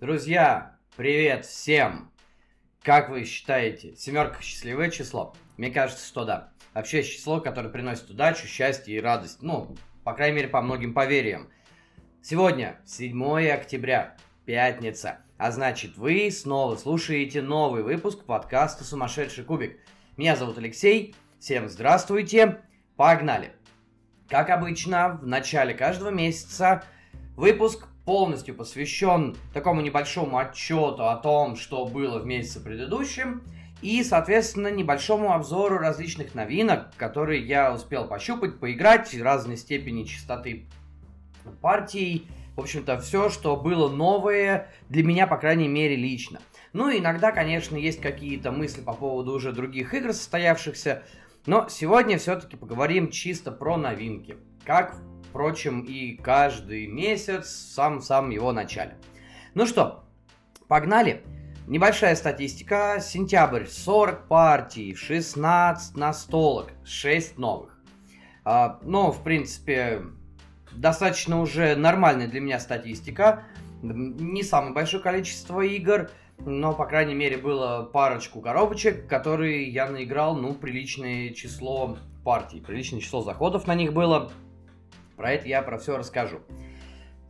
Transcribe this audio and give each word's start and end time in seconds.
Друзья, 0.00 0.78
привет 0.96 1.44
всем! 1.44 2.10
Как 2.82 3.10
вы 3.10 3.26
считаете, 3.26 3.94
семерка 3.96 4.40
счастливое 4.40 4.90
число? 4.90 5.34
Мне 5.58 5.70
кажется, 5.70 6.06
что 6.06 6.24
да. 6.24 6.54
Вообще 6.72 7.02
число, 7.02 7.38
которое 7.38 7.68
приносит 7.68 8.08
удачу, 8.08 8.46
счастье 8.46 8.96
и 8.96 9.00
радость. 9.00 9.42
Ну, 9.42 9.76
по 10.02 10.14
крайней 10.14 10.36
мере, 10.36 10.48
по 10.48 10.62
многим 10.62 10.94
поверьям. 10.94 11.50
Сегодня 12.22 12.80
7 12.86 13.50
октября, 13.50 14.16
пятница. 14.46 15.18
А 15.36 15.50
значит, 15.50 15.98
вы 15.98 16.30
снова 16.30 16.76
слушаете 16.76 17.42
новый 17.42 17.82
выпуск 17.82 18.24
подкаста 18.24 18.84
«Сумасшедший 18.84 19.44
кубик». 19.44 19.80
Меня 20.16 20.34
зовут 20.34 20.56
Алексей. 20.56 21.14
Всем 21.40 21.68
здравствуйте. 21.68 22.62
Погнали. 22.96 23.52
Как 24.30 24.48
обычно, 24.48 25.18
в 25.20 25.26
начале 25.26 25.74
каждого 25.74 26.08
месяца 26.08 26.84
выпуск 27.36 27.89
полностью 28.04 28.54
посвящен 28.54 29.36
такому 29.52 29.80
небольшому 29.80 30.38
отчету 30.38 31.08
о 31.08 31.16
том, 31.16 31.56
что 31.56 31.86
было 31.86 32.18
в 32.18 32.26
месяце 32.26 32.60
предыдущем, 32.60 33.42
и, 33.82 34.02
соответственно, 34.04 34.70
небольшому 34.70 35.32
обзору 35.32 35.78
различных 35.78 36.34
новинок, 36.34 36.94
которые 36.96 37.40
я 37.46 37.72
успел 37.72 38.06
пощупать, 38.06 38.60
поиграть, 38.60 39.18
разной 39.18 39.56
степени 39.56 40.04
частоты 40.04 40.66
партий, 41.62 42.26
в 42.56 42.60
общем-то, 42.60 43.00
все, 43.00 43.30
что 43.30 43.56
было 43.56 43.88
новое 43.88 44.68
для 44.88 45.02
меня, 45.02 45.26
по 45.26 45.38
крайней 45.38 45.68
мере, 45.68 45.96
лично. 45.96 46.40
Ну, 46.72 46.90
иногда, 46.90 47.32
конечно, 47.32 47.76
есть 47.76 48.00
какие-то 48.00 48.52
мысли 48.52 48.82
по 48.82 48.92
поводу 48.92 49.32
уже 49.32 49.52
других 49.52 49.94
игр 49.94 50.12
состоявшихся, 50.12 51.02
но 51.46 51.68
сегодня 51.68 52.18
все-таки 52.18 52.56
поговорим 52.56 53.10
чисто 53.10 53.50
про 53.50 53.76
новинки. 53.76 54.36
Как 54.64 54.94
впрочем, 55.30 55.80
и 55.80 56.16
каждый 56.16 56.86
месяц 56.88 57.46
в 57.46 57.74
самом-самом 57.74 58.30
его 58.30 58.52
начале. 58.52 58.96
Ну 59.54 59.66
что, 59.66 60.04
погнали. 60.68 61.22
Небольшая 61.66 62.16
статистика. 62.16 62.98
Сентябрь 63.00 63.66
40 63.66 64.26
партий, 64.26 64.94
16 64.94 65.96
настолок, 65.96 66.72
6 66.84 67.38
новых. 67.38 67.78
А, 68.44 68.80
ну, 68.82 69.12
в 69.12 69.22
принципе, 69.22 70.02
достаточно 70.72 71.40
уже 71.40 71.76
нормальная 71.76 72.26
для 72.26 72.40
меня 72.40 72.58
статистика. 72.58 73.44
Не 73.82 74.42
самое 74.42 74.74
большое 74.74 75.02
количество 75.02 75.60
игр, 75.60 76.10
но, 76.38 76.72
по 76.72 76.86
крайней 76.86 77.14
мере, 77.14 77.36
было 77.36 77.82
парочку 77.84 78.40
коробочек, 78.40 79.06
которые 79.06 79.68
я 79.70 79.88
наиграл, 79.88 80.36
ну, 80.36 80.54
приличное 80.54 81.30
число 81.30 81.96
партий, 82.24 82.60
приличное 82.60 83.00
число 83.00 83.22
заходов 83.22 83.66
на 83.66 83.74
них 83.74 83.92
было. 83.92 84.32
Про 85.20 85.32
это 85.32 85.48
я 85.48 85.60
про 85.60 85.76
все 85.76 85.98
расскажу. 85.98 86.40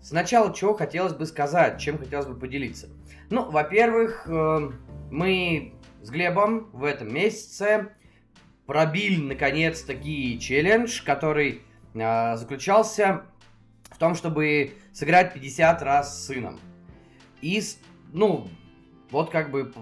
Сначала, 0.01 0.55
чего 0.55 0.75
хотелось 0.75 1.13
бы 1.13 1.27
сказать, 1.27 1.81
чем 1.81 1.99
хотелось 1.99 2.27
бы 2.27 2.37
поделиться. 2.39 2.89
Ну, 3.31 3.51
во-первых, 3.51 4.29
э, 4.29 4.71
мы 5.11 5.75
с 6.01 6.09
Глебом 6.09 6.71
в 6.71 6.85
этом 6.85 7.13
месяце 7.13 7.89
пробили, 8.65 9.21
наконец-таки, 9.21 10.39
челлендж, 10.39 11.03
который 11.03 11.63
э, 11.95 12.37
заключался 12.37 13.23
в 13.91 13.99
том, 13.99 14.15
чтобы 14.15 14.75
сыграть 14.93 15.35
50 15.35 15.83
раз 15.83 16.17
с 16.17 16.27
сыном. 16.27 16.61
И, 17.43 17.61
ну, 18.13 18.47
вот 19.11 19.31
как 19.31 19.51
бы 19.51 19.73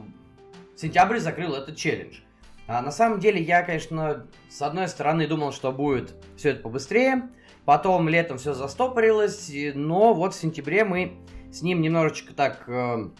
сентябрь 0.77 1.19
закрыл 1.19 1.55
этот 1.55 1.77
челлендж. 1.77 2.20
А 2.67 2.81
на 2.81 2.91
самом 2.91 3.20
деле 3.20 3.42
я, 3.42 3.62
конечно, 3.62 4.27
с 4.48 4.62
одной 4.62 4.89
стороны 4.89 5.27
думал, 5.27 5.53
что 5.53 5.73
будет 5.73 6.14
все 6.39 6.53
это 6.53 6.62
побыстрее, 6.62 7.29
Потом 7.69 8.08
летом 8.08 8.38
все 8.38 8.55
застопорилось, 8.55 9.52
но 9.74 10.14
вот 10.14 10.33
в 10.33 10.41
сентябре 10.41 10.84
мы 10.86 11.19
с 11.52 11.61
ним 11.61 11.83
немножечко 11.83 12.33
так, 12.33 12.64
э, 12.66 13.11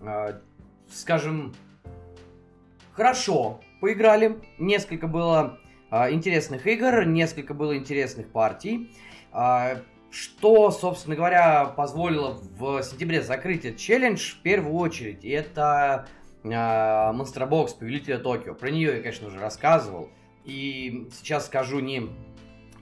э, 0.00 0.40
скажем, 0.90 1.54
хорошо 2.94 3.60
поиграли. 3.82 4.38
Несколько 4.56 5.06
было 5.06 5.58
э, 5.90 6.12
интересных 6.12 6.66
игр, 6.66 7.04
несколько 7.04 7.52
было 7.52 7.76
интересных 7.76 8.32
партий. 8.32 8.96
Э, 9.34 9.82
что, 10.10 10.70
собственно 10.70 11.14
говоря, 11.14 11.66
позволило 11.66 12.40
в 12.56 12.82
сентябре 12.82 13.20
закрыть 13.20 13.66
этот 13.66 13.78
челлендж 13.78 14.36
в 14.36 14.40
первую 14.40 14.76
очередь, 14.76 15.26
это 15.26 16.08
э, 16.42 16.48
Box 16.48 17.78
Повелителя 17.78 18.16
Токио. 18.16 18.54
Про 18.54 18.70
нее 18.70 18.96
я, 18.96 19.02
конечно, 19.02 19.26
уже 19.26 19.38
рассказывал. 19.38 20.08
И 20.46 21.06
сейчас 21.12 21.46
скажу 21.46 21.80
не 21.80 22.08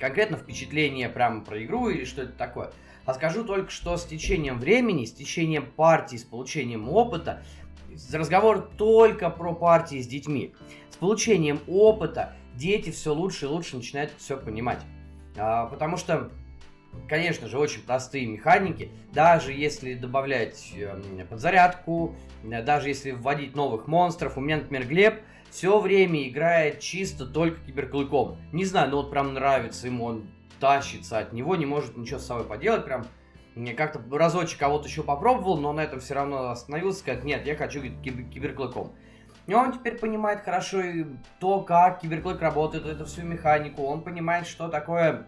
конкретно 0.00 0.36
впечатление 0.36 1.08
прямо 1.08 1.44
про 1.44 1.62
игру 1.64 1.90
или 1.90 2.04
что 2.04 2.22
это 2.22 2.32
такое. 2.32 2.72
А 3.04 3.14
скажу 3.14 3.44
только, 3.44 3.70
что 3.70 3.96
с 3.96 4.04
течением 4.04 4.58
времени, 4.58 5.04
с 5.04 5.12
течением 5.12 5.66
партий, 5.66 6.18
с 6.18 6.24
получением 6.24 6.88
опыта, 6.88 7.42
разговор 8.12 8.70
только 8.76 9.30
про 9.30 9.54
партии 9.54 10.00
с 10.00 10.06
детьми. 10.06 10.54
С 10.90 10.96
получением 10.96 11.60
опыта 11.66 12.34
дети 12.54 12.90
все 12.90 13.14
лучше 13.14 13.46
и 13.46 13.48
лучше 13.48 13.76
начинают 13.76 14.12
все 14.16 14.36
понимать. 14.36 14.80
А, 15.36 15.66
потому 15.66 15.96
что, 15.96 16.30
конечно 17.08 17.48
же, 17.48 17.58
очень 17.58 17.82
простые 17.82 18.26
механики, 18.26 18.90
даже 19.12 19.52
если 19.52 19.94
добавлять 19.94 20.72
э, 20.76 21.24
подзарядку, 21.28 22.16
даже 22.42 22.88
если 22.88 23.12
вводить 23.12 23.54
новых 23.54 23.86
монстров. 23.86 24.36
У 24.36 24.40
меня, 24.40 24.58
например, 24.58 24.86
Глеб 24.86 25.20
все 25.50 25.80
время 25.80 26.28
играет 26.28 26.80
чисто 26.80 27.26
только 27.26 27.60
киберклыком. 27.60 28.38
Не 28.52 28.64
знаю, 28.64 28.90
но 28.90 28.98
вот 28.98 29.10
прям 29.10 29.34
нравится 29.34 29.86
ему, 29.86 30.04
он 30.04 30.26
тащится 30.60 31.18
от 31.18 31.32
него, 31.32 31.56
не 31.56 31.66
может 31.66 31.96
ничего 31.96 32.18
с 32.18 32.26
собой 32.26 32.44
поделать, 32.44 32.84
прям 32.84 33.06
мне 33.54 33.74
как-то 33.74 34.00
разочек 34.16 34.58
кого-то 34.58 34.86
еще 34.86 35.02
попробовал, 35.02 35.58
но 35.58 35.72
на 35.72 35.80
этом 35.80 36.00
все 36.00 36.14
равно 36.14 36.50
остановился, 36.50 37.00
сказать, 37.00 37.24
нет, 37.24 37.44
я 37.46 37.56
хочу 37.56 37.82
кибер 37.82 38.24
киберклыком. 38.24 38.92
И 39.46 39.54
он 39.54 39.72
теперь 39.72 39.98
понимает 39.98 40.42
хорошо 40.42 40.80
то, 41.40 41.60
как 41.62 42.00
киберклык 42.00 42.40
работает, 42.40 42.86
эту 42.86 43.06
всю 43.06 43.22
механику, 43.22 43.82
он 43.82 44.02
понимает, 44.02 44.46
что 44.46 44.68
такое 44.68 45.26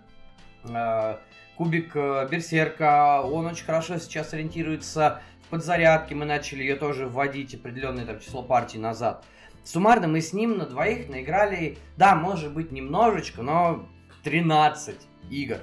э, 0.64 1.16
кубик 1.56 1.96
э, 1.96 2.28
берсерка, 2.30 3.22
он 3.22 3.46
очень 3.46 3.64
хорошо 3.64 3.98
сейчас 3.98 4.32
ориентируется 4.32 5.20
в 5.46 5.48
подзарядке, 5.48 6.14
мы 6.14 6.24
начали 6.24 6.60
ее 6.60 6.76
тоже 6.76 7.08
вводить 7.08 7.54
определенное 7.54 8.06
там, 8.06 8.20
число 8.20 8.42
партий 8.42 8.78
назад. 8.78 9.24
Суммарно 9.64 10.08
мы 10.08 10.20
с 10.20 10.32
ним 10.32 10.58
на 10.58 10.66
двоих 10.66 11.08
наиграли, 11.08 11.78
да, 11.96 12.14
может 12.14 12.52
быть, 12.52 12.72
немножечко, 12.72 13.42
но 13.42 13.88
13 14.24 14.96
игр. 15.30 15.58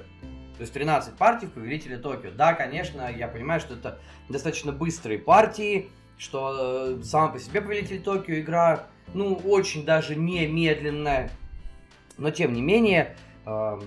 То 0.59 0.61
есть 0.61 0.73
13 0.73 1.15
партий 1.15 1.47
в 1.47 1.51
Повелителе 1.51 1.97
Токио. 1.97 2.31
Да, 2.31 2.53
конечно, 2.53 3.09
я 3.09 3.27
понимаю, 3.27 3.59
что 3.59 3.75
это 3.75 3.99
достаточно 4.27 4.71
быстрые 4.71 5.19
партии, 5.19 5.89
что 6.17 6.97
э, 6.99 7.03
сама 7.03 7.29
по 7.29 7.39
себе 7.39 7.61
Повелитель 7.61 8.01
Токио 8.01 8.39
игра, 8.39 8.87
ну, 9.13 9.35
очень 9.35 9.85
даже 9.85 10.16
не 10.16 10.47
медленная. 10.47 11.31
Но, 12.17 12.29
тем 12.31 12.53
не 12.53 12.61
менее, 12.61 13.16
э, 13.45 13.79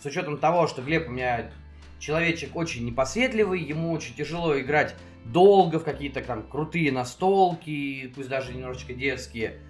с 0.00 0.06
учетом 0.06 0.38
того, 0.38 0.66
что 0.66 0.82
Глеб 0.82 1.08
у 1.08 1.10
меня 1.10 1.50
человечек 1.98 2.56
очень 2.56 2.86
непоседливый, 2.86 3.60
ему 3.60 3.92
очень 3.92 4.14
тяжело 4.14 4.58
играть 4.58 4.94
долго 5.24 5.78
в 5.78 5.84
какие-то 5.84 6.22
там 6.22 6.42
крутые 6.48 6.92
настолки, 6.92 8.12
пусть 8.14 8.28
даже 8.28 8.54
немножечко 8.54 8.94
детские. 8.94 9.60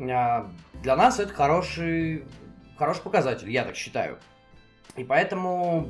А, 0.00 0.50
для 0.82 0.96
нас 0.96 1.20
это 1.20 1.32
хороший, 1.32 2.24
хороший 2.76 3.02
показатель, 3.02 3.50
я 3.50 3.64
так 3.64 3.76
считаю. 3.76 4.18
И 4.96 5.04
поэтому 5.04 5.88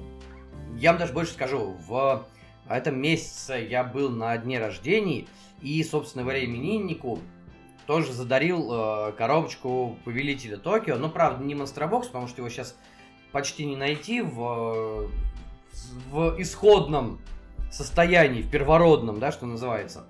я 0.77 0.91
вам 0.91 0.99
даже 0.99 1.13
больше 1.13 1.33
скажу, 1.33 1.77
в 1.87 2.27
этом 2.69 3.01
месяце 3.01 3.67
я 3.69 3.85
был 3.85 4.11
на 4.11 4.37
дне 4.39 4.59
рождения, 4.59 5.27
и, 5.61 5.83
собственно 5.83 6.25
говоря, 6.25 6.45
имениннику 6.45 7.21
тоже 7.87 8.13
задарил 8.13 8.71
э, 9.09 9.13
коробочку 9.13 9.99
Повелителя 10.05 10.57
Токио. 10.57 10.97
Но, 10.97 11.09
правда, 11.09 11.45
не 11.45 11.55
Монстробокс, 11.55 12.07
потому 12.07 12.29
что 12.29 12.41
его 12.41 12.49
сейчас 12.49 12.77
почти 13.33 13.67
не 13.67 13.77
найти 13.77 14.21
в, 14.23 15.11
в 16.11 16.41
исходном 16.41 17.21
состоянии, 17.75 18.43
в 18.43 18.51
первородном, 18.51 19.19
да, 19.19 19.33
что 19.33 19.47
называется. 19.47 20.05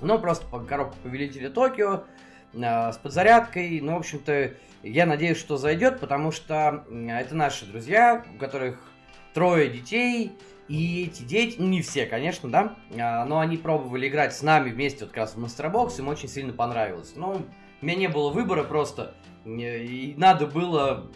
Ну, 0.00 0.18
просто 0.18 0.46
по 0.46 0.60
коробку 0.60 0.96
Повелителя 1.02 1.50
Токио 1.50 2.04
э, 2.52 2.92
с 2.92 2.96
подзарядкой. 2.96 3.80
Ну, 3.80 3.94
в 3.94 3.98
общем-то, 3.98 4.52
я 4.82 5.06
надеюсь, 5.06 5.38
что 5.38 5.56
зайдет, 5.56 6.00
потому 6.00 6.30
что 6.30 6.84
это 6.90 7.34
наши 7.34 7.66
друзья, 7.66 8.24
у 8.34 8.38
которых 8.38 8.80
трое 9.34 9.68
детей, 9.68 10.32
и 10.68 11.04
эти 11.04 11.22
дети, 11.22 11.56
ну 11.58 11.66
не 11.66 11.80
все, 11.80 12.04
конечно, 12.06 12.50
да, 12.50 12.76
а, 12.98 13.24
но 13.24 13.40
они 13.40 13.56
пробовали 13.56 14.08
играть 14.08 14.34
с 14.34 14.42
нами 14.42 14.70
вместе 14.70 15.04
вот 15.04 15.08
как 15.08 15.18
раз 15.18 15.34
в 15.34 15.42
Box, 15.42 15.98
им 15.98 16.08
очень 16.08 16.28
сильно 16.28 16.52
понравилось. 16.52 17.12
Ну, 17.16 17.42
у 17.80 17.84
меня 17.84 17.96
не 17.96 18.08
было 18.08 18.30
выбора 18.30 18.64
просто, 18.64 19.14
и 19.46 20.14
надо 20.18 20.46
было 20.46 21.10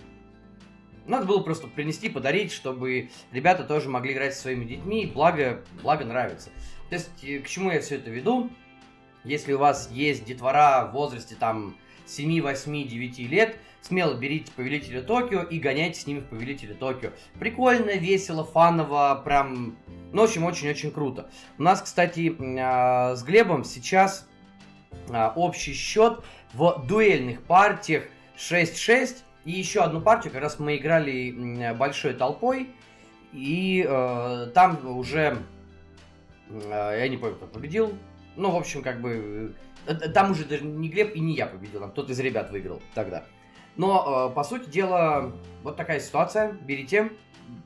надо 1.07 1.27
было 1.27 1.41
просто 1.41 1.67
принести, 1.67 2.09
подарить, 2.09 2.53
чтобы 2.53 3.11
ребята 3.33 3.65
тоже 3.65 3.89
могли 3.89 4.13
играть 4.13 4.35
со 4.35 4.43
своими 4.43 4.65
детьми, 4.65 5.11
благо, 5.13 5.65
благо 5.83 6.05
нравится. 6.05 6.51
То 6.89 6.97
есть, 6.97 7.25
э, 7.25 7.39
к 7.41 7.49
чему 7.49 7.71
я 7.71 7.81
все 7.81 7.97
это 7.97 8.11
веду? 8.11 8.51
Если 9.25 9.53
у 9.53 9.59
вас 9.59 9.91
есть 9.91 10.25
детвора 10.25 10.89
в 10.91 10.93
возрасте 10.93 11.37
там 11.39 11.77
7, 12.07 12.43
8, 12.43 12.89
9 12.89 13.19
лет, 13.29 13.57
смело 13.81 14.15
берите 14.15 14.53
Повелителя 14.53 15.03
Токио 15.03 15.43
и 15.43 15.59
гоняйте 15.59 16.01
с 16.01 16.07
ними 16.07 16.21
в 16.21 16.27
Повелителя 16.27 16.75
Токио. 16.75 17.11
Прикольно, 17.39 17.93
весело, 17.93 18.45
фаново, 18.45 19.21
прям, 19.25 19.77
ну, 20.13 20.23
в 20.23 20.25
общем, 20.25 20.45
очень-очень 20.45 20.91
круто. 20.91 21.31
У 21.59 21.63
нас, 21.63 21.83
кстати, 21.83 22.35
а, 22.59 23.15
с 23.15 23.23
Глебом 23.23 23.65
сейчас 23.65 24.29
а, 25.11 25.33
общий 25.37 25.75
счет 25.75 26.23
в 26.53 26.85
дуэльных 26.87 27.43
партиях 27.43 28.05
6-6. 28.37 29.19
И 29.45 29.53
еще 29.53 29.81
одну 29.81 30.01
партию, 30.01 30.33
как 30.33 30.43
раз 30.43 30.59
мы 30.59 30.77
играли 30.77 31.73
большой 31.75 32.15
толпой. 32.15 32.69
И 33.33 33.85
э, 33.89 34.51
там 34.55 34.87
уже, 34.87 35.39
э, 36.51 36.97
я 37.01 37.09
не 37.09 37.17
помню, 37.17 37.37
кто 37.37 37.47
победил. 37.47 37.93
Ну, 38.37 38.51
в 38.51 38.57
общем, 38.57 38.83
как 38.83 39.01
бы, 39.01 39.55
э, 39.87 39.95
там 39.95 40.33
уже 40.33 40.45
даже 40.45 40.65
не 40.65 40.89
Глеб 40.89 41.17
и 41.17 41.21
не 41.21 41.35
я 41.35 41.47
победил, 41.47 41.81
там 41.81 41.91
кто-то 41.93 42.13
из 42.13 42.21
ребят 42.21 42.51
выиграл 42.51 42.83
тогда. 42.95 43.25
Но, 43.77 44.29
э, 44.31 44.35
по 44.35 44.45
сути 44.45 44.69
дела, 44.69 45.33
вот 45.63 45.77
такая 45.77 45.99
ситуация. 45.99 46.53
Берите, 46.53 47.11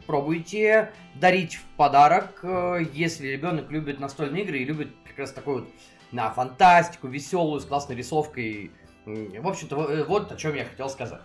пробуйте 0.06 0.92
дарить 1.14 1.56
в 1.56 1.64
подарок, 1.76 2.40
э, 2.42 2.84
если 2.92 3.26
ребенок 3.26 3.70
любит 3.70 3.98
настольные 3.98 4.44
игры 4.44 4.58
и 4.58 4.64
любит 4.64 4.90
как 5.04 5.18
раз 5.18 5.32
такую 5.32 5.64
вот 5.64 5.68
на 6.12 6.30
фантастику, 6.30 7.08
веселую, 7.08 7.60
с 7.60 7.64
классной 7.64 7.96
рисовкой. 7.96 8.70
В 9.04 9.46
общем-то, 9.46 9.84
э, 9.90 10.04
вот 10.04 10.30
о 10.30 10.36
чем 10.36 10.54
я 10.54 10.64
хотел 10.64 10.88
сказать. 10.88 11.22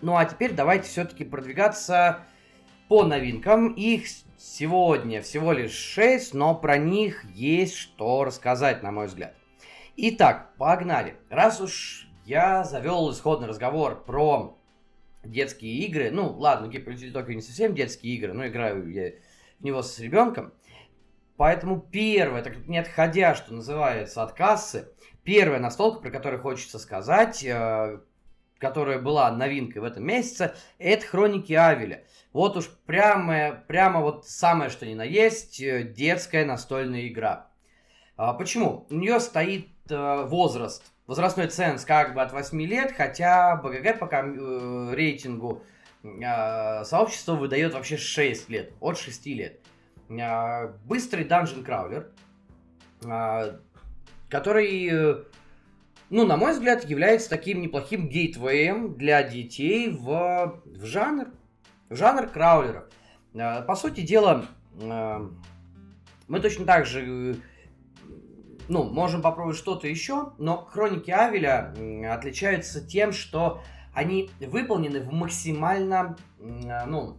Ну 0.00 0.16
а 0.16 0.24
теперь 0.24 0.52
давайте 0.52 0.88
все-таки 0.88 1.24
продвигаться 1.24 2.20
по 2.88 3.04
новинкам. 3.04 3.72
Их 3.74 4.04
сегодня 4.38 5.22
всего 5.22 5.52
лишь 5.52 5.72
6, 5.72 6.34
но 6.34 6.54
про 6.54 6.78
них 6.78 7.24
есть 7.24 7.76
что 7.76 8.24
рассказать, 8.24 8.82
на 8.82 8.90
мой 8.90 9.06
взгляд. 9.06 9.34
Итак, 9.96 10.54
погнали. 10.56 11.16
Раз 11.28 11.60
уж 11.60 12.08
я 12.24 12.64
завел 12.64 13.10
исходный 13.12 13.48
разговор 13.48 14.04
про 14.04 14.58
детские 15.22 15.84
игры, 15.86 16.10
ну 16.10 16.32
ладно, 16.32 16.68
Гипердиль 16.68 17.12
Токио 17.12 17.34
не 17.34 17.42
совсем 17.42 17.74
детские 17.74 18.14
игры, 18.14 18.32
но 18.32 18.46
играю 18.46 18.90
я 18.90 19.10
в 19.58 19.64
него 19.64 19.82
с 19.82 19.98
ребенком, 19.98 20.54
Поэтому 21.40 21.80
первое, 21.80 22.42
так 22.42 22.68
не 22.68 22.76
отходя, 22.76 23.34
что 23.34 23.54
называется, 23.54 24.22
от 24.22 24.34
кассы, 24.34 24.92
первая 25.24 25.58
настолка, 25.58 26.02
про 26.02 26.10
которую 26.10 26.42
хочется 26.42 26.78
сказать, 26.78 27.42
э, 27.42 28.00
которая 28.60 28.98
была 28.98 29.32
новинкой 29.32 29.82
в 29.82 29.84
этом 29.84 30.04
месяце, 30.04 30.54
это 30.78 31.04
«Хроники 31.06 31.54
Авеля». 31.54 32.04
Вот 32.32 32.56
уж 32.56 32.68
прямо, 32.86 33.64
прямо 33.66 34.00
вот 34.00 34.28
самое, 34.28 34.70
что 34.70 34.86
ни 34.86 34.94
на 34.94 35.02
есть, 35.02 35.60
э, 35.60 35.82
детская 35.82 36.44
настольная 36.44 37.08
игра. 37.08 37.48
А, 38.16 38.34
почему? 38.34 38.86
У 38.90 38.94
нее 38.94 39.18
стоит 39.18 39.70
э, 39.88 40.24
возраст, 40.26 40.84
возрастной 41.06 41.48
ценз 41.48 41.84
как 41.84 42.14
бы 42.14 42.22
от 42.22 42.32
8 42.32 42.60
лет, 42.62 42.92
хотя 42.96 43.56
БГГ 43.56 43.98
пока 43.98 44.22
э, 44.24 44.94
рейтингу 44.94 45.64
сообщества 46.02 47.34
выдает 47.34 47.74
вообще 47.74 47.98
6 47.98 48.48
лет, 48.48 48.72
от 48.80 48.96
6 48.96 49.26
лет. 49.26 49.60
А, 50.18 50.74
быстрый 50.86 51.24
данжен 51.24 51.62
краулер, 51.62 52.10
а, 53.04 53.58
который, 54.28 55.24
ну, 56.10 56.26
на 56.26 56.36
мой 56.36 56.52
взгляд, 56.52 56.84
является 56.84 57.30
таким 57.30 57.62
неплохим 57.62 58.08
гейтвеем 58.08 58.96
для 58.96 59.22
детей 59.22 59.90
в, 59.90 60.60
в 60.64 60.84
жанр, 60.84 61.28
в 61.88 61.96
жанр 61.96 62.26
краулеров. 62.26 62.84
А, 63.34 63.62
по 63.62 63.76
сути 63.76 64.00
дела, 64.00 64.44
мы 66.28 66.40
точно 66.40 66.64
так 66.64 66.86
же 66.86 67.36
ну, 68.68 68.84
можем 68.84 69.20
попробовать 69.22 69.56
что-то 69.56 69.88
еще, 69.88 70.32
но 70.38 70.64
хроники 70.64 71.10
Авеля 71.10 71.74
отличаются 72.12 72.84
тем, 72.84 73.12
что 73.12 73.62
они 73.92 74.30
выполнены 74.40 75.00
в 75.00 75.12
максимально, 75.12 76.16
ну, 76.38 77.18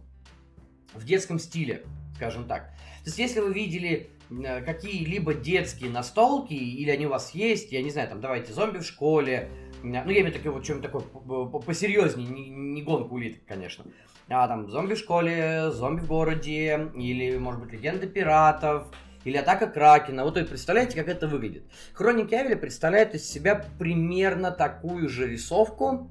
в 0.94 1.04
детском 1.04 1.38
стиле, 1.38 1.82
скажем 2.16 2.46
так. 2.46 2.70
То 3.04 3.08
есть, 3.08 3.18
если 3.18 3.40
вы 3.40 3.52
видели 3.52 3.90
э, 3.90 4.21
какие-либо 4.64 5.34
детские 5.34 5.90
настолки, 5.90 6.54
или 6.54 6.90
они 6.90 7.06
у 7.06 7.10
вас 7.10 7.34
есть, 7.34 7.72
я 7.72 7.82
не 7.82 7.90
знаю, 7.90 8.08
там, 8.08 8.20
давайте, 8.20 8.52
зомби 8.52 8.78
в 8.78 8.84
школе, 8.84 9.50
ну, 9.82 9.94
я 9.94 10.02
имею 10.02 10.32
в 10.32 10.36
виду 10.36 10.52
вот 10.52 10.64
чем-то 10.64 10.88
такое 10.88 11.02
посерьезнее, 11.60 12.28
не, 12.28 12.50
не 12.50 12.82
гонку 12.82 13.16
улиток, 13.16 13.42
конечно. 13.46 13.84
А 14.28 14.46
там 14.48 14.70
зомби 14.70 14.94
в 14.94 14.98
школе, 14.98 15.70
зомби 15.70 16.00
в 16.00 16.06
городе, 16.06 16.90
или, 16.94 17.36
может 17.36 17.60
быть, 17.60 17.72
легенда 17.72 18.06
пиратов, 18.06 18.88
или 19.24 19.36
атака 19.36 19.66
Кракена. 19.66 20.24
Вот 20.24 20.36
вы 20.36 20.44
представляете, 20.44 20.96
как 20.96 21.08
это 21.08 21.28
выглядит. 21.28 21.64
Хроники 21.92 22.34
Авеля 22.34 22.56
представляют 22.56 23.14
из 23.14 23.28
себя 23.28 23.64
примерно 23.78 24.50
такую 24.50 25.08
же 25.08 25.28
рисовку, 25.28 26.10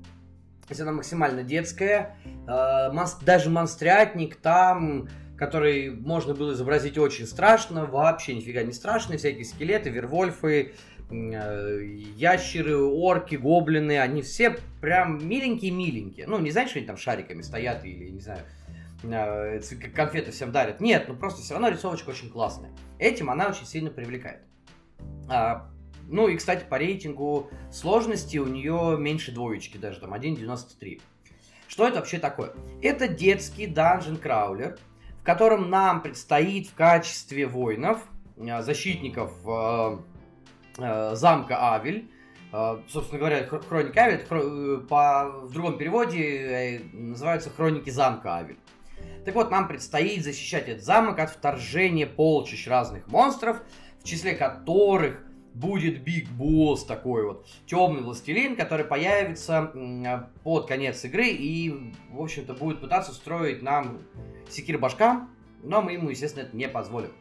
если 0.69 0.83
она 0.83 0.93
максимально 0.93 1.43
детская, 1.43 2.15
э, 2.47 3.25
даже 3.25 3.49
монстрятник 3.49 4.35
там, 4.37 5.09
который 5.41 5.89
можно 5.89 6.35
было 6.35 6.53
изобразить 6.53 6.99
очень 6.99 7.25
страшно, 7.25 7.87
вообще 7.87 8.35
нифига 8.35 8.61
не 8.61 8.73
страшно, 8.73 9.17
всякие 9.17 9.43
скелеты, 9.43 9.89
вервольфы, 9.89 10.75
э, 11.09 11.83
ящеры, 12.15 12.77
орки, 12.77 13.37
гоблины, 13.37 13.97
они 13.99 14.21
все 14.21 14.55
прям 14.81 15.27
миленькие-миленькие. 15.27 16.27
Ну, 16.27 16.37
не 16.37 16.51
знаешь, 16.51 16.69
что 16.69 16.77
они 16.77 16.85
там 16.85 16.95
шариками 16.95 17.41
стоят 17.41 17.83
или, 17.83 18.09
не 18.09 18.19
знаю, 18.19 18.41
э, 19.01 19.59
конфеты 19.95 20.29
всем 20.29 20.51
дарят. 20.51 20.79
Нет, 20.79 21.05
ну 21.07 21.15
просто 21.15 21.41
все 21.41 21.53
равно 21.53 21.69
рисовочка 21.69 22.11
очень 22.11 22.29
классная. 22.29 22.69
Этим 22.99 23.31
она 23.31 23.47
очень 23.47 23.65
сильно 23.65 23.89
привлекает. 23.89 24.41
А, 25.27 25.71
ну 26.07 26.27
и, 26.27 26.37
кстати, 26.37 26.65
по 26.69 26.77
рейтингу 26.77 27.49
сложности 27.71 28.37
у 28.37 28.45
нее 28.45 28.95
меньше 28.99 29.31
двоечки, 29.31 29.77
даже 29.77 30.01
там 30.01 30.13
1.93. 30.13 31.01
Что 31.67 31.87
это 31.87 31.95
вообще 31.95 32.19
такое? 32.19 32.51
Это 32.83 33.07
детский 33.07 33.65
данжен 33.65 34.17
краулер, 34.17 34.77
в 35.21 35.23
котором 35.23 35.69
нам 35.69 36.01
предстоит 36.01 36.67
в 36.67 36.73
качестве 36.73 37.45
воинов, 37.45 37.99
э, 38.37 38.61
защитников 38.63 39.31
э, 39.45 39.97
э, 40.79 41.15
замка 41.15 41.73
Авель, 41.73 42.09
собственно 42.89 43.19
говоря, 43.19 43.45
хроника 43.45 44.01
Авель, 44.01 44.81
по, 44.89 45.29
в 45.43 45.53
другом 45.53 45.77
переводе 45.77 46.81
называются 46.91 47.49
хроники 47.49 47.89
замка 47.89 48.35
Авель. 48.39 48.57
Так 49.23 49.35
вот, 49.35 49.51
нам 49.51 49.69
предстоит 49.69 50.23
защищать 50.23 50.67
этот 50.67 50.83
замок 50.83 51.19
от 51.19 51.29
вторжения 51.29 52.05
полчищ 52.07 52.67
разных 52.67 53.07
монстров, 53.07 53.61
в 54.01 54.03
числе 54.03 54.35
которых 54.35 55.23
будет 55.53 56.03
Биг 56.03 56.27
Босс 56.29 56.83
такой 56.83 57.25
вот, 57.25 57.47
темный 57.67 58.01
властелин, 58.01 58.57
который 58.57 58.85
появится 58.85 59.71
под 60.43 60.67
конец 60.67 61.05
игры 61.05 61.27
и, 61.27 61.93
в 62.09 62.21
общем-то, 62.21 62.53
будет 62.53 62.81
пытаться 62.81 63.11
устроить 63.11 63.61
нам 63.61 63.99
секир 64.53 64.77
башка, 64.77 65.27
но 65.63 65.81
мы 65.81 65.93
ему, 65.93 66.09
естественно, 66.09 66.43
это 66.43 66.55
не 66.55 66.67
позволим. 66.67 67.11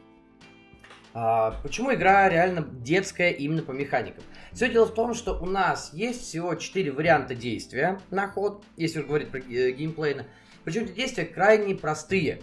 А, 1.13 1.57
почему 1.63 1.93
игра 1.93 2.29
реально 2.29 2.63
детская 2.63 3.31
именно 3.31 3.63
по 3.63 3.73
механикам? 3.73 4.23
Все 4.53 4.69
дело 4.69 4.87
в 4.87 4.95
том, 4.95 5.15
что 5.15 5.35
у 5.35 5.47
нас 5.47 5.91
есть 5.93 6.23
всего 6.23 6.55
4 6.55 6.93
варианта 6.93 7.35
действия 7.35 8.01
на 8.11 8.29
ход, 8.29 8.65
если 8.77 9.03
говорить 9.03 9.31
про 9.31 9.39
э, 9.41 9.73
геймплейно. 9.73 10.27
Причем 10.65 10.85
эти 10.85 10.93
действия 10.93 11.25
крайне 11.25 11.75
простые. 11.75 12.41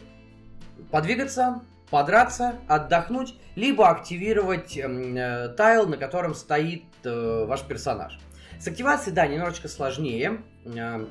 Подвигаться, 0.91 1.61
подраться, 1.89 2.55
отдохнуть, 2.67 3.35
либо 3.55 3.89
активировать 3.89 4.77
э, 4.77 5.53
тайл, 5.57 5.87
на 5.87 5.97
котором 5.97 6.35
стоит 6.35 6.83
э, 7.03 7.45
ваш 7.45 7.61
персонаж. 7.63 8.19
С 8.59 8.67
активацией, 8.67 9.15
да, 9.15 9.27
немножечко 9.27 9.67
сложнее. 9.67 10.41
Э, 10.65 11.05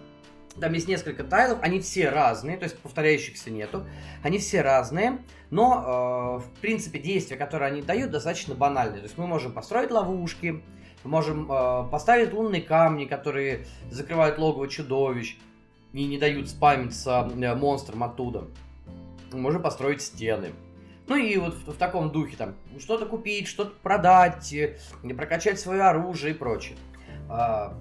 там 0.60 0.72
есть 0.72 0.88
несколько 0.88 1.24
тайлов, 1.24 1.58
они 1.62 1.80
все 1.80 2.08
разные, 2.08 2.56
то 2.56 2.64
есть 2.64 2.78
повторяющихся 2.78 3.50
нету. 3.50 3.86
Они 4.22 4.38
все 4.38 4.62
разные, 4.62 5.18
но, 5.50 6.40
э, 6.42 6.46
в 6.46 6.60
принципе, 6.60 6.98
действия, 6.98 7.36
которые 7.36 7.68
они 7.70 7.82
дают, 7.82 8.10
достаточно 8.10 8.54
банальные. 8.54 8.98
То 8.98 9.06
есть 9.06 9.18
мы 9.18 9.26
можем 9.26 9.52
построить 9.52 9.90
ловушки, 9.90 10.62
мы 11.04 11.10
можем 11.10 11.50
э, 11.50 11.88
поставить 11.90 12.32
лунные 12.32 12.62
камни, 12.62 13.04
которые 13.04 13.66
закрывают 13.90 14.38
логово 14.38 14.68
чудовищ 14.68 15.38
и 15.92 16.06
не 16.06 16.18
дают 16.18 16.48
спамиться 16.48 17.30
э, 17.32 17.54
монстрам 17.54 18.02
оттуда. 18.02 18.48
Мы 19.32 19.38
можем 19.38 19.62
построить 19.62 20.02
стены. 20.02 20.52
Ну 21.06 21.16
и 21.16 21.36
вот 21.36 21.54
в, 21.54 21.72
в 21.72 21.76
таком 21.76 22.10
духе 22.10 22.36
там 22.36 22.54
что-то 22.80 23.06
купить, 23.06 23.46
что-то 23.46 23.72
продать, 23.82 24.52
э, 24.52 24.76
прокачать 25.16 25.60
свое 25.60 25.82
оружие 25.82 26.34
и 26.34 26.36
прочее. 26.36 26.76
А, 27.28 27.78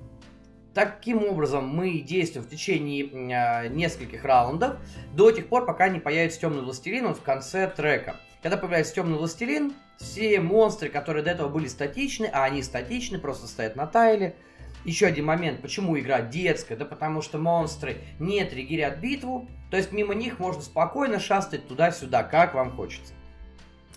таким 0.76 1.24
образом 1.24 1.68
мы 1.68 2.00
действуем 2.00 2.46
в 2.46 2.50
течение 2.50 3.06
э, 3.06 3.70
нескольких 3.70 4.24
раундов 4.24 4.76
до 5.14 5.32
тех 5.32 5.48
пор, 5.48 5.66
пока 5.66 5.88
не 5.88 6.00
появится 6.00 6.42
темный 6.42 6.62
властелин 6.62 7.08
вот 7.08 7.18
в 7.18 7.22
конце 7.24 7.68
трека. 7.68 8.18
Когда 8.44 8.58
появляется 8.58 8.94
темный 8.94 9.18
властелин, 9.18 9.74
все 9.98 10.40
монстры, 10.42 10.90
которые 10.90 11.24
до 11.24 11.32
этого 11.32 11.48
были 11.48 11.68
статичны, 11.68 12.30
а 12.32 12.44
они 12.44 12.62
статичны, 12.62 13.18
просто 13.18 13.48
стоят 13.48 13.76
на 13.76 13.88
тайле. 13.88 14.36
Еще 14.84 15.08
один 15.08 15.26
момент, 15.26 15.62
почему 15.62 15.98
игра 15.98 16.22
детская, 16.22 16.76
да 16.76 16.86
потому 16.86 17.24
что 17.24 17.40
монстры 17.40 17.98
не 18.20 18.44
триггерят 18.44 19.00
битву, 19.00 19.50
то 19.72 19.78
есть 19.78 19.92
мимо 19.92 20.14
них 20.14 20.38
можно 20.38 20.62
спокойно 20.62 21.20
шастать 21.20 21.68
туда-сюда, 21.68 22.22
как 22.24 22.54
вам 22.54 22.76
хочется. 22.76 23.14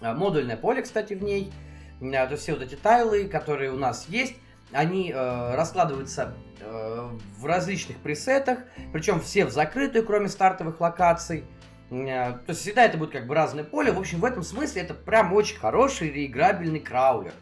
А, 0.00 0.14
модульное 0.14 0.56
поле, 0.56 0.80
кстати, 0.82 1.12
в 1.12 1.22
ней. 1.22 1.52
А, 2.00 2.26
то 2.26 2.36
все 2.36 2.54
вот 2.54 2.62
эти 2.62 2.76
тайлы, 2.76 3.28
которые 3.28 3.72
у 3.72 3.76
нас 3.76 4.06
есть, 4.08 4.34
они 4.72 5.10
э, 5.10 5.54
раскладываются 5.54 6.34
в 6.60 7.46
различных 7.46 7.98
пресетах, 7.98 8.58
причем 8.92 9.20
все 9.20 9.44
в 9.44 9.50
закрытую, 9.50 10.04
кроме 10.04 10.28
стартовых 10.28 10.80
локаций. 10.80 11.44
Э, 11.90 12.32
то 12.32 12.44
есть 12.48 12.60
всегда 12.60 12.84
это 12.84 12.98
будет 12.98 13.10
как 13.10 13.26
бы 13.26 13.34
разное 13.34 13.64
поле. 13.64 13.92
В 13.92 13.98
общем, 13.98 14.20
в 14.20 14.24
этом 14.24 14.42
смысле 14.42 14.82
это 14.82 14.94
прям 14.94 15.32
очень 15.32 15.56
хороший 15.56 16.10
реиграбельный 16.10 16.80
краулер. 16.80 17.32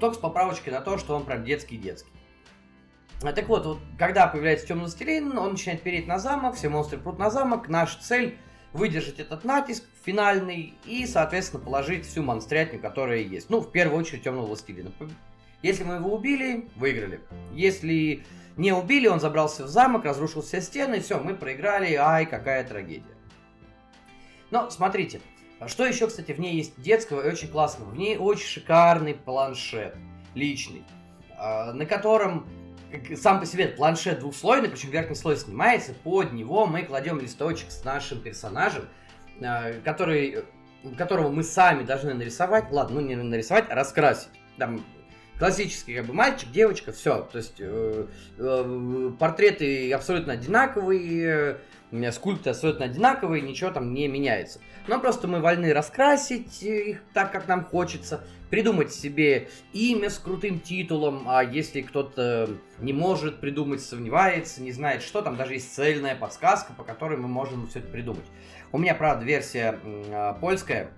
Только 0.00 0.16
с 0.16 0.18
поправочкой 0.18 0.72
на 0.72 0.80
то, 0.80 0.98
что 0.98 1.16
он 1.16 1.24
прям 1.24 1.44
детский-детский. 1.44 2.12
А, 3.22 3.32
так 3.32 3.48
вот, 3.48 3.66
вот, 3.66 3.78
когда 3.98 4.28
появляется 4.28 4.66
темный 4.66 4.84
властелин, 4.84 5.36
он 5.36 5.52
начинает 5.52 5.82
переть 5.82 6.06
на 6.06 6.18
замок, 6.18 6.54
все 6.54 6.68
монстры 6.68 6.98
прут 6.98 7.18
на 7.18 7.30
замок. 7.30 7.68
Наша 7.68 8.00
цель 8.00 8.38
выдержать 8.72 9.18
этот 9.18 9.44
натиск 9.44 9.84
финальный 10.04 10.74
и, 10.84 11.06
соответственно, 11.06 11.64
положить 11.64 12.06
всю 12.06 12.22
монстрятню, 12.22 12.78
которая 12.78 13.18
есть. 13.18 13.50
Ну, 13.50 13.60
в 13.60 13.72
первую 13.72 13.98
очередь, 13.98 14.22
темного 14.22 14.46
властелина. 14.46 14.92
Если 15.62 15.82
мы 15.82 15.94
его 15.94 16.14
убили, 16.14 16.68
выиграли. 16.76 17.20
Если 17.52 18.24
не 18.58 18.72
убили, 18.72 19.06
он 19.06 19.20
забрался 19.20 19.64
в 19.64 19.68
замок, 19.68 20.04
разрушил 20.04 20.42
все 20.42 20.60
стены, 20.60 21.00
все, 21.00 21.18
мы 21.18 21.34
проиграли, 21.34 21.94
ай, 21.94 22.26
какая 22.26 22.64
трагедия. 22.64 23.16
Но, 24.50 24.68
смотрите, 24.68 25.20
что 25.66 25.86
еще, 25.86 26.08
кстати, 26.08 26.32
в 26.32 26.40
ней 26.40 26.56
есть 26.56 26.80
детского 26.80 27.24
и 27.24 27.30
очень 27.30 27.48
классного? 27.48 27.90
В 27.90 27.96
ней 27.96 28.16
очень 28.16 28.46
шикарный 28.46 29.14
планшет, 29.14 29.94
личный, 30.34 30.82
а, 31.36 31.72
на 31.72 31.86
котором 31.86 32.46
сам 33.16 33.38
по 33.38 33.46
себе 33.46 33.68
планшет 33.68 34.20
двухслойный, 34.20 34.68
причем 34.68 34.90
верхний 34.90 35.14
слой 35.14 35.36
снимается, 35.36 35.94
под 35.94 36.32
него 36.32 36.66
мы 36.66 36.82
кладем 36.82 37.20
листочек 37.20 37.70
с 37.70 37.84
нашим 37.84 38.20
персонажем, 38.20 38.88
а, 39.40 39.72
который, 39.84 40.44
которого 40.96 41.28
мы 41.28 41.44
сами 41.44 41.84
должны 41.84 42.12
нарисовать, 42.12 42.72
ладно, 42.72 43.00
ну 43.00 43.06
не 43.06 43.14
нарисовать, 43.14 43.66
а 43.70 43.76
раскрасить. 43.76 44.30
Там 44.58 44.84
классический 45.38 45.94
как 45.94 46.06
бы 46.06 46.14
мальчик, 46.14 46.50
девочка, 46.50 46.92
все. 46.92 47.22
То 47.22 47.38
есть 47.38 47.56
э, 47.58 48.06
э, 48.38 49.10
портреты 49.18 49.92
абсолютно 49.92 50.34
одинаковые, 50.34 51.58
э, 51.92 52.12
скульпты 52.12 52.50
абсолютно 52.50 52.86
одинаковые, 52.86 53.42
ничего 53.42 53.70
там 53.70 53.94
не 53.94 54.08
меняется. 54.08 54.60
Но 54.86 54.98
просто 54.98 55.28
мы 55.28 55.40
вольны 55.40 55.72
раскрасить 55.72 56.62
их 56.62 57.02
так, 57.12 57.30
как 57.32 57.46
нам 57.46 57.64
хочется, 57.64 58.24
придумать 58.50 58.92
себе 58.92 59.48
имя 59.72 60.10
с 60.10 60.18
крутым 60.18 60.60
титулом, 60.60 61.24
а 61.26 61.44
если 61.44 61.82
кто-то 61.82 62.48
не 62.80 62.92
может 62.92 63.40
придумать, 63.40 63.82
сомневается, 63.82 64.62
не 64.62 64.72
знает 64.72 65.02
что, 65.02 65.22
там 65.22 65.36
даже 65.36 65.54
есть 65.54 65.74
цельная 65.74 66.16
подсказка, 66.16 66.72
по 66.72 66.84
которой 66.84 67.18
мы 67.18 67.28
можем 67.28 67.66
все 67.68 67.80
это 67.80 67.88
придумать. 67.88 68.24
У 68.72 68.78
меня, 68.78 68.94
правда, 68.94 69.24
версия 69.24 69.78
э, 69.84 70.34
польская, 70.40 70.90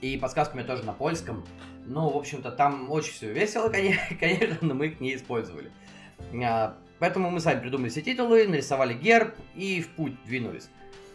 и 0.00 0.16
подсказка 0.16 0.54
у 0.54 0.58
меня 0.58 0.66
тоже 0.66 0.84
на 0.84 0.92
польском. 0.92 1.44
Ну, 1.86 2.08
в 2.08 2.16
общем-то, 2.16 2.50
там 2.50 2.90
очень 2.90 3.12
все 3.12 3.32
весело, 3.32 3.68
конечно, 4.20 4.58
но 4.60 4.74
мы 4.74 4.86
их 4.88 5.00
не 5.00 5.14
использовали. 5.14 5.70
А, 6.42 6.76
поэтому 6.98 7.30
мы 7.30 7.40
сами 7.40 7.60
придумали 7.60 7.90
все 7.90 8.02
титулы, 8.02 8.46
нарисовали 8.46 8.94
герб 8.94 9.34
и 9.54 9.82
в 9.82 9.88
путь 9.90 10.14
двинулись. 10.24 10.68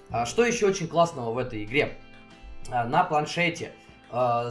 А, 0.09 0.25
что 0.25 0.45
еще 0.45 0.67
очень 0.67 0.87
классного 0.87 1.33
в 1.33 1.37
этой 1.37 1.63
игре? 1.63 1.97
А, 2.69 2.85
на 2.85 3.03
планшете 3.03 3.71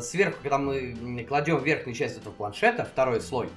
сверху, 0.00 0.38
когда 0.40 0.56
мы 0.56 1.24
кладем 1.26 1.60
верхнюю 1.60 1.92
часть 1.96 2.16
этого 2.16 2.32
планшета, 2.32 2.84
второй 2.84 3.20
слой, 3.20 3.48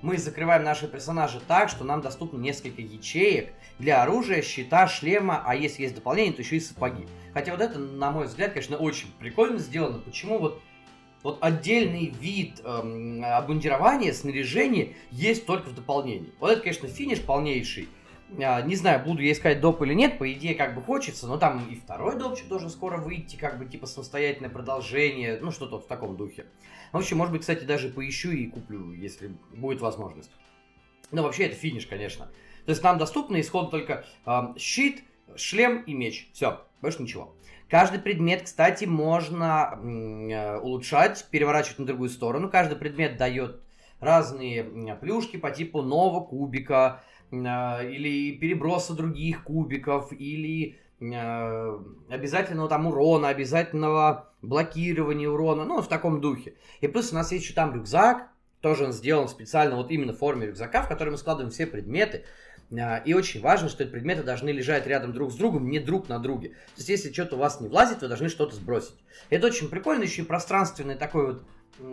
мы 0.00 0.16
закрываем 0.16 0.64
наши 0.64 0.88
персонажи 0.88 1.38
так, 1.46 1.68
что 1.68 1.84
нам 1.84 2.00
доступно 2.00 2.38
несколько 2.38 2.80
ячеек 2.80 3.52
для 3.78 4.02
оружия, 4.02 4.40
щита, 4.40 4.88
шлема, 4.88 5.42
а 5.44 5.54
если 5.54 5.82
есть 5.82 5.94
дополнение, 5.94 6.32
то 6.32 6.40
еще 6.40 6.56
и 6.56 6.60
сапоги. 6.60 7.06
Хотя 7.34 7.52
вот 7.52 7.60
это, 7.60 7.78
на 7.78 8.10
мой 8.10 8.26
взгляд, 8.26 8.52
конечно, 8.54 8.78
очень 8.78 9.12
прикольно 9.18 9.58
сделано. 9.58 9.98
Почему 9.98 10.38
вот 10.38 10.62
вот 11.22 11.38
отдельный 11.40 12.06
вид 12.20 12.60
эм, 12.64 13.22
обмундирования, 13.24 14.12
снаряжения 14.12 14.94
есть 15.10 15.46
только 15.46 15.68
в 15.68 15.74
дополнении. 15.74 16.32
Вот 16.40 16.50
это, 16.50 16.60
конечно, 16.62 16.88
финиш 16.88 17.20
полнейший. 17.20 17.88
А, 18.38 18.62
не 18.62 18.76
знаю, 18.76 19.04
буду 19.04 19.22
я 19.22 19.32
искать 19.32 19.60
доп 19.60 19.82
или 19.82 19.92
нет, 19.92 20.18
по 20.18 20.32
идее, 20.32 20.54
как 20.54 20.74
бы 20.74 20.82
хочется, 20.82 21.26
но 21.26 21.36
там 21.36 21.66
и 21.68 21.74
второй 21.74 22.16
допчик 22.16 22.46
должен 22.48 22.70
скоро 22.70 22.98
выйти, 22.98 23.36
как 23.36 23.58
бы, 23.58 23.66
типа, 23.66 23.86
самостоятельное 23.86 24.50
продолжение, 24.50 25.38
ну, 25.40 25.50
что-то 25.50 25.78
в 25.78 25.86
таком 25.86 26.16
духе. 26.16 26.46
В 26.92 26.96
общем, 26.96 27.18
может 27.18 27.32
быть, 27.32 27.42
кстати, 27.42 27.64
даже 27.64 27.88
поищу 27.88 28.30
и 28.30 28.46
куплю, 28.46 28.92
если 28.92 29.34
будет 29.54 29.80
возможность. 29.80 30.30
Но 31.10 31.22
вообще 31.22 31.44
это 31.46 31.56
финиш, 31.56 31.86
конечно. 31.86 32.26
То 32.66 32.70
есть 32.70 32.82
нам 32.82 32.98
доступны 32.98 33.40
исход 33.40 33.70
только 33.70 34.04
э, 34.26 34.40
щит, 34.56 35.02
шлем 35.36 35.82
и 35.82 35.94
меч. 35.94 36.28
Все, 36.32 36.64
больше 36.80 37.02
ничего. 37.02 37.34
Каждый 37.70 38.00
предмет, 38.00 38.42
кстати, 38.42 38.84
можно 38.84 39.78
э, 39.80 40.58
улучшать, 40.58 41.24
переворачивать 41.30 41.78
на 41.78 41.86
другую 41.86 42.10
сторону. 42.10 42.50
Каждый 42.50 42.76
предмет 42.76 43.16
дает 43.16 43.60
разные 44.00 44.64
плюшки 45.00 45.36
по 45.36 45.52
типу 45.52 45.80
нового 45.80 46.24
кубика, 46.24 47.00
э, 47.30 47.36
или 47.36 48.32
переброса 48.32 48.94
других 48.94 49.44
кубиков, 49.44 50.10
или 50.10 50.78
э, 51.00 51.78
обязательного 52.08 52.68
там 52.68 52.88
урона, 52.88 53.28
обязательного 53.28 54.32
блокирования 54.42 55.28
урона, 55.28 55.64
ну, 55.64 55.80
в 55.80 55.86
таком 55.86 56.20
духе. 56.20 56.54
И 56.80 56.88
плюс 56.88 57.12
у 57.12 57.14
нас 57.14 57.30
есть 57.30 57.44
еще 57.44 57.54
там 57.54 57.72
рюкзак, 57.72 58.30
тоже 58.60 58.84
он 58.84 58.92
сделан 58.92 59.28
специально 59.28 59.76
вот 59.76 59.92
именно 59.92 60.12
в 60.12 60.18
форме 60.18 60.48
рюкзака, 60.48 60.82
в 60.82 60.88
который 60.88 61.10
мы 61.10 61.18
складываем 61.18 61.52
все 61.52 61.66
предметы. 61.66 62.24
А, 62.78 62.98
и 62.98 63.14
очень 63.14 63.40
важно, 63.40 63.68
что 63.68 63.82
эти 63.82 63.90
предметы 63.90 64.22
должны 64.22 64.50
лежать 64.50 64.86
рядом 64.86 65.12
друг 65.12 65.32
с 65.32 65.34
другом, 65.34 65.68
не 65.68 65.80
друг 65.80 66.08
на 66.08 66.18
друге. 66.18 66.50
То 66.50 66.78
есть, 66.78 66.88
если 66.88 67.12
что-то 67.12 67.36
у 67.36 67.38
вас 67.38 67.60
не 67.60 67.68
влазит, 67.68 68.02
вы 68.02 68.08
должны 68.08 68.28
что-то 68.28 68.54
сбросить. 68.54 68.94
Это 69.28 69.48
очень 69.48 69.68
прикольно, 69.68 70.04
еще 70.04 70.22
и 70.22 70.24
пространственное 70.24 70.96
такое 70.96 71.26
вот 71.26 71.42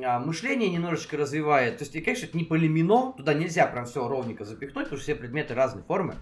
а, 0.03 0.19
мышление 0.19 0.69
немножечко 0.69 1.17
развивает. 1.17 1.77
То 1.77 1.83
есть, 1.83 1.95
и, 1.95 2.01
конечно, 2.01 2.25
это 2.25 2.37
не 2.37 2.43
полимино, 2.43 3.13
туда 3.13 3.33
нельзя 3.33 3.65
прям 3.67 3.85
все 3.85 4.07
ровненько 4.07 4.45
запихнуть, 4.45 4.85
потому 4.85 4.97
что 4.97 5.03
все 5.03 5.15
предметы 5.15 5.55
разной 5.55 5.83
формы. 5.83 6.15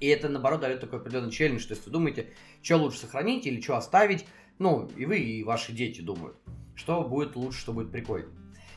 И 0.00 0.08
это, 0.08 0.28
наоборот, 0.28 0.60
дает 0.60 0.80
такой 0.80 0.98
определенный 0.98 1.30
челлендж, 1.30 1.64
то 1.66 1.74
есть 1.74 1.86
вы 1.86 1.92
думаете, 1.92 2.26
что 2.62 2.76
лучше 2.76 2.98
сохранить 2.98 3.46
или 3.46 3.60
что 3.60 3.76
оставить. 3.76 4.26
Ну, 4.58 4.90
и 4.96 5.06
вы, 5.06 5.18
и 5.18 5.44
ваши 5.44 5.72
дети 5.72 6.00
думают, 6.00 6.36
что 6.74 7.02
будет 7.04 7.36
лучше, 7.36 7.60
что 7.60 7.72
будет 7.72 7.92
прикольно. 7.92 8.30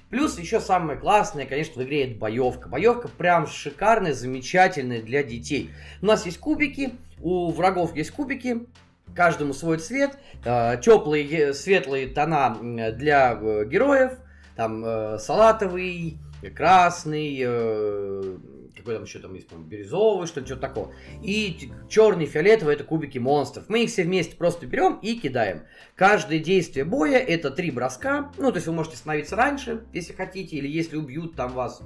Плюс 0.10 0.40
еще 0.40 0.60
самое 0.60 0.98
классное, 0.98 1.46
конечно, 1.46 1.82
в 1.82 1.86
игре 1.86 2.10
это 2.10 2.20
боевка. 2.20 2.68
Боевка 2.68 3.08
прям 3.08 3.46
шикарная, 3.46 4.14
замечательная 4.14 5.02
для 5.02 5.24
детей. 5.24 5.70
У 6.02 6.08
нас 6.08 6.26
есть 6.26 6.40
кубики, 6.40 6.94
у 7.22 7.52
врагов 7.52 7.96
есть 7.96 8.12
кубики, 8.12 8.66
каждому 9.16 9.54
свой 9.54 9.78
цвет, 9.78 10.18
э, 10.46 10.78
теплые, 10.82 11.54
светлые 11.54 12.08
тона 12.08 12.58
для 12.60 13.38
э, 13.40 13.66
героев, 13.66 14.14
там 14.56 14.84
э, 14.84 15.20
салатовый, 15.20 16.18
красный, 16.56 17.44
какой 18.76 18.96
там 18.96 19.04
еще 19.04 19.20
там 19.20 19.34
есть, 19.34 19.48
по 19.48 19.56
бирюзовый, 19.56 20.28
что-то, 20.28 20.46
что-то 20.48 20.62
такое. 20.62 20.88
И 21.22 21.72
черный, 21.90 22.26
фиолетовый 22.26 22.76
это 22.76 22.84
кубики 22.84 23.18
монстров. 23.18 23.66
Мы 23.68 23.84
их 23.84 23.90
все 23.90 24.04
вместе 24.04 24.36
просто 24.36 24.66
берем 24.66 25.00
и 25.02 25.16
кидаем. 25.16 25.64
Каждое 25.96 26.40
действие 26.40 26.86
боя 26.86 27.18
это 27.18 27.52
три 27.52 27.72
броска. 27.72 28.32
Ну, 28.38 28.52
то 28.52 28.58
есть 28.58 28.68
вы 28.68 28.74
можете 28.74 28.98
становиться 28.98 29.36
раньше, 29.36 29.86
если 29.94 30.14
хотите, 30.14 30.58
или 30.58 30.68
если 30.68 30.98
убьют 30.98 31.36
там 31.36 31.54
вас, 31.54 31.82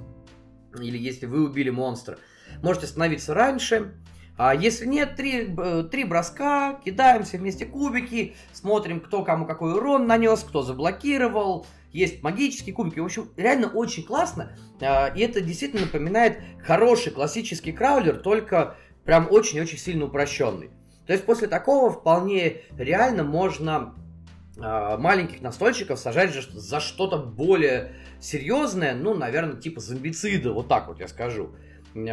или 0.80 0.98
если 0.98 1.26
вы 1.26 1.44
убили 1.44 1.70
монстра. 1.70 2.18
Можете 2.62 2.86
становиться 2.86 3.34
раньше. 3.34 3.94
А 4.36 4.54
если 4.54 4.86
нет, 4.86 5.14
три, 5.14 5.54
э, 5.56 5.84
три 5.90 6.04
броска, 6.04 6.80
кидаем 6.84 7.22
все 7.22 7.38
вместе 7.38 7.66
кубики, 7.66 8.34
смотрим, 8.52 9.00
кто 9.00 9.22
кому 9.22 9.46
какой 9.46 9.74
урон 9.74 10.08
нанес, 10.08 10.40
кто 10.40 10.62
заблокировал, 10.62 11.66
есть 11.94 12.22
магические 12.22 12.74
кубики. 12.74 12.98
В 12.98 13.04
общем, 13.04 13.30
реально 13.36 13.68
очень 13.68 14.02
классно. 14.02 14.56
А, 14.80 15.06
и 15.06 15.20
это 15.20 15.40
действительно 15.40 15.82
напоминает 15.82 16.40
хороший 16.62 17.12
классический 17.12 17.72
краулер, 17.72 18.16
только 18.16 18.76
прям 19.04 19.28
очень-очень 19.30 19.78
сильно 19.78 20.06
упрощенный. 20.06 20.70
То 21.06 21.12
есть 21.12 21.24
после 21.24 21.48
такого 21.48 21.92
вполне 21.92 22.62
реально 22.76 23.22
можно 23.22 23.94
а, 24.58 24.98
маленьких 24.98 25.40
настольщиков 25.40 25.98
сажать 25.98 26.34
за 26.34 26.80
что-то 26.80 27.18
более 27.18 27.94
серьезное, 28.20 28.94
ну, 28.94 29.14
наверное, 29.14 29.60
типа 29.60 29.80
зомбицида, 29.80 30.52
вот 30.52 30.68
так 30.68 30.88
вот 30.88 30.98
я 30.98 31.06
скажу. 31.06 31.54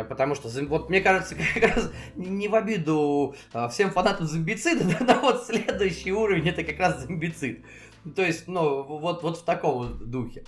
Потому 0.08 0.36
что, 0.36 0.48
вот 0.68 0.90
мне 0.92 1.02
кажется, 1.02 1.36
как 1.56 1.76
раз 1.76 1.92
не 2.16 2.48
в 2.48 2.54
обиду 2.54 3.36
а, 3.52 3.68
всем 3.68 3.90
фанатам 3.90 4.28
зомбицида, 4.28 4.84
но 5.04 5.20
вот 5.22 5.46
следующий 5.48 6.12
уровень 6.12 6.50
это 6.50 6.64
как 6.64 6.78
раз 6.78 7.02
зомбицид. 7.02 7.66
То 8.16 8.24
есть, 8.24 8.48
ну, 8.48 8.84
вот, 8.84 9.24
вот 9.24 9.38
в 9.38 9.44
таком 9.44 9.98
духе. 10.10 10.44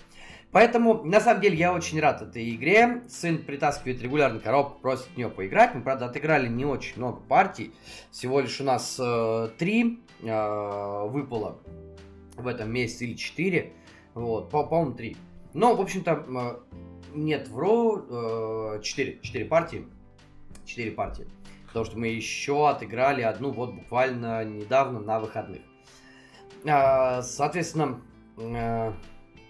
Поэтому, 0.51 1.03
на 1.03 1.19
самом 1.19 1.41
деле, 1.41 1.57
я 1.57 1.73
очень 1.73 1.99
rad 1.99 2.29
этой 2.29 2.47
игре. 2.51 3.01
Сын 3.09 3.39
притаскивает 3.39 4.03
регулярно 4.03 4.39
коробку, 4.39 4.79
просит 4.81 5.07
в 5.07 5.17
нее 5.17 5.29
поиграть. 5.29 5.73
Мы, 5.73 5.81
правда, 5.81 6.05
отыграли 6.05 6.47
не 6.47 6.63
очень 6.63 6.97
много 6.97 7.21
партий. 7.21 7.73
Всего 8.11 8.39
лишь 8.39 8.61
у 8.61 8.63
нас 8.63 8.99
э, 8.99 9.49
три 9.57 9.99
э, 10.21 11.07
выпало 11.07 11.57
в 12.35 12.47
этом 12.47 12.71
месяце 12.71 13.05
или 13.05 13.15
четыре. 13.15 13.73
Вот, 14.13 14.51
по- 14.51 14.63
по-моему, 14.63 14.93
три. 14.93 15.17
Но, 15.55 15.75
в 15.75 15.81
общем-то, 15.81 16.23
э, 16.27 16.77
нет, 17.15 17.47
вру, 17.47 18.05
э, 18.07 18.81
четыре, 18.83 19.19
четыре 19.23 19.45
партии. 19.45 19.87
Четыре 20.65 20.91
партии. 20.91 21.25
Потому 21.65 21.85
что 21.85 21.97
мы 21.97 22.09
еще 22.09 22.69
отыграли 22.69 23.23
одну 23.23 23.49
вот 23.49 23.73
буквально 23.73 24.45
недавно 24.45 24.99
на 24.99 25.19
выходных. 25.19 25.63
А, 26.65 27.21
соответственно, 27.21 28.01
э, 28.37 28.93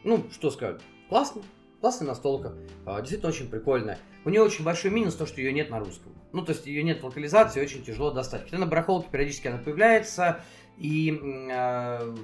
ну, 0.03 0.23
что 0.31 0.49
сказать, 0.51 0.81
классно. 1.09 1.41
Классная 1.81 2.07
настолка, 2.07 2.53
а, 2.85 3.01
действительно 3.01 3.29
очень 3.29 3.49
прикольная. 3.49 3.99
У 4.23 4.29
нее 4.29 4.41
очень 4.41 4.63
большой 4.63 4.89
минус 4.89 5.15
то, 5.15 5.25
что 5.25 5.41
ее 5.41 5.51
нет 5.51 5.69
на 5.69 5.79
русском. 5.79 6.13
Ну, 6.31 6.43
то 6.45 6.53
есть 6.53 6.65
ее 6.65 6.81
нет 6.81 7.03
локализации, 7.03 7.61
очень 7.61 7.83
тяжело 7.83 8.11
достать. 8.11 8.43
Хотя 8.43 8.57
на 8.57 8.65
барахолке 8.65 9.09
периодически 9.11 9.47
она 9.47 9.57
появляется, 9.57 10.39
и 10.77 11.19
э, 11.21 12.15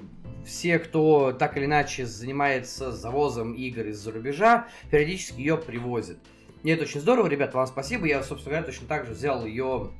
все, 0.46 0.78
кто 0.78 1.32
так 1.32 1.56
или 1.58 1.66
иначе 1.66 2.06
занимается 2.06 2.90
завозом 2.90 3.52
игр 3.52 3.86
из-за 3.88 4.12
рубежа, 4.12 4.66
периодически 4.90 5.40
ее 5.40 5.58
привозят. 5.58 6.18
И 6.62 6.70
это 6.70 6.82
очень 6.82 7.00
здорово, 7.00 7.26
ребят, 7.26 7.54
вам 7.54 7.66
спасибо. 7.66 8.06
Я, 8.06 8.22
собственно 8.22 8.56
говоря, 8.56 8.66
точно 8.66 8.86
так 8.86 9.06
же 9.06 9.12
взял 9.12 9.44
ее 9.44 9.90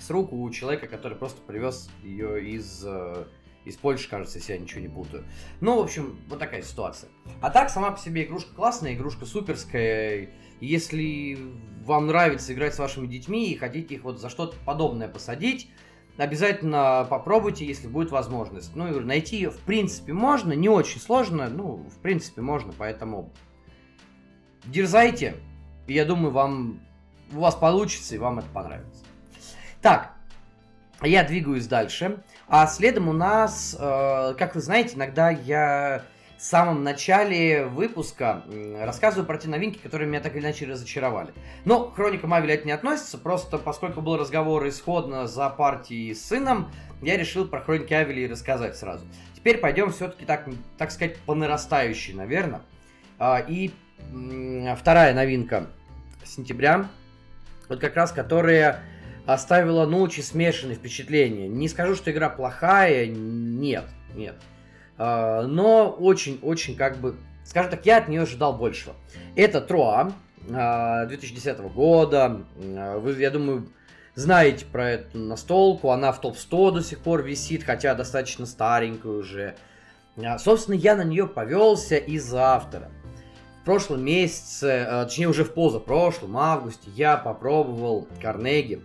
с 0.00 0.10
рук 0.10 0.32
у 0.32 0.48
человека, 0.50 0.86
который 0.86 1.16
просто 1.16 1.40
привез 1.42 1.90
ее 2.02 2.44
из, 2.44 2.84
э, 2.84 3.24
из 3.64 3.76
Польши, 3.76 4.08
кажется, 4.08 4.38
если 4.38 4.54
я 4.54 4.58
ничего 4.58 4.80
не 4.80 4.88
путаю. 4.88 5.24
Ну, 5.60 5.78
в 5.78 5.82
общем, 5.82 6.18
вот 6.28 6.38
такая 6.38 6.62
ситуация. 6.62 7.10
А 7.40 7.50
так, 7.50 7.70
сама 7.70 7.90
по 7.92 7.98
себе 7.98 8.24
игрушка 8.24 8.54
классная, 8.54 8.94
игрушка 8.94 9.24
суперская. 9.24 10.30
Если 10.60 11.38
вам 11.84 12.06
нравится 12.06 12.52
играть 12.52 12.74
с 12.74 12.78
вашими 12.78 13.06
детьми 13.06 13.50
и 13.50 13.56
хотите 13.56 13.94
их 13.94 14.04
вот 14.04 14.20
за 14.20 14.28
что-то 14.28 14.56
подобное 14.64 15.08
посадить, 15.08 15.68
обязательно 16.16 17.06
попробуйте, 17.08 17.66
если 17.66 17.88
будет 17.88 18.10
возможность. 18.10 18.74
Ну, 18.74 18.88
и 18.88 19.00
найти 19.00 19.36
ее, 19.36 19.50
в 19.50 19.58
принципе, 19.58 20.12
можно, 20.12 20.52
не 20.52 20.68
очень 20.68 21.00
сложно, 21.00 21.48
ну, 21.48 21.76
в 21.76 21.98
принципе, 22.00 22.42
можно, 22.42 22.72
поэтому 22.76 23.32
дерзайте, 24.64 25.34
и 25.86 25.94
я 25.94 26.04
думаю, 26.04 26.32
вам, 26.32 26.80
у 27.32 27.40
вас 27.40 27.54
получится, 27.54 28.14
и 28.14 28.18
вам 28.18 28.38
это 28.38 28.48
понравится. 28.48 29.04
Так, 29.80 30.14
я 31.02 31.24
двигаюсь 31.24 31.66
дальше. 31.66 32.22
А 32.52 32.66
следом 32.66 33.08
у 33.08 33.14
нас, 33.14 33.74
э, 33.80 34.34
как 34.36 34.54
вы 34.54 34.60
знаете, 34.60 34.96
иногда 34.96 35.30
я 35.30 36.02
в 36.36 36.42
самом 36.42 36.84
начале 36.84 37.64
выпуска 37.64 38.44
рассказываю 38.78 39.24
про 39.26 39.38
те 39.38 39.48
новинки, 39.48 39.78
которые 39.78 40.06
меня 40.06 40.20
так 40.20 40.36
или 40.36 40.42
иначе 40.42 40.66
разочаровали. 40.66 41.32
Но 41.64 41.90
Хроника 41.90 42.26
Мавеля 42.26 42.56
это 42.56 42.66
не 42.66 42.72
относится, 42.72 43.16
просто 43.16 43.56
поскольку 43.56 44.02
был 44.02 44.18
разговор 44.18 44.68
исходно 44.68 45.26
за 45.26 45.48
партией 45.48 46.14
с 46.14 46.26
сыном, 46.26 46.70
я 47.00 47.16
решил 47.16 47.48
про 47.48 47.62
Хроники 47.62 47.94
Авели 47.94 48.28
рассказать 48.28 48.76
сразу. 48.76 49.06
Теперь 49.34 49.56
пойдем 49.56 49.90
все-таки, 49.90 50.26
так, 50.26 50.46
так 50.76 50.90
сказать, 50.90 51.16
по 51.20 51.34
нарастающей, 51.34 52.12
наверное. 52.12 52.60
А, 53.18 53.38
и 53.38 53.70
вторая 54.78 55.14
новинка 55.14 55.68
сентября, 56.22 56.90
вот 57.70 57.80
как 57.80 57.96
раз 57.96 58.12
которая 58.12 58.82
оставила, 59.26 59.86
ну, 59.86 60.00
очень 60.00 60.22
смешанные 60.22 60.76
впечатления. 60.76 61.48
Не 61.48 61.68
скажу, 61.68 61.94
что 61.94 62.10
игра 62.10 62.28
плохая, 62.28 63.06
нет, 63.06 63.84
нет. 64.14 64.36
А, 64.98 65.42
но 65.42 65.90
очень-очень 65.90 66.76
как 66.76 66.98
бы, 66.98 67.16
скажем 67.44 67.70
так, 67.70 67.86
я 67.86 67.98
от 67.98 68.08
нее 68.08 68.22
ожидал 68.22 68.54
большего. 68.54 68.94
Это 69.36 69.60
Троа 69.60 70.12
2010 70.46 71.58
года. 71.74 72.42
А, 72.76 72.98
вы, 72.98 73.12
я 73.20 73.30
думаю, 73.30 73.68
знаете 74.14 74.64
про 74.64 74.90
эту 74.90 75.18
настолку. 75.18 75.90
Она 75.90 76.12
в 76.12 76.20
топ-100 76.20 76.72
до 76.72 76.82
сих 76.82 76.98
пор 76.98 77.22
висит, 77.22 77.62
хотя 77.62 77.94
достаточно 77.94 78.46
старенькая 78.46 79.12
уже. 79.12 79.54
А, 80.16 80.38
собственно, 80.38 80.74
я 80.74 80.96
на 80.96 81.04
нее 81.04 81.26
повелся 81.26 81.96
из-за 81.96 82.54
автора. 82.54 82.90
В 83.60 83.64
прошлом 83.64 84.04
месяце, 84.04 84.84
точнее 85.04 85.28
уже 85.28 85.44
в 85.44 85.54
позапрошлом 85.54 86.36
августе, 86.36 86.90
я 86.96 87.16
попробовал 87.16 88.08
Карнеги. 88.20 88.82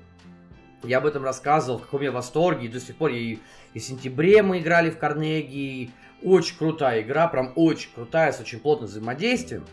Я 0.83 0.99
об 0.99 1.05
этом 1.05 1.23
рассказывал, 1.23 1.79
в 1.79 1.83
каком 1.83 2.01
я 2.01 2.11
восторге, 2.11 2.67
и 2.67 2.69
до 2.69 2.79
сих 2.79 2.95
пор 2.95 3.11
и, 3.11 3.39
и 3.73 3.79
в 3.79 3.83
сентябре 3.83 4.43
мы 4.43 4.59
играли 4.59 4.89
в 4.89 4.97
Карнеги, 4.97 5.91
очень 6.23 6.57
крутая 6.57 7.01
игра, 7.01 7.27
прям 7.27 7.53
очень 7.55 7.89
крутая, 7.93 8.31
с 8.31 8.39
очень 8.39 8.59
плотным 8.59 8.87
взаимодействием. 8.87 9.65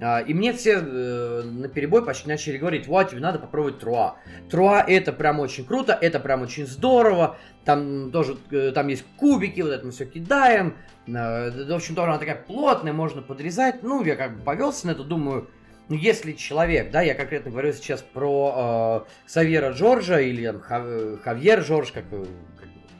А, 0.00 0.20
и 0.20 0.34
мне 0.34 0.52
все 0.52 0.80
э, 0.80 1.42
на 1.44 1.68
перебой 1.68 2.04
почти 2.04 2.28
начали 2.28 2.58
говорить, 2.58 2.88
вот, 2.88 3.10
тебе 3.10 3.20
надо 3.20 3.38
попробовать 3.38 3.78
Труа. 3.78 4.16
Труа 4.50 4.84
это 4.86 5.12
прям 5.12 5.38
очень 5.38 5.64
круто, 5.64 5.96
это 6.00 6.18
прям 6.18 6.42
очень 6.42 6.66
здорово. 6.66 7.36
Там 7.64 8.10
тоже, 8.10 8.36
э, 8.50 8.72
там 8.74 8.88
есть 8.88 9.04
кубики, 9.16 9.60
вот 9.60 9.70
это 9.70 9.86
мы 9.86 9.92
все 9.92 10.06
кидаем. 10.06 10.76
Э, 11.06 11.50
в 11.50 11.72
общем, 11.72 11.94
тоже 11.94 12.10
она 12.10 12.18
такая 12.18 12.36
плотная, 12.36 12.92
можно 12.92 13.22
подрезать. 13.22 13.82
Ну, 13.82 14.02
я 14.02 14.16
как 14.16 14.38
бы 14.38 14.42
повелся 14.42 14.88
на 14.88 14.92
это, 14.92 15.04
думаю, 15.04 15.48
ну, 15.92 15.98
если 15.98 16.32
человек, 16.32 16.90
да, 16.90 17.02
я 17.02 17.14
конкретно 17.14 17.50
говорю 17.50 17.70
сейчас 17.74 18.00
про 18.00 19.04
э, 19.04 19.28
Савьера 19.28 19.72
Джорджа 19.72 20.20
или 20.20 20.46
там, 20.46 20.62
Хавьер 20.62 21.60
Джордж, 21.60 21.92
как, 21.92 22.04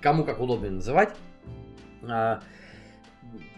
кому 0.02 0.24
как 0.24 0.40
удобно 0.40 0.68
называть, 0.68 1.14
э, 2.02 2.36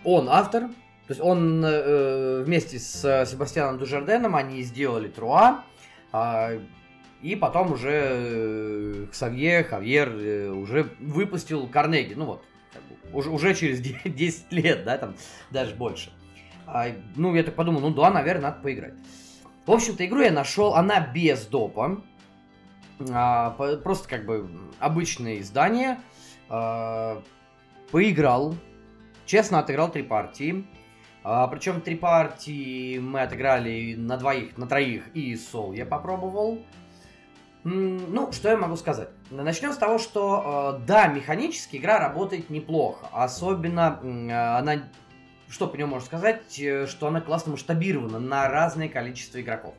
он 0.04 0.28
автор, 0.28 0.68
то 0.68 1.08
есть 1.08 1.20
он 1.20 1.64
э, 1.64 2.44
вместе 2.44 2.78
с 2.78 3.26
Себастьяном 3.26 3.76
Дужарденом 3.76 4.36
они 4.36 4.62
сделали 4.62 5.08
Труа, 5.08 5.64
э, 6.12 6.60
и 7.20 7.34
потом 7.34 7.72
уже 7.72 7.90
э, 7.90 9.06
Ксавье, 9.10 9.64
Хавьер 9.64 10.10
э, 10.10 10.48
уже 10.50 10.90
выпустил 11.00 11.66
Карнеги, 11.66 12.14
ну 12.14 12.26
вот, 12.26 12.44
как 12.72 12.82
бы, 12.84 13.18
уже, 13.18 13.30
уже 13.30 13.52
через 13.56 13.80
10 13.80 14.52
лет, 14.52 14.84
да, 14.84 14.96
там 14.96 15.16
даже 15.50 15.74
больше. 15.74 16.12
А, 16.66 16.86
ну, 17.16 17.34
я 17.34 17.42
так 17.42 17.56
подумал, 17.56 17.80
ну 17.80 17.90
да, 17.90 18.10
наверное, 18.10 18.50
надо 18.50 18.62
поиграть. 18.62 18.94
В 19.66 19.72
общем-то, 19.72 20.04
игру 20.06 20.20
я 20.20 20.32
нашел, 20.32 20.74
она 20.74 21.00
без 21.00 21.46
допа, 21.46 22.02
а, 23.10 23.50
просто 23.82 24.08
как 24.08 24.26
бы 24.26 24.48
обычное 24.78 25.40
издание. 25.40 25.98
А, 26.48 27.22
поиграл, 27.90 28.54
Честно 29.26 29.60
отыграл 29.60 29.90
три 29.90 30.02
партии. 30.02 30.66
А, 31.22 31.46
причем 31.48 31.80
три 31.80 31.96
партии 31.96 32.98
мы 32.98 33.22
отыграли 33.22 33.94
на 33.94 34.18
двоих, 34.18 34.58
на 34.58 34.66
троих, 34.66 35.08
и 35.14 35.34
сол 35.36 35.72
я 35.72 35.86
попробовал. 35.86 36.62
Ну, 37.64 38.30
что 38.32 38.50
я 38.50 38.58
могу 38.58 38.76
сказать? 38.76 39.08
Начнем 39.30 39.72
с 39.72 39.78
того, 39.78 39.96
что 39.96 40.76
э, 40.82 40.86
да, 40.86 41.06
механически 41.06 41.76
игра 41.76 41.98
работает 41.98 42.50
неплохо. 42.50 43.08
Особенно 43.10 43.98
э, 44.02 44.58
она, 44.58 44.84
что 45.48 45.66
по 45.66 45.76
нему 45.76 45.90
можно 45.90 46.06
сказать, 46.06 46.58
э, 46.58 46.86
что 46.86 47.06
она 47.06 47.20
классно 47.20 47.52
масштабирована 47.52 48.18
на 48.18 48.48
разное 48.48 48.88
количество 48.88 49.40
игроков. 49.40 49.74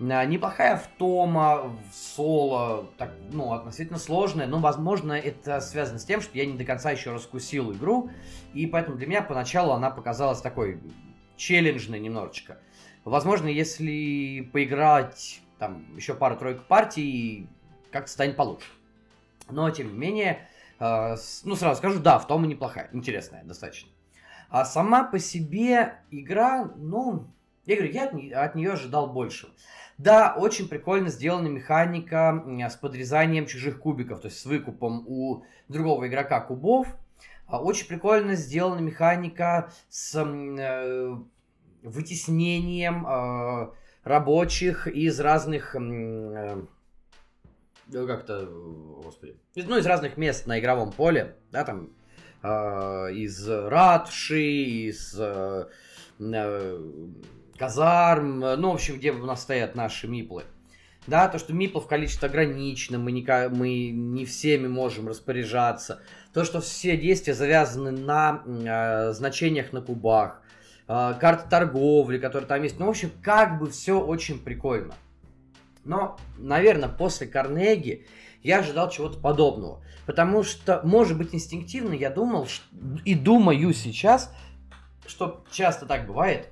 А, 0.00 0.24
неплохая 0.24 0.76
в 0.76 0.86
Тома, 0.98 1.74
в 1.90 1.94
соло, 1.94 2.88
так, 2.98 3.10
ну, 3.32 3.52
относительно 3.52 3.98
сложная, 3.98 4.46
но, 4.46 4.58
возможно, 4.58 5.12
это 5.12 5.60
связано 5.60 5.98
с 5.98 6.04
тем, 6.04 6.20
что 6.20 6.36
я 6.38 6.46
не 6.46 6.56
до 6.56 6.64
конца 6.64 6.90
еще 6.92 7.12
раскусил 7.12 7.72
игру, 7.72 8.10
и 8.54 8.66
поэтому 8.66 8.96
для 8.96 9.06
меня 9.06 9.22
поначалу 9.22 9.72
она 9.72 9.90
показалась 9.90 10.40
такой 10.40 10.80
челленджной 11.36 11.98
немножечко. 11.98 12.58
Возможно, 13.04 13.48
если 13.48 14.48
поиграть 14.52 15.40
там 15.58 15.96
еще 15.96 16.14
пару-тройку 16.14 16.62
партий, 16.68 17.48
как-то 17.90 18.10
станет 18.10 18.36
получше. 18.36 18.68
Но, 19.50 19.68
тем 19.70 19.92
не 19.92 19.98
менее, 19.98 20.48
э, 20.78 21.16
ну, 21.44 21.56
сразу 21.56 21.78
скажу, 21.78 21.98
да, 22.00 22.18
в 22.18 22.26
Тома 22.26 22.46
неплохая, 22.46 22.88
интересная 22.92 23.42
достаточно. 23.44 23.90
А 24.48 24.64
сама 24.64 25.04
по 25.04 25.18
себе 25.18 25.98
игра, 26.10 26.70
ну, 26.76 27.26
я 27.66 27.76
говорю, 27.76 27.92
я 27.92 28.04
от, 28.04 28.14
от 28.14 28.54
нее 28.54 28.72
ожидал 28.72 29.12
большего. 29.12 29.52
Да, 29.98 30.34
очень 30.36 30.68
прикольно 30.68 31.10
сделана 31.10 31.48
механика 31.48 32.44
с 32.70 32.76
подрезанием 32.76 33.46
чужих 33.46 33.80
кубиков, 33.80 34.20
то 34.20 34.28
есть 34.28 34.40
с 34.40 34.46
выкупом 34.46 35.04
у 35.06 35.42
другого 35.68 36.06
игрока 36.06 36.40
кубов. 36.40 36.86
А, 37.46 37.60
очень 37.60 37.88
прикольно 37.88 38.34
сделана 38.34 38.80
механика 38.80 39.72
с 39.88 40.14
э, 40.14 41.16
вытеснением 41.82 43.06
э, 43.06 43.70
рабочих 44.04 44.86
из 44.86 45.18
разных... 45.18 45.74
Э, 45.74 46.62
как-то, 47.90 48.46
господи, 49.02 49.36
ну, 49.56 49.78
из 49.78 49.86
разных 49.86 50.18
мест 50.18 50.46
на 50.46 50.60
игровом 50.60 50.92
поле, 50.92 51.36
да, 51.50 51.64
там, 51.64 51.90
из 52.42 53.48
ратуши, 53.48 54.42
из 54.42 55.16
э, 55.18 55.66
казарм, 57.58 58.44
э, 58.44 58.56
ну, 58.56 58.70
в 58.70 58.74
общем, 58.74 58.96
где 58.96 59.12
у 59.12 59.26
нас 59.26 59.42
стоят 59.42 59.74
наши 59.74 60.06
миплы. 60.06 60.44
Да, 61.06 61.28
то, 61.28 61.38
что 61.38 61.54
миплов 61.54 61.86
количество 61.86 62.28
ограничено, 62.28 62.98
мы 62.98 63.12
не, 63.12 63.48
мы 63.48 63.90
не 63.90 64.24
всеми 64.26 64.68
можем 64.68 65.08
распоряжаться. 65.08 66.02
То, 66.34 66.44
что 66.44 66.60
все 66.60 66.96
действия 66.96 67.34
завязаны 67.34 67.90
на 67.90 68.42
э, 68.46 69.12
значениях 69.12 69.72
на 69.72 69.80
кубах. 69.80 70.42
Э, 70.86 71.14
карты 71.18 71.48
торговли, 71.48 72.18
которые 72.18 72.46
там 72.46 72.62
есть. 72.62 72.78
Ну, 72.78 72.86
в 72.86 72.90
общем, 72.90 73.10
как 73.22 73.58
бы 73.58 73.70
все 73.70 74.00
очень 74.00 74.38
прикольно. 74.38 74.94
Но, 75.88 76.18
наверное, 76.36 76.90
после 76.90 77.26
Карнеги 77.26 78.06
я 78.42 78.58
ожидал 78.58 78.90
чего-то 78.90 79.18
подобного. 79.18 79.82
Потому 80.04 80.42
что, 80.42 80.82
может 80.84 81.16
быть, 81.16 81.34
инстинктивно 81.34 81.94
я 81.94 82.10
думал 82.10 82.46
и 83.06 83.14
думаю 83.14 83.72
сейчас, 83.72 84.30
что 85.06 85.44
часто 85.50 85.86
так 85.86 86.06
бывает, 86.06 86.50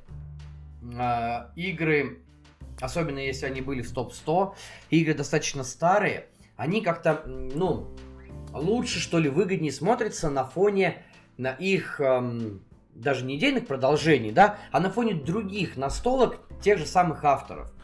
э, 0.83 1.51
игры, 1.55 2.23
особенно 2.81 3.19
если 3.19 3.45
они 3.45 3.61
были 3.61 3.83
в 3.83 3.93
топ-100, 3.93 4.55
игры 4.89 5.13
достаточно 5.13 5.65
старые, 5.65 6.29
они 6.57 6.81
как-то, 6.81 7.23
ну, 7.27 7.95
лучше, 8.55 9.01
что 9.01 9.19
ли, 9.19 9.29
выгоднее 9.29 9.71
смотрятся 9.71 10.31
на 10.31 10.45
фоне 10.45 11.03
на 11.37 11.51
их 11.51 12.01
эм, 12.01 12.63
даже 12.95 13.27
не 13.27 13.37
идейных 13.37 13.67
продолжений, 13.67 14.33
да, 14.33 14.57
а 14.73 14.81
на 14.81 14.89
фоне 14.89 15.13
других 15.13 15.77
настолок 15.77 16.39
тех 16.63 16.79
же 16.79 16.87
самых 16.87 17.23
авторов. 17.23 17.76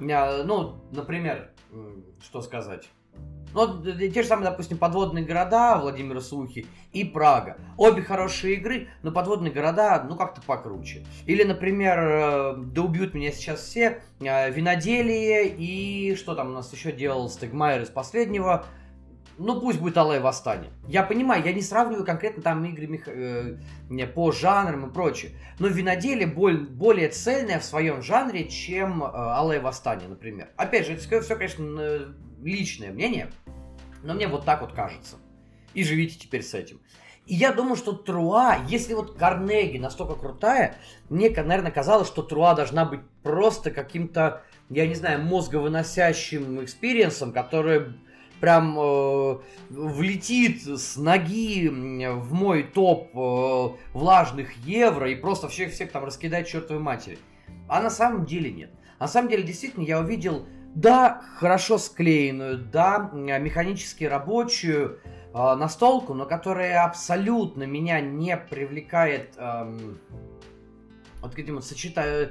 А, 0.00 0.42
ну, 0.44 0.82
например, 0.92 1.50
что 2.20 2.42
сказать? 2.42 2.88
Ну, 3.54 3.82
те 3.82 4.22
же 4.22 4.28
самые, 4.28 4.50
допустим, 4.50 4.76
подводные 4.76 5.24
города 5.24 5.78
Владимира 5.78 6.20
Сухи 6.20 6.66
и 6.92 7.04
Прага. 7.04 7.56
Обе 7.78 8.02
хорошие 8.02 8.56
игры, 8.56 8.88
но 9.02 9.12
подводные 9.12 9.50
города, 9.50 10.04
ну, 10.06 10.14
как-то 10.14 10.42
покруче. 10.42 11.06
Или, 11.24 11.42
например, 11.42 11.98
э, 11.98 12.54
да 12.58 12.82
убьют 12.82 13.14
меня 13.14 13.32
сейчас 13.32 13.60
все, 13.60 14.02
э, 14.20 14.50
Виноделие 14.50 15.48
и 15.48 16.14
что 16.16 16.34
там 16.34 16.50
у 16.50 16.52
нас 16.52 16.70
еще 16.70 16.92
делал 16.92 17.30
Стегмайер 17.30 17.82
из 17.82 17.88
последнего, 17.88 18.66
ну 19.38 19.60
пусть 19.60 19.80
будет 19.80 19.96
Алле 19.96 20.20
Восстание. 20.20 20.70
Я 20.88 21.02
понимаю, 21.02 21.44
я 21.44 21.52
не 21.52 21.62
сравниваю 21.62 22.04
конкретно 22.04 22.42
там 22.42 22.64
игры 22.64 22.86
мех... 22.86 23.08
э, 23.08 23.56
по 24.14 24.32
жанрам 24.32 24.88
и 24.88 24.92
прочее. 24.92 25.32
Но 25.58 25.68
виноделие 25.68 26.26
боль... 26.26 26.66
более 26.66 27.08
цельное 27.08 27.58
в 27.58 27.64
своем 27.64 28.02
жанре, 28.02 28.48
чем 28.48 29.02
э, 29.02 29.06
Алле 29.06 29.60
Восстание, 29.60 30.08
например. 30.08 30.48
Опять 30.56 30.86
же, 30.86 30.94
это 30.94 31.22
все, 31.22 31.36
конечно, 31.36 32.14
личное 32.42 32.90
мнение, 32.90 33.30
но 34.02 34.14
мне 34.14 34.28
вот 34.28 34.44
так 34.44 34.60
вот 34.60 34.72
кажется. 34.72 35.16
И 35.74 35.84
живите 35.84 36.18
теперь 36.18 36.42
с 36.42 36.54
этим. 36.54 36.80
И 37.26 37.34
я 37.34 37.52
думаю, 37.52 37.76
что 37.76 37.92
Troyes, 37.92 38.58
если 38.68 38.94
вот 38.94 39.16
Carnegie 39.18 39.78
настолько 39.78 40.14
крутая, 40.14 40.76
мне, 41.08 41.28
наверное, 41.28 41.72
казалось, 41.72 42.06
что 42.06 42.22
Troyes 42.22 42.54
должна 42.54 42.84
быть 42.84 43.00
просто 43.24 43.72
каким-то, 43.72 44.42
я 44.70 44.86
не 44.86 44.94
знаю, 44.94 45.22
мозговыносящим 45.22 46.62
experience 46.62 47.16
ом, 47.16 47.32
который 47.32 47.94
прям 48.40 48.78
э, 48.78 49.38
влетит 49.70 50.66
с 50.66 50.96
ноги 50.96 51.68
в 51.68 52.32
мой 52.32 52.62
топ 52.62 53.10
э, 53.14 53.68
влажных 53.92 54.52
евро 54.64 55.10
и 55.10 55.14
просто 55.14 55.48
всех 55.48 55.72
всех 55.72 55.92
там 55.92 56.04
раскидать 56.04 56.48
чертовой 56.48 56.82
матери. 56.82 57.18
А 57.68 57.80
на 57.82 57.90
самом 57.90 58.26
деле 58.26 58.50
нет. 58.50 58.70
На 58.98 59.08
самом 59.08 59.28
деле, 59.28 59.42
действительно, 59.42 59.84
я 59.84 60.00
увидел, 60.00 60.46
да, 60.74 61.22
хорошо 61.36 61.78
склеенную, 61.78 62.58
да, 62.58 63.10
механически 63.12 64.04
рабочую 64.04 65.00
э, 65.34 65.54
настолку, 65.54 66.14
но 66.14 66.26
которая 66.26 66.84
абсолютно 66.84 67.64
меня 67.64 68.00
не 68.00 68.36
привлекает 68.36 69.34
э, 69.36 69.94
вот 71.22 71.34
вот 71.48 71.64
сочетаю, 71.64 72.30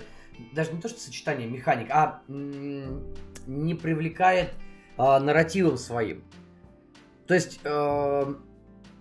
даже 0.54 0.72
не 0.72 0.82
то, 0.82 0.90
что 0.90 1.00
сочетание 1.00 1.48
механик, 1.48 1.88
а 1.90 2.22
э, 2.28 3.00
не 3.48 3.74
привлекает 3.74 4.54
э, 4.98 5.20
нарративом 5.20 5.78
своим. 5.78 6.24
То 7.28 7.34
есть 7.34 7.60
э, 7.64 8.36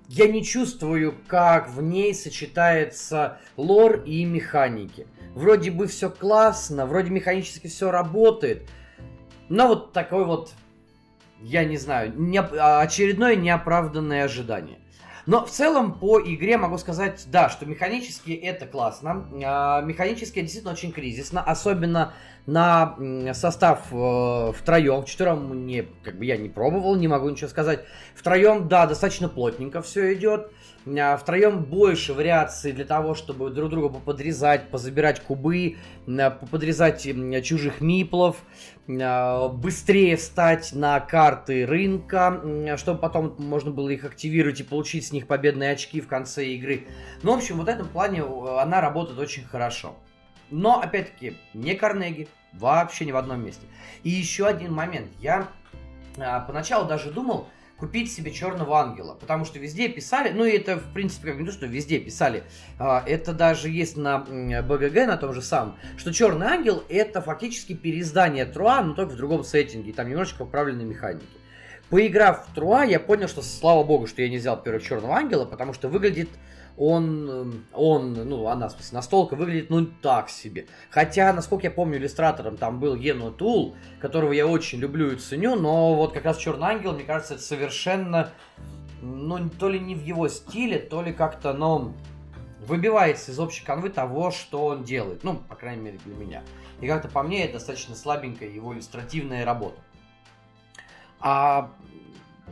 я 0.08 0.28
не 0.28 0.44
чувствую, 0.44 1.14
как 1.26 1.68
в 1.68 1.82
ней 1.82 2.14
сочетается 2.14 3.38
лор 3.56 4.02
и 4.04 4.24
механики. 4.24 5.06
Вроде 5.34 5.70
бы 5.70 5.86
все 5.86 6.10
классно, 6.10 6.86
вроде 6.86 7.10
механически 7.10 7.66
все 7.66 7.90
работает, 7.90 8.70
но 9.48 9.68
вот 9.68 9.92
такой 9.92 10.24
вот, 10.24 10.52
я 11.40 11.64
не 11.64 11.76
знаю, 11.76 12.12
не, 12.16 12.38
очередное 12.38 13.34
неоправданное 13.34 14.24
ожидание. 14.24 14.78
Но 15.26 15.44
в 15.44 15.50
целом 15.50 15.98
по 15.98 16.20
игре 16.20 16.58
могу 16.58 16.76
сказать, 16.78 17.24
да, 17.30 17.48
что 17.48 17.64
механически 17.66 18.32
это 18.32 18.66
классно. 18.66 19.26
А, 19.44 19.80
механически 19.80 20.40
действительно 20.40 20.72
очень 20.72 20.92
кризисно, 20.92 21.42
особенно 21.42 22.12
на 22.46 22.96
состав 23.32 23.86
э, 23.90 24.52
втроем, 24.54 25.02
вчетвером 25.02 25.66
не, 25.66 25.86
как 26.02 26.18
бы 26.18 26.26
я 26.26 26.36
не 26.36 26.50
пробовал, 26.50 26.94
не 26.94 27.08
могу 27.08 27.30
ничего 27.30 27.48
сказать. 27.48 27.84
Втроем, 28.14 28.68
да, 28.68 28.86
достаточно 28.86 29.30
плотненько 29.30 29.80
все 29.80 30.12
идет. 30.12 30.50
А, 30.86 31.16
втроем 31.16 31.64
больше 31.64 32.12
вариаций 32.12 32.72
для 32.72 32.84
того, 32.84 33.14
чтобы 33.14 33.48
друг 33.48 33.70
друга 33.70 33.88
поподрезать, 33.88 34.68
позабирать 34.68 35.20
кубы, 35.20 35.76
поподрезать 36.06 37.02
чужих 37.42 37.80
миплов, 37.80 38.36
быстрее 38.86 40.16
встать 40.16 40.72
на 40.72 41.00
карты 41.00 41.66
рынка, 41.66 42.76
чтобы 42.76 43.00
потом 43.00 43.34
можно 43.38 43.70
было 43.70 43.88
их 43.88 44.04
активировать 44.04 44.60
и 44.60 44.64
получить 44.64 45.06
с 45.06 45.12
них 45.12 45.26
победные 45.26 45.72
очки 45.72 46.00
в 46.00 46.08
конце 46.08 46.46
игры. 46.46 46.86
Ну, 47.22 47.32
в 47.32 47.36
общем, 47.36 47.56
вот 47.56 47.66
в 47.66 47.68
этом 47.68 47.88
плане 47.88 48.20
э, 48.20 48.58
она 48.60 48.80
работает 48.80 49.18
очень 49.18 49.44
хорошо. 49.44 49.96
Но, 50.50 50.80
опять-таки, 50.80 51.38
не 51.54 51.74
Карнеги, 51.74 52.28
вообще 52.52 53.06
ни 53.06 53.12
в 53.12 53.16
одном 53.16 53.44
месте. 53.44 53.66
И 54.02 54.10
еще 54.10 54.46
один 54.46 54.72
момент. 54.72 55.08
Я 55.18 55.48
а, 56.18 56.40
поначалу 56.40 56.86
даже 56.86 57.10
думал, 57.10 57.48
купить 57.78 58.12
себе 58.12 58.30
черного 58.30 58.78
ангела, 58.80 59.14
потому 59.14 59.44
что 59.44 59.58
везде 59.58 59.88
писали, 59.88 60.30
ну 60.30 60.44
и 60.44 60.52
это 60.52 60.76
в 60.76 60.92
принципе 60.92 61.28
как 61.28 61.40
не 61.40 61.46
то, 61.46 61.52
что 61.52 61.66
везде 61.66 61.98
писали, 61.98 62.44
а, 62.78 63.02
это 63.06 63.32
даже 63.32 63.68
есть 63.68 63.96
на 63.96 64.18
БГГ, 64.18 65.06
на 65.06 65.16
том 65.16 65.32
же 65.32 65.42
самом, 65.42 65.76
что 65.96 66.12
черный 66.12 66.46
ангел 66.46 66.84
это 66.88 67.20
фактически 67.20 67.74
переиздание 67.74 68.44
Труа, 68.44 68.82
но 68.82 68.94
только 68.94 69.12
в 69.12 69.16
другом 69.16 69.44
сеттинге, 69.44 69.92
там 69.92 70.08
немножечко 70.08 70.44
поправленные 70.44 70.86
механики. 70.86 71.26
Поиграв 71.90 72.48
в 72.48 72.54
Труа, 72.54 72.84
я 72.84 72.98
понял, 72.98 73.28
что 73.28 73.42
слава 73.42 73.84
богу, 73.84 74.06
что 74.06 74.22
я 74.22 74.28
не 74.28 74.38
взял 74.38 74.60
первого 74.60 74.82
черного 74.82 75.16
ангела, 75.16 75.44
потому 75.44 75.74
что 75.74 75.88
выглядит 75.88 76.30
он, 76.76 77.30
эм, 77.30 77.64
он, 77.72 78.14
ну, 78.14 78.46
она, 78.48 78.68
в 78.68 78.72
смысле, 78.72 78.96
настолка 78.96 79.36
выглядит, 79.36 79.70
ну, 79.70 79.86
так 79.86 80.28
себе. 80.28 80.66
Хотя, 80.90 81.32
насколько 81.32 81.66
я 81.66 81.70
помню, 81.70 81.98
иллюстратором 81.98 82.56
там 82.56 82.80
был 82.80 82.96
Ену 82.96 83.30
Тул, 83.30 83.76
которого 84.00 84.32
я 84.32 84.46
очень 84.46 84.80
люблю 84.80 85.12
и 85.12 85.16
ценю, 85.16 85.54
но 85.54 85.94
вот 85.94 86.12
как 86.12 86.24
раз 86.24 86.36
Черный 86.36 86.68
Ангел, 86.68 86.92
мне 86.92 87.04
кажется, 87.04 87.34
это 87.34 87.42
совершенно, 87.42 88.30
ну, 89.02 89.48
то 89.50 89.68
ли 89.68 89.78
не 89.78 89.94
в 89.94 90.02
его 90.02 90.28
стиле, 90.28 90.78
то 90.78 91.02
ли 91.02 91.12
как-то, 91.12 91.52
ну, 91.52 91.92
выбивается 92.66 93.30
из 93.30 93.38
общей 93.38 93.64
канвы 93.64 93.90
того, 93.90 94.30
что 94.30 94.66
он 94.66 94.82
делает. 94.82 95.22
Ну, 95.22 95.36
по 95.36 95.54
крайней 95.54 95.82
мере, 95.82 95.98
для 96.04 96.14
меня. 96.14 96.42
И 96.80 96.88
как-то 96.88 97.08
по 97.08 97.22
мне, 97.22 97.44
это 97.44 97.54
достаточно 97.54 97.94
слабенькая 97.94 98.48
его 98.48 98.74
иллюстративная 98.74 99.44
работа. 99.44 99.80
А 101.20 101.70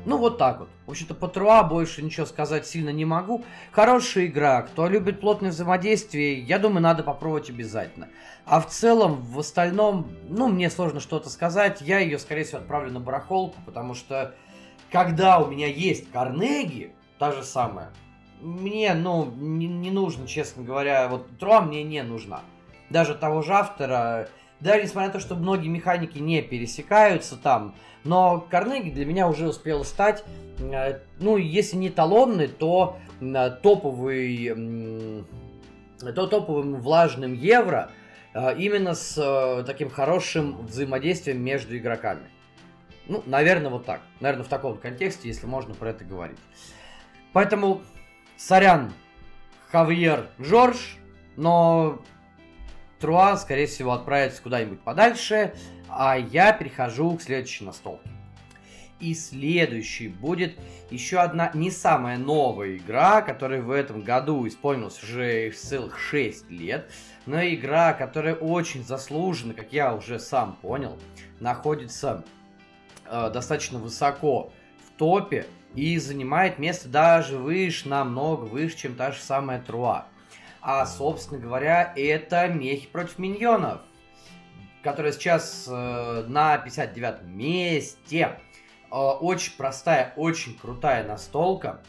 ну, 0.04 0.16
вот 0.18 0.38
так 0.38 0.60
вот. 0.60 0.68
В 0.86 0.90
общем-то, 0.90 1.14
по 1.14 1.28
Труа 1.28 1.62
больше 1.62 2.02
ничего 2.02 2.26
сказать 2.26 2.66
сильно 2.66 2.90
не 2.90 3.04
могу. 3.04 3.44
Хорошая 3.70 4.26
игра. 4.26 4.62
Кто 4.62 4.88
любит 4.88 5.20
плотное 5.20 5.50
взаимодействие, 5.50 6.40
я 6.40 6.58
думаю, 6.58 6.82
надо 6.82 7.02
попробовать 7.04 7.50
обязательно. 7.50 8.08
А 8.44 8.60
в 8.60 8.66
целом, 8.66 9.22
в 9.22 9.38
остальном, 9.38 10.10
ну, 10.28 10.48
мне 10.48 10.70
сложно 10.70 10.98
что-то 10.98 11.30
сказать. 11.30 11.80
Я 11.80 12.00
ее, 12.00 12.18
скорее 12.18 12.44
всего, 12.44 12.58
отправлю 12.58 12.90
на 12.92 12.98
барахолку, 12.98 13.56
потому 13.64 13.94
что, 13.94 14.34
когда 14.90 15.38
у 15.38 15.48
меня 15.48 15.68
есть 15.68 16.10
Карнеги, 16.10 16.94
та 17.18 17.30
же 17.30 17.44
самая, 17.44 17.90
мне, 18.40 18.94
ну, 18.94 19.30
не, 19.36 19.68
не 19.68 19.92
нужно, 19.92 20.26
честно 20.26 20.64
говоря, 20.64 21.06
вот 21.08 21.38
Труа 21.38 21.60
мне 21.60 21.84
не 21.84 22.02
нужна. 22.02 22.40
Даже 22.90 23.14
того 23.14 23.42
же 23.42 23.52
автора, 23.52 24.28
даже 24.58 24.82
несмотря 24.82 25.08
на 25.08 25.12
то, 25.12 25.20
что 25.20 25.36
многие 25.36 25.68
механики 25.68 26.18
не 26.18 26.42
пересекаются 26.42 27.36
там, 27.36 27.74
но 28.04 28.46
Карнеги 28.50 28.90
для 28.90 29.06
меня 29.06 29.28
уже 29.28 29.48
успел 29.48 29.84
стать, 29.84 30.24
э, 30.58 30.98
ну, 31.20 31.36
если 31.36 31.76
не 31.76 31.90
талонный, 31.90 32.48
то 32.48 32.98
э, 33.20 33.50
топовый, 33.62 35.24
то 36.00 36.26
топовым 36.26 36.80
влажным 36.80 37.34
евро, 37.34 37.90
э, 38.34 38.56
именно 38.56 38.94
с 38.94 39.64
таким 39.66 39.88
хорошим 39.88 40.66
взаимодействием 40.66 41.42
между 41.42 41.76
игроками. 41.76 42.22
Ну, 43.06 43.22
наверное, 43.26 43.70
вот 43.70 43.84
так. 43.84 44.00
Наверное, 44.20 44.44
в 44.44 44.48
таком 44.48 44.78
контексте, 44.78 45.28
если 45.28 45.46
можно 45.46 45.74
про 45.74 45.90
это 45.90 46.04
говорить. 46.04 46.38
Поэтому, 47.32 47.82
сорян, 48.36 48.92
Хавьер, 49.70 50.28
Жорж, 50.38 50.98
но 51.36 52.00
Труа, 53.02 53.36
скорее 53.36 53.66
всего, 53.66 53.92
отправится 53.92 54.40
куда-нибудь 54.40 54.80
подальше. 54.80 55.54
А 55.88 56.16
я 56.16 56.52
перехожу 56.52 57.16
к 57.16 57.22
следующей 57.22 57.64
настолке. 57.64 58.08
И 59.00 59.12
следующей 59.14 60.06
будет 60.06 60.56
еще 60.88 61.18
одна 61.18 61.50
не 61.52 61.72
самая 61.72 62.16
новая 62.16 62.76
игра, 62.76 63.20
которая 63.20 63.60
в 63.60 63.72
этом 63.72 64.02
году 64.02 64.46
исполнилась 64.46 65.02
уже 65.02 65.50
целых 65.50 65.98
6 65.98 66.48
лет, 66.50 66.88
но 67.26 67.44
игра, 67.44 67.92
которая 67.92 68.36
очень 68.36 68.84
заслуженно, 68.84 69.54
как 69.54 69.72
я 69.72 69.92
уже 69.92 70.20
сам 70.20 70.56
понял, 70.62 70.96
находится 71.40 72.24
э, 73.06 73.30
достаточно 73.34 73.80
высоко 73.80 74.52
в 74.86 74.96
топе 74.96 75.46
и 75.74 75.98
занимает 75.98 76.60
место 76.60 76.88
даже 76.88 77.36
выше, 77.36 77.88
намного 77.88 78.44
выше, 78.44 78.76
чем 78.76 78.94
та 78.94 79.10
же 79.10 79.20
самая 79.20 79.60
Труа. 79.60 80.06
А, 80.62 80.86
собственно 80.86 81.40
говоря, 81.40 81.92
это 81.96 82.48
мехи 82.48 82.86
против 82.86 83.18
миньонов 83.18 83.80
которая 84.82 85.12
сейчас 85.12 85.66
э, 85.68 86.24
на 86.26 86.58
59 86.58 87.22
месте. 87.22 88.38
Э, 88.90 88.96
очень 88.96 89.56
простая, 89.56 90.12
очень 90.16 90.58
крутая 90.58 91.06
настолка. 91.06 91.80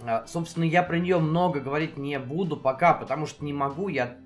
Э, 0.00 0.26
собственно, 0.26 0.64
я 0.64 0.82
про 0.82 0.98
нее 0.98 1.18
много 1.18 1.60
говорить 1.60 1.96
не 1.96 2.18
буду 2.18 2.56
пока, 2.56 2.94
потому 2.94 3.26
что 3.26 3.44
не 3.44 3.52
могу. 3.52 3.88
Я 3.88 4.16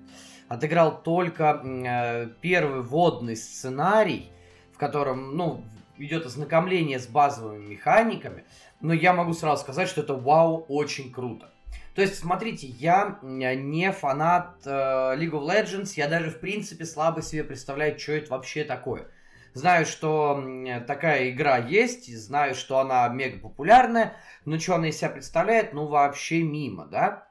отыграл 0.47 1.01
только 1.01 1.61
э, 1.63 2.29
первый 2.41 2.81
водный 2.81 3.35
сценарий, 3.35 4.31
в 4.73 4.77
котором, 4.77 5.37
ну, 5.37 5.63
идет 5.97 6.25
ознакомление 6.25 6.99
с 6.99 7.07
базовыми 7.07 7.65
механиками. 7.67 8.43
Но 8.81 8.93
я 8.93 9.13
могу 9.13 9.33
сразу 9.33 9.61
сказать, 9.61 9.87
что 9.87 10.01
это 10.01 10.15
вау, 10.15 10.65
очень 10.67 11.11
круто. 11.11 11.50
То 11.93 12.01
есть, 12.01 12.19
смотрите, 12.19 12.67
я 12.67 13.19
не 13.21 13.91
фанат 13.91 14.61
э, 14.65 14.69
League 14.69 15.31
of 15.31 15.45
Legends, 15.45 15.93
я 15.97 16.07
даже, 16.07 16.29
в 16.29 16.39
принципе, 16.39 16.85
слабо 16.85 17.21
себе 17.21 17.43
представляю, 17.43 17.99
что 17.99 18.13
это 18.13 18.31
вообще 18.31 18.63
такое. 18.63 19.07
Знаю, 19.53 19.85
что 19.85 20.41
такая 20.87 21.31
игра 21.31 21.57
есть, 21.57 22.15
знаю, 22.17 22.55
что 22.55 22.79
она 22.79 23.09
мега 23.09 23.39
популярная, 23.39 24.13
но 24.45 24.57
что 24.57 24.75
она 24.75 24.87
из 24.87 24.97
себя 24.97 25.09
представляет, 25.09 25.73
ну, 25.73 25.87
вообще 25.87 26.41
мимо, 26.41 26.85
да? 26.85 27.27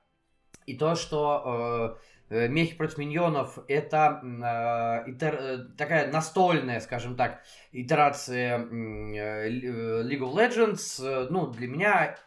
И 0.67 0.77
то, 0.77 0.95
что 0.95 1.97
э, 2.31 2.35
э 2.35 2.49
мехи 2.49 2.77
против 2.77 2.99
миньонов 2.99 3.59
это 3.69 4.21
э, 4.23 5.11
итер, 5.11 5.35
э, 5.41 5.59
такая 5.79 6.13
настольная, 6.13 6.81
скажем 6.81 7.17
так, 7.17 7.41
итерация 7.73 8.59
э, 8.59 9.49
League 9.49 10.21
of 10.21 10.35
Legends, 10.35 11.29
ну, 11.31 11.47
для 11.47 11.69
меня 11.69 12.19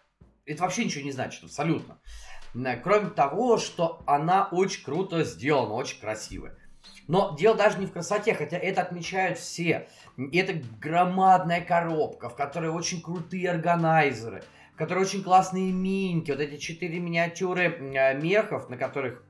это 0.45 0.63
вообще 0.63 0.85
ничего 0.85 1.03
не 1.03 1.11
значит, 1.11 1.43
абсолютно. 1.43 1.99
Кроме 2.83 3.09
того, 3.09 3.57
что 3.57 4.01
она 4.05 4.47
очень 4.51 4.83
круто 4.83 5.23
сделана, 5.23 5.73
очень 5.73 5.99
красивая. 5.99 6.55
Но 7.07 7.35
дело 7.37 7.55
даже 7.55 7.79
не 7.79 7.85
в 7.85 7.91
красоте, 7.91 8.33
хотя 8.33 8.57
это 8.57 8.81
отмечают 8.81 9.39
все. 9.39 9.87
Это 10.31 10.61
громадная 10.79 11.61
коробка, 11.61 12.29
в 12.29 12.35
которой 12.35 12.69
очень 12.69 13.01
крутые 13.01 13.49
органайзеры, 13.49 14.43
в 14.73 14.77
которой 14.77 14.99
очень 14.99 15.23
классные 15.23 15.71
миньки, 15.71 16.31
вот 16.31 16.39
эти 16.39 16.57
четыре 16.57 16.99
миниатюры 16.99 17.63
э, 17.63 18.19
мехов, 18.19 18.69
на 18.69 18.77
которых 18.77 19.23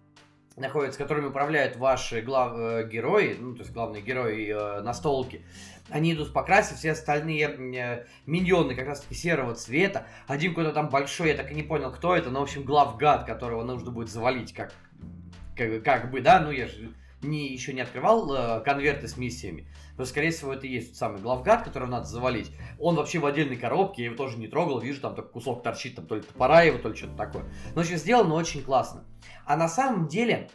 находятся, 0.55 0.99
которыми 0.99 1.27
управляют 1.27 1.77
ваши 1.77 2.21
глав, 2.21 2.53
э, 2.55 2.87
герои, 2.87 3.35
ну, 3.39 3.55
то 3.55 3.61
есть 3.61 3.73
главные 3.73 4.01
герои 4.01 4.49
э, 4.49 4.81
настолки. 4.81 5.43
Они 5.89 6.13
идут 6.13 6.29
в 6.29 6.33
покрасе, 6.33 6.75
все 6.75 6.91
остальные 6.91 7.47
э, 7.47 8.05
миньоны 8.25 8.75
как 8.75 8.87
раз-таки 8.87 9.15
серого 9.15 9.55
цвета. 9.55 10.05
Один 10.27 10.51
какой-то 10.51 10.71
там 10.71 10.89
большой, 10.89 11.29
я 11.29 11.35
так 11.35 11.51
и 11.51 11.55
не 11.55 11.63
понял, 11.63 11.91
кто 11.91 12.15
это, 12.15 12.29
но, 12.29 12.39
в 12.39 12.43
общем, 12.43 12.63
главгад, 12.63 13.25
которого 13.25 13.63
нужно 13.63 13.91
будет 13.91 14.09
завалить, 14.09 14.53
как, 14.53 14.73
как, 15.55 15.83
как 15.83 16.11
бы, 16.11 16.21
да, 16.21 16.39
ну, 16.39 16.51
я 16.51 16.67
же 16.67 16.93
не, 17.23 17.51
еще 17.51 17.73
не 17.73 17.81
открывал 17.81 18.33
э, 18.33 18.61
конверты 18.61 19.07
с 19.07 19.17
миссиями, 19.17 19.67
но, 19.97 20.05
скорее 20.05 20.31
всего, 20.31 20.53
это 20.53 20.67
и 20.67 20.71
есть 20.71 20.89
тот 20.89 20.97
самый 20.97 21.21
главгад, 21.21 21.63
которого 21.63 21.89
надо 21.89 22.05
завалить. 22.05 22.51
Он 22.79 22.95
вообще 22.95 23.19
в 23.19 23.25
отдельной 23.25 23.57
коробке, 23.57 24.03
я 24.03 24.09
его 24.09 24.17
тоже 24.17 24.37
не 24.37 24.47
трогал, 24.47 24.79
вижу, 24.79 25.01
там 25.01 25.15
только 25.15 25.29
кусок 25.31 25.63
торчит, 25.63 25.95
там 25.95 26.07
то 26.07 26.15
ли 26.15 26.21
топора 26.21 26.63
его, 26.63 26.77
то 26.77 26.89
ли 26.89 26.95
что-то 26.95 27.15
такое. 27.15 27.43
Но, 27.75 27.81
в 27.81 27.85
общем, 27.85 27.97
сделано 27.97 28.35
очень 28.35 28.63
классно. 28.63 29.05
А 29.45 29.55
на 29.55 29.67
самом 29.67 30.07
деле, 30.07 30.49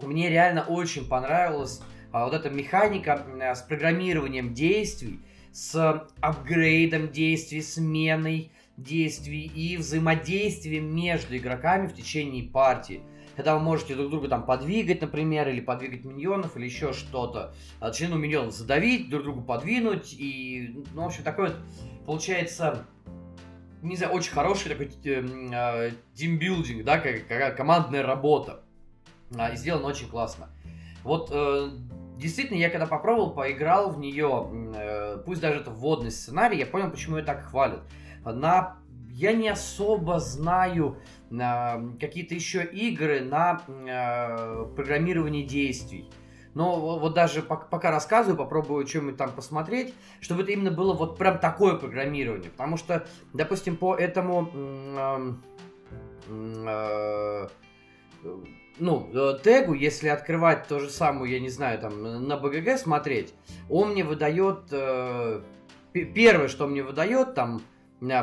мне 0.00 0.28
реально 0.28 0.62
очень 0.62 1.06
понравилась 1.08 1.80
а, 2.12 2.24
вот 2.24 2.34
эта 2.34 2.50
механика 2.50 3.24
а, 3.40 3.54
с 3.54 3.62
программированием 3.62 4.54
действий, 4.54 5.20
с 5.52 6.08
апгрейдом 6.20 7.10
действий, 7.10 7.62
сменой 7.62 8.52
действий 8.76 9.46
и 9.46 9.76
взаимодействием 9.76 10.94
между 10.94 11.36
игроками 11.36 11.86
в 11.86 11.94
течение 11.94 12.44
партии 12.44 13.02
когда 13.36 13.54
вы 13.54 13.60
можете 13.60 13.94
друг 13.94 14.10
друга 14.10 14.28
там 14.28 14.44
подвигать, 14.44 15.00
например, 15.00 15.48
или 15.48 15.60
подвигать 15.60 16.04
миньонов, 16.04 16.56
или 16.56 16.64
еще 16.64 16.92
что-то. 16.92 17.54
А, 17.80 17.88
точнее, 17.90 18.08
ну, 18.08 18.18
миньонов 18.18 18.52
задавить, 18.52 19.08
друг 19.10 19.24
другу 19.24 19.42
подвинуть, 19.42 20.14
и, 20.18 20.84
ну, 20.94 21.02
в 21.02 21.06
общем, 21.06 21.24
такой 21.24 21.48
вот, 21.48 21.56
получается, 22.06 22.86
не 23.82 23.96
знаю, 23.96 24.12
очень 24.12 24.32
хороший 24.32 24.68
такой 24.68 24.90
э, 25.04 25.90
да, 26.84 26.98
как, 26.98 27.26
как 27.26 27.56
командная 27.56 28.02
работа. 28.02 28.60
А, 29.36 29.48
и 29.50 29.56
сделано 29.56 29.86
очень 29.86 30.08
классно. 30.08 30.48
Вот, 31.02 31.30
э, 31.32 31.70
действительно, 32.16 32.58
я 32.58 32.70
когда 32.70 32.86
попробовал, 32.86 33.32
поиграл 33.32 33.90
в 33.90 33.98
нее, 33.98 34.50
э, 34.76 35.22
пусть 35.24 35.40
даже 35.40 35.60
это 35.60 35.70
вводный 35.70 36.10
сценарий, 36.10 36.58
я 36.58 36.66
понял, 36.66 36.90
почему 36.90 37.16
ее 37.16 37.24
так 37.24 37.44
хвалят. 37.44 37.82
На 38.24 38.76
я 39.12 39.32
не 39.32 39.48
особо 39.48 40.18
знаю 40.20 40.96
какие-то 42.00 42.34
еще 42.34 42.64
игры 42.64 43.20
на 43.20 43.62
э, 43.68 44.66
программирование 44.76 45.44
действий. 45.44 46.08
Но 46.54 46.98
вот, 46.98 47.14
даже 47.14 47.42
пока 47.42 47.90
рассказываю, 47.90 48.36
попробую 48.36 48.86
что-нибудь 48.86 49.16
там 49.16 49.32
посмотреть, 49.32 49.94
чтобы 50.20 50.42
это 50.42 50.52
именно 50.52 50.70
было 50.70 50.92
вот 50.92 51.16
прям 51.16 51.38
такое 51.38 51.76
программирование. 51.76 52.50
Потому 52.50 52.76
что, 52.76 53.06
допустим, 53.32 53.76
по 53.76 53.94
этому... 53.94 54.50
Э, 54.94 55.32
э, 56.28 57.48
ну, 58.78 59.10
э, 59.12 59.38
тегу, 59.42 59.74
если 59.74 60.08
открывать 60.08 60.66
то 60.68 60.78
же 60.78 60.90
самое, 60.90 61.32
я 61.32 61.40
не 61.40 61.48
знаю, 61.48 61.78
там, 61.78 62.26
на 62.26 62.36
БГГ 62.36 62.78
смотреть, 62.78 63.34
он 63.70 63.92
мне 63.92 64.04
выдает... 64.04 64.68
Первое, 65.92 66.48
что 66.48 66.66
мне 66.66 66.82
выдает, 66.82 67.34
там, 67.34 67.60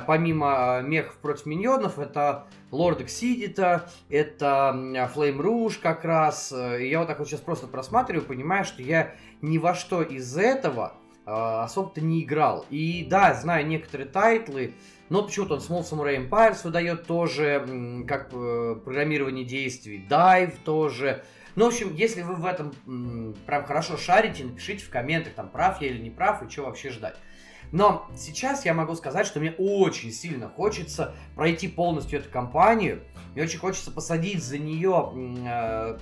помимо 0.08 0.82
мехов 0.82 1.18
против 1.18 1.46
миньонов, 1.46 2.00
это 2.00 2.48
Лорд 2.72 3.02
Эксидита, 3.02 3.90
это 4.10 5.10
Флейм 5.14 5.42
Руж 5.42 5.78
как 5.78 6.06
раз. 6.06 6.52
Э, 6.52 6.82
и 6.82 6.90
я 6.90 7.00
вот 7.00 7.08
так 7.08 7.20
вот 7.20 7.28
сейчас 7.28 7.42
просто 7.42 7.68
просматриваю, 7.68 8.26
понимаю, 8.26 8.66
что 8.66 8.82
я 8.82 9.16
ни 9.42 9.58
во 9.58 9.74
что 9.74 10.02
из 10.02 10.38
этого 10.38 10.94
особо-то 11.26 12.02
не 12.02 12.24
играл. 12.24 12.66
И 12.72 13.06
да, 13.08 13.36
знаю 13.36 13.68
некоторые 13.68 14.08
тайтлы, 14.08 14.74
но 15.10 15.24
почему-то 15.24 15.56
он 15.56 15.60
Small 15.60 15.82
Samurai 15.82 16.28
Empires 16.28 16.62
выдает 16.64 17.06
тоже, 17.06 18.04
как 18.08 18.30
программирование 18.30 19.46
действий, 19.46 20.04
Dive 20.10 20.56
тоже. 20.66 21.24
Ну, 21.56 21.66
в 21.66 21.68
общем, 21.68 21.94
если 21.94 22.22
вы 22.24 22.36
в 22.36 22.46
этом 22.46 22.74
прям 23.46 23.64
хорошо 23.66 23.98
шарите, 23.98 24.44
напишите 24.44 24.84
в 24.84 24.90
комментах, 24.90 25.34
там, 25.34 25.50
прав 25.50 25.82
я 25.82 25.90
или 25.90 26.02
не 26.02 26.10
прав, 26.10 26.42
и 26.42 26.50
что 26.50 26.64
вообще 26.64 26.90
ждать. 26.90 27.16
Но 27.72 28.08
сейчас 28.16 28.66
я 28.66 28.74
могу 28.74 28.96
сказать, 28.96 29.28
что 29.28 29.40
мне 29.40 29.52
очень 29.52 30.12
сильно 30.12 30.50
хочется 30.50 31.14
пройти 31.36 31.68
полностью 31.68 32.20
эту 32.20 32.30
кампанию. 32.30 33.04
Мне 33.34 33.44
очень 33.44 33.60
хочется 33.60 33.92
посадить 33.92 34.44
за 34.44 34.58
нее 34.58 35.14
э, 35.16 35.98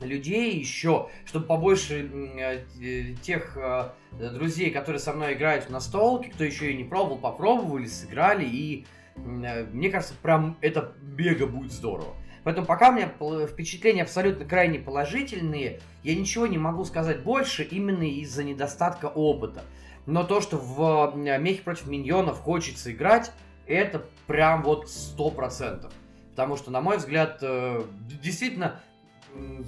людей 0.00 0.58
еще, 0.58 1.08
чтобы 1.24 1.46
побольше 1.46 2.10
э, 2.38 3.14
тех 3.22 3.56
э, 3.56 3.90
друзей, 4.12 4.70
которые 4.70 5.00
со 5.00 5.12
мной 5.12 5.34
играют 5.34 5.64
в 5.64 5.70
настолки, 5.70 6.28
кто 6.28 6.44
еще 6.44 6.72
и 6.72 6.76
не 6.76 6.84
пробовал, 6.84 7.18
попробовали, 7.18 7.86
сыграли, 7.86 8.44
и 8.44 8.86
э, 9.16 9.64
мне 9.64 9.90
кажется, 9.90 10.14
прям 10.22 10.56
это 10.60 10.94
бега 11.00 11.46
будет 11.46 11.72
здорово. 11.72 12.14
Поэтому 12.44 12.66
пока 12.66 12.90
у 12.90 12.92
меня 12.92 13.12
впечатления 13.46 14.02
абсолютно 14.02 14.44
крайне 14.44 14.78
положительные, 14.78 15.80
я 16.02 16.14
ничего 16.14 16.46
не 16.46 16.56
могу 16.56 16.84
сказать 16.84 17.22
больше 17.22 17.62
именно 17.62 18.04
из-за 18.04 18.44
недостатка 18.44 19.06
опыта. 19.06 19.64
Но 20.08 20.24
то, 20.24 20.40
что 20.40 20.56
в 20.56 21.14
мехе 21.16 21.60
против 21.60 21.86
миньонов 21.86 22.40
хочется 22.40 22.90
играть, 22.90 23.30
это 23.66 24.06
прям 24.26 24.62
вот 24.62 24.88
сто 24.88 25.30
процентов. 25.30 25.92
Потому 26.30 26.56
что, 26.56 26.70
на 26.70 26.80
мой 26.80 26.96
взгляд, 26.96 27.40
э, 27.42 27.82
действительно, 28.22 28.80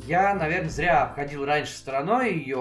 я, 0.06 0.34
наверное, 0.34 0.70
зря 0.70 1.02
обходил 1.02 1.44
раньше 1.44 1.72
стороной 1.72 2.32
ее, 2.32 2.56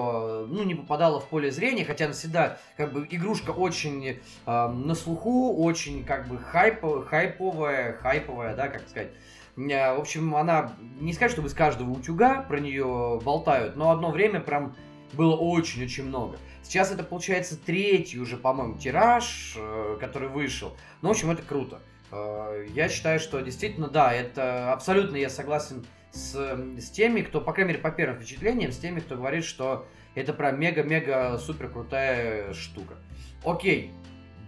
ну, 0.46 0.62
не 0.62 0.74
попадала 0.74 1.20
в 1.20 1.28
поле 1.28 1.50
зрения, 1.50 1.86
хотя 1.86 2.04
она 2.04 2.12
всегда, 2.12 2.58
как 2.76 2.92
бы, 2.92 3.08
игрушка 3.10 3.52
очень 3.52 4.06
э, 4.06 4.16
на 4.44 4.94
слуху, 4.94 5.56
очень, 5.56 6.04
как 6.04 6.28
бы, 6.28 6.36
хайп, 6.36 6.84
хайповая, 7.08 7.94
хайповая, 7.94 8.54
да, 8.56 8.68
как 8.68 8.86
сказать. 8.90 9.12
Э, 9.56 9.94
в 9.96 10.00
общем, 10.00 10.36
она, 10.36 10.74
не 11.00 11.14
сказать, 11.14 11.32
чтобы 11.32 11.48
из 11.48 11.54
каждого 11.54 11.90
утюга 11.92 12.42
про 12.42 12.60
нее 12.60 13.18
болтают, 13.24 13.74
но 13.76 13.90
одно 13.90 14.10
время 14.10 14.40
прям 14.40 14.76
было 15.14 15.34
очень-очень 15.34 16.04
много. 16.04 16.36
Сейчас 16.62 16.92
это 16.92 17.02
получается 17.02 17.56
третий 17.56 18.18
уже, 18.18 18.36
по-моему, 18.36 18.78
тираж, 18.78 19.54
э, 19.56 19.96
который 20.00 20.28
вышел. 20.28 20.76
Ну, 21.02 21.08
в 21.08 21.12
общем, 21.12 21.30
это 21.30 21.42
круто. 21.42 21.80
Э, 22.12 22.66
я 22.74 22.88
считаю, 22.88 23.18
что 23.18 23.40
действительно, 23.40 23.88
да, 23.88 24.12
это 24.12 24.72
абсолютно 24.72 25.16
я 25.16 25.30
согласен 25.30 25.84
с, 26.12 26.34
с 26.78 26.90
теми, 26.90 27.22
кто, 27.22 27.40
по 27.40 27.52
крайней 27.52 27.72
мере, 27.72 27.82
по 27.82 27.90
первым 27.90 28.18
впечатлениям, 28.18 28.72
с 28.72 28.78
теми, 28.78 29.00
кто 29.00 29.16
говорит, 29.16 29.44
что 29.44 29.86
это 30.14 30.32
прям 30.32 30.58
мега-мега 30.60 31.38
супер 31.38 31.68
крутая 31.68 32.52
штука. 32.52 32.94
Окей, 33.44 33.92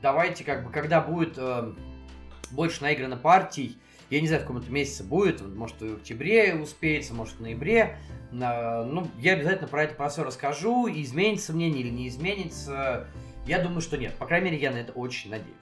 давайте 0.00 0.44
как 0.44 0.64
бы, 0.64 0.72
когда 0.72 1.00
будет 1.00 1.34
э, 1.38 1.72
больше 2.50 2.82
наиграно 2.82 3.16
партий, 3.16 3.78
я 4.12 4.20
не 4.20 4.26
знаю, 4.28 4.42
в 4.42 4.46
каком-то 4.46 4.70
месяце 4.70 5.04
будет, 5.04 5.40
может, 5.40 5.80
в 5.80 5.94
октябре 5.94 6.54
успеется, 6.54 7.14
может, 7.14 7.36
в 7.36 7.40
ноябре. 7.40 7.96
Ну, 8.30 9.08
я 9.18 9.32
обязательно 9.32 9.68
про 9.68 9.84
это 9.84 9.94
про 9.94 10.10
все 10.10 10.22
расскажу. 10.22 10.86
Изменится 10.86 11.54
мнение 11.54 11.80
или 11.80 11.88
не 11.88 12.08
изменится. 12.08 13.08
Я 13.46 13.58
думаю, 13.62 13.80
что 13.80 13.96
нет. 13.96 14.14
По 14.16 14.26
крайней 14.26 14.50
мере, 14.50 14.62
я 14.62 14.70
на 14.70 14.76
это 14.76 14.92
очень 14.92 15.30
надеюсь. 15.30 15.56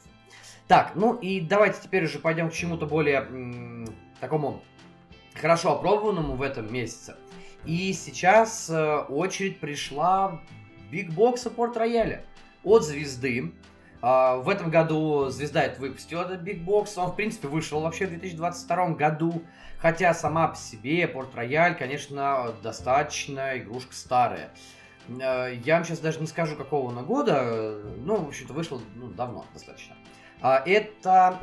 Так, 0.67 0.93
ну 0.97 1.15
и 1.15 1.41
давайте 1.41 1.79
теперь 1.81 2.05
уже 2.05 2.19
пойдем 2.19 2.51
к 2.51 2.53
чему-то 2.53 2.87
более 2.87 3.19
м- 3.19 3.87
такому 4.19 4.63
хорошо 5.35 5.77
опробованному 5.77 6.35
в 6.35 6.43
этом 6.43 6.73
месяце. 6.73 7.15
И 7.65 7.93
сейчас 7.93 8.69
э, 8.69 8.97
очередь 9.09 9.61
пришла 9.61 10.41
Big 10.91 11.15
Box 11.15 11.47
Support 11.47 11.77
Royale 11.77 12.23
от 12.65 12.85
звезды. 12.85 13.53
А, 14.03 14.37
в 14.37 14.49
этом 14.49 14.71
году 14.71 15.29
Звезда 15.29 15.65
это 15.65 15.81
выпустила 15.81 16.23
этот 16.23 16.43
Big 16.43 16.65
Box. 16.65 16.93
Он, 16.97 17.11
в 17.11 17.17
принципе, 17.17 17.49
вышел 17.49 17.81
вообще 17.81 18.07
в 18.07 18.11
2022 18.11 18.89
году. 18.91 19.43
Хотя 19.79 20.13
сама 20.15 20.49
по 20.49 20.57
себе 20.57 21.09
Порт 21.09 21.35
Рояль, 21.35 21.77
конечно, 21.77 22.55
достаточно 22.63 23.59
игрушка 23.59 23.95
старая. 23.95 24.51
А, 25.23 25.49
я 25.49 25.77
вам 25.77 25.85
сейчас 25.85 25.99
даже 25.99 26.21
не 26.21 26.27
скажу, 26.27 26.57
какого 26.57 26.89
он 26.89 27.05
года. 27.05 27.79
Ну, 27.99 28.17
в 28.17 28.29
общем-то, 28.29 28.53
вышел 28.53 28.81
ну, 28.95 29.09
давно 29.09 29.45
достаточно. 29.53 29.95
А, 30.41 30.63
это 30.65 31.39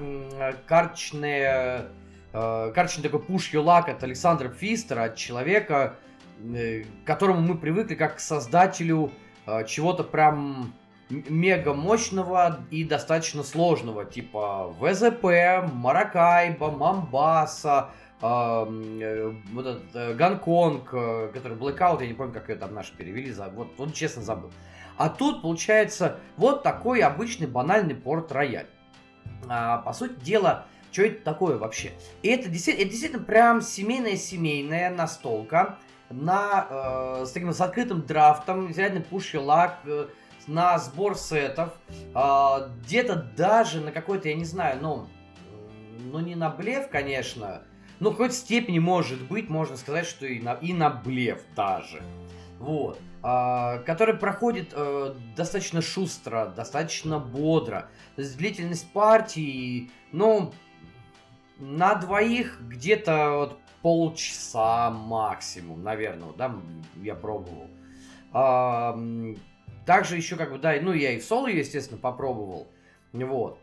карточная 0.66 1.90
э, 2.34 2.72
карточный 2.74 3.04
такой 3.04 3.20
your 3.20 3.64
luck 3.64 3.90
от 3.90 4.04
Александра 4.04 4.50
Пфистера, 4.50 5.06
от 5.06 5.16
человека, 5.16 5.96
э, 6.40 6.84
к 6.84 7.08
которому 7.08 7.42
мы 7.42 7.58
привыкли 7.58 7.96
как 7.96 8.18
к 8.18 8.20
создателю 8.20 9.12
э, 9.46 9.66
чего-то 9.66 10.04
прям 10.04 10.74
мега 11.10 11.74
мощного 11.74 12.60
и 12.70 12.84
достаточно 12.84 13.44
сложного, 13.44 14.06
типа 14.06 14.76
ВЗП, 14.80 15.70
Маракайба, 15.74 16.72
Мамбаса, 16.72 17.92
э, 18.22 19.34
вот 19.54 19.66
этот 19.66 19.96
э, 19.96 20.14
Гонконг, 20.14 20.90
э, 20.94 21.32
который 21.34 21.58
Blackout, 21.58 22.02
я 22.02 22.08
не 22.08 22.14
помню, 22.14 22.34
как 22.34 22.50
ее 22.50 22.56
там 22.56 22.74
наши 22.74 22.96
перевели, 22.96 23.34
вот, 23.54 23.74
вот 23.78 23.94
честно 23.94 24.22
забыл. 24.22 24.52
А 24.98 25.10
тут 25.10 25.42
получается 25.42 26.20
вот 26.38 26.64
такой 26.64 27.02
обычный 27.02 27.48
банальный 27.48 27.96
порт-рояль. 27.96 28.68
А, 29.48 29.78
по 29.78 29.94
сути 29.94 30.20
дела, 30.20 30.66
что 30.92 31.04
это 31.04 31.24
такое 31.24 31.58
вообще? 31.58 31.92
И 32.24 32.30
это 32.30 32.50
действительно, 32.50 32.84
это 32.84 32.92
действительно 32.92 33.24
прям 33.24 33.62
семейная-семейная 33.62 34.90
настолка 34.90 35.78
на, 36.10 36.68
э, 36.70 37.26
с 37.26 37.32
таким 37.32 37.54
с 37.54 37.62
открытым 37.62 38.02
драфтом, 38.02 38.72
реально 38.72 39.02
пуш 39.02 39.34
лак, 39.36 39.80
э, 39.86 40.08
на 40.48 40.78
сбор 40.80 41.18
сетов, 41.18 41.74
э, 41.90 42.70
где-то 42.84 43.16
даже 43.38 43.82
на 43.82 43.92
какой-то, 43.92 44.30
я 44.30 44.36
не 44.36 44.46
знаю, 44.46 44.80
ну, 44.82 45.08
ну 46.12 46.20
не 46.20 46.36
на 46.36 46.50
блеф, 46.50 46.90
конечно, 46.90 47.62
но 48.00 48.10
в 48.10 48.14
какой-то 48.14 48.36
степени 48.36 48.80
может 48.80 49.22
быть, 49.28 49.50
можно 49.50 49.78
сказать, 49.78 50.06
что 50.06 50.26
и 50.26 50.40
на, 50.40 50.54
и 50.54 50.74
на 50.74 50.90
блеф 50.90 51.42
даже. 51.56 52.02
Вот. 52.60 53.00
А, 53.24 53.80
который 53.80 54.16
проходит 54.16 54.70
э, 54.74 55.16
достаточно 55.36 55.82
шустро, 55.82 56.54
достаточно 56.56 57.20
бодро. 57.20 57.90
То 58.16 58.22
есть 58.22 58.38
длительность 58.38 58.92
партии, 58.92 59.92
ну, 60.12 60.54
на 61.58 61.96
двоих 61.96 62.62
где-то 62.62 63.32
вот 63.32 63.60
полчаса 63.82 64.92
максимум, 64.92 65.84
наверное, 65.84 66.30
да, 66.38 66.56
я 67.02 67.16
пробовал. 67.16 67.68
А, 68.32 68.98
также 69.88 70.18
еще 70.18 70.36
как 70.36 70.52
бы, 70.52 70.60
да, 70.60 70.76
ну, 70.82 70.94
я 70.94 71.14
и 71.14 71.20
в 71.20 71.24
соло, 71.24 71.48
естественно, 71.48 71.98
попробовал. 72.00 72.68
Вот. 73.14 73.58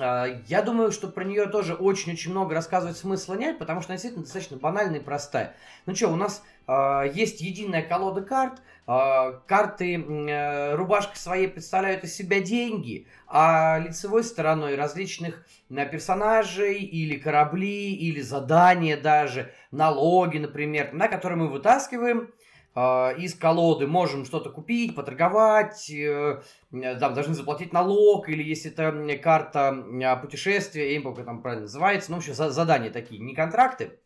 А, 0.00 0.26
я 0.48 0.62
думаю, 0.62 0.90
что 0.90 1.08
про 1.08 1.22
нее 1.22 1.46
тоже 1.46 1.74
очень-очень 1.74 2.30
много 2.30 2.54
рассказывать 2.54 2.96
смысла 2.96 3.34
нет, 3.34 3.58
потому 3.58 3.82
что 3.82 3.90
она 3.90 3.96
действительно 3.96 4.24
достаточно 4.24 4.56
банальная 4.56 5.00
и 5.00 5.02
простая. 5.02 5.54
Ну 5.84 5.94
что, 5.94 6.08
у 6.08 6.16
нас 6.16 6.42
э, 6.66 7.10
есть 7.12 7.42
единая 7.42 7.82
колода 7.82 8.22
карт, 8.22 8.62
э, 8.86 9.38
карты 9.46 9.96
э, 9.96 10.74
рубашкой 10.76 11.18
своей 11.18 11.46
представляют 11.46 12.04
из 12.04 12.14
себя 12.14 12.40
деньги, 12.40 13.06
а 13.28 13.78
лицевой 13.78 14.24
стороной 14.24 14.76
различных 14.76 15.46
э, 15.68 15.86
персонажей 15.86 16.78
или 16.78 17.18
корабли, 17.18 17.94
или 17.94 18.22
задания 18.22 18.96
даже, 18.96 19.52
налоги, 19.70 20.38
например, 20.38 20.94
на 20.94 21.08
которые 21.08 21.38
мы 21.38 21.48
вытаскиваем, 21.48 22.30
из 22.76 23.34
колоды 23.34 23.86
можем 23.86 24.24
что-то 24.24 24.50
купить, 24.50 24.96
поторговать, 24.96 25.88
э, 25.90 26.42
там 26.72 27.14
должны 27.14 27.34
заплатить 27.34 27.72
налог, 27.72 28.28
или 28.28 28.42
если 28.42 28.72
это 28.72 29.18
карта 29.18 30.18
путешествия, 30.20 30.90
я 30.92 30.98
не 30.98 31.02
помню, 31.02 31.18
как 31.18 31.26
там 31.26 31.40
правильно 31.42 31.62
называется, 31.62 32.10
ну, 32.10 32.16
в 32.16 32.20
общем, 32.20 32.34
задания 32.34 32.90
такие, 32.90 33.20
не 33.20 33.34
контракты, 33.34 34.00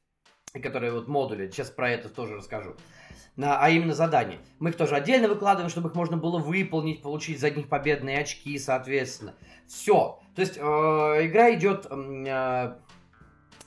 которые 0.53 0.93
вот 0.93 1.09
модули, 1.09 1.51
сейчас 1.51 1.71
про 1.71 1.91
это 1.91 2.11
тоже 2.11 2.37
расскажу, 2.37 2.75
а 3.39 3.71
именно 3.71 3.95
задания. 3.95 4.39
Мы 4.59 4.69
их 4.71 4.77
тоже 4.77 4.97
отдельно 4.97 5.29
выкладываем, 5.29 5.71
чтобы 5.71 5.89
их 5.89 5.95
можно 5.95 6.19
было 6.19 6.39
выполнить, 6.39 7.01
получить 7.01 7.41
за 7.41 7.51
них 7.51 7.69
победные 7.69 8.19
очки, 8.19 8.59
соответственно. 8.59 9.35
Все. 9.67 10.21
То 10.35 10.43
есть 10.43 10.59
э, 10.59 10.61
игра 10.61 11.55
идет 11.55 11.87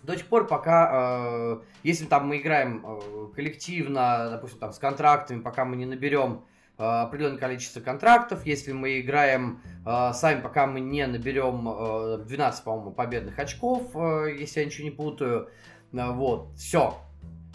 до 0.03 0.15
тех 0.15 0.27
пор, 0.27 0.47
пока, 0.47 0.89
э, 0.91 1.59
если 1.83 2.05
там 2.05 2.27
мы 2.27 2.37
играем 2.39 2.83
э, 2.85 3.27
коллективно, 3.35 4.29
допустим, 4.31 4.59
там 4.59 4.73
с 4.73 4.79
контрактами, 4.79 5.41
пока 5.41 5.65
мы 5.65 5.75
не 5.75 5.85
наберем 5.85 6.43
э, 6.77 6.83
определенное 6.83 7.37
количество 7.37 7.81
контрактов, 7.81 8.45
если 8.45 8.71
мы 8.71 8.99
играем 8.99 9.61
э, 9.85 10.11
сами, 10.13 10.41
пока 10.41 10.65
мы 10.67 10.79
не 10.79 11.05
наберем 11.05 11.67
э, 11.69 12.17
12, 12.25 12.63
по-моему, 12.63 12.91
победных 12.91 13.37
очков, 13.37 13.95
э, 13.95 14.35
если 14.39 14.61
я 14.61 14.65
ничего 14.65 14.85
не 14.85 14.91
путаю, 14.91 15.49
э, 15.93 16.11
вот, 16.11 16.49
все. 16.57 16.97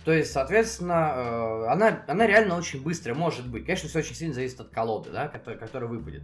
То 0.05 0.13
есть, 0.13 0.31
соответственно, 0.31 1.15
э, 1.17 1.67
она, 1.67 2.05
она 2.07 2.29
реально 2.29 2.57
очень 2.57 2.81
быстрая, 2.81 3.17
может 3.17 3.49
быть. 3.49 3.67
Конечно, 3.67 3.89
все 3.89 3.99
очень 3.99 4.15
сильно 4.15 4.35
зависит 4.35 4.61
от 4.61 4.69
колоды, 4.69 5.11
да, 5.11 5.27
которая, 5.27 5.59
которая 5.59 5.91
выпадет. 5.91 6.23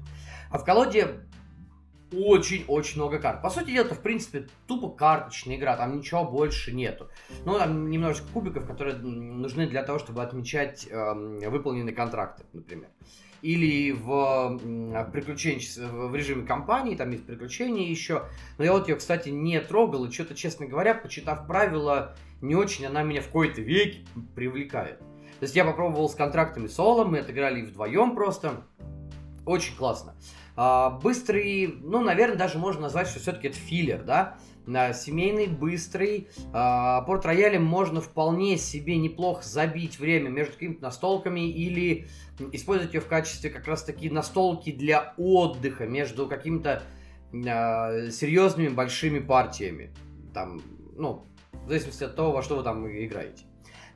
А 0.51 0.59
в 0.59 0.65
колоде 0.65 1.09
очень-очень 2.13 2.97
много 2.97 3.19
карт. 3.19 3.43
По 3.43 3.51
сути 3.51 3.73
дела, 3.73 3.85
это, 3.85 3.95
в 3.95 4.01
принципе, 4.01 4.49
тупо 4.67 4.91
карточная 4.91 5.57
игра, 5.57 5.77
там 5.77 5.97
ничего 5.97 6.25
больше 6.25 6.73
нету. 6.73 7.09
Ну, 7.45 7.59
там 7.59 7.91
немножечко 7.91 8.27
кубиков, 8.33 8.67
которые 8.67 8.97
нужны 8.97 9.67
для 9.67 9.83
того, 9.83 9.99
чтобы 9.99 10.23
отмечать 10.23 10.87
э, 10.91 11.49
выполненные 11.49 11.95
контракты, 11.95 12.45
например. 12.53 12.89
Или 13.43 13.91
в, 13.91 14.07
в, 14.07 14.61
в 14.63 16.15
режиме 16.15 16.47
кампании, 16.47 16.95
там 16.95 17.11
есть 17.11 17.27
приключения 17.27 17.89
еще. 17.89 18.25
Но 18.59 18.65
я 18.65 18.73
вот 18.73 18.89
ее, 18.89 18.97
кстати, 18.97 19.31
не 19.31 19.61
трогал, 19.61 20.05
и 20.05 20.13
что-то, 20.13 20.35
честно 20.35 20.67
говоря, 20.67 20.95
почитав 20.95 21.47
правила, 21.49 22.15
не 22.41 22.55
очень 22.55 22.87
она 22.87 23.03
меня 23.03 23.21
в 23.21 23.27
какой-то 23.27 23.61
веке 23.61 24.07
привлекает. 24.37 24.99
То 24.99 25.45
есть 25.45 25.57
я 25.57 25.65
попробовал 25.65 26.09
с 26.09 26.15
контрактами 26.15 26.69
соло, 26.69 27.05
мы 27.05 27.19
отыграли 27.19 27.63
вдвоем 27.63 28.15
просто. 28.15 28.63
Очень 29.45 29.75
классно. 29.75 30.15
А, 30.15 30.19
быстрый, 30.57 31.75
ну, 31.83 32.01
наверное, 32.03 32.37
даже 32.37 32.59
можно 32.59 32.83
назвать, 32.83 33.09
что 33.09 33.21
все-таки 33.21 33.49
это 33.49 33.57
филлер, 33.57 34.03
да? 34.03 34.37
Семейный, 34.95 35.49
быстрый. 35.49 36.29
А, 36.53 37.03
порт 37.03 37.27
рояле 37.27 37.59
можно 37.59 38.01
вполне 38.01 38.57
себе 38.57 38.97
неплохо 38.97 39.43
забить 39.43 39.99
время 39.99 40.29
между 40.29 40.53
какими-то 40.53 40.83
настолками 40.83 41.51
или 41.51 42.07
использовать 42.53 42.95
ее 42.95 43.01
в 43.01 43.09
качестве 43.09 43.51
как 43.51 43.67
раз 43.67 43.83
таки 43.83 44.09
настолки 44.09 44.71
для 44.71 45.15
отдыха 45.17 45.87
между 45.87 46.29
какими-то 46.29 46.83
а, 47.35 48.11
серьезными 48.11 48.69
большими 48.69 49.19
партиями. 49.19 49.93
Там, 50.33 50.63
ну, 50.97 51.27
в 51.65 51.69
зависимости 51.69 52.05
от 52.05 52.15
того, 52.15 52.31
во 52.31 52.43
что 52.43 52.57
вы 52.57 52.63
там 52.63 52.87
играете. 52.87 53.45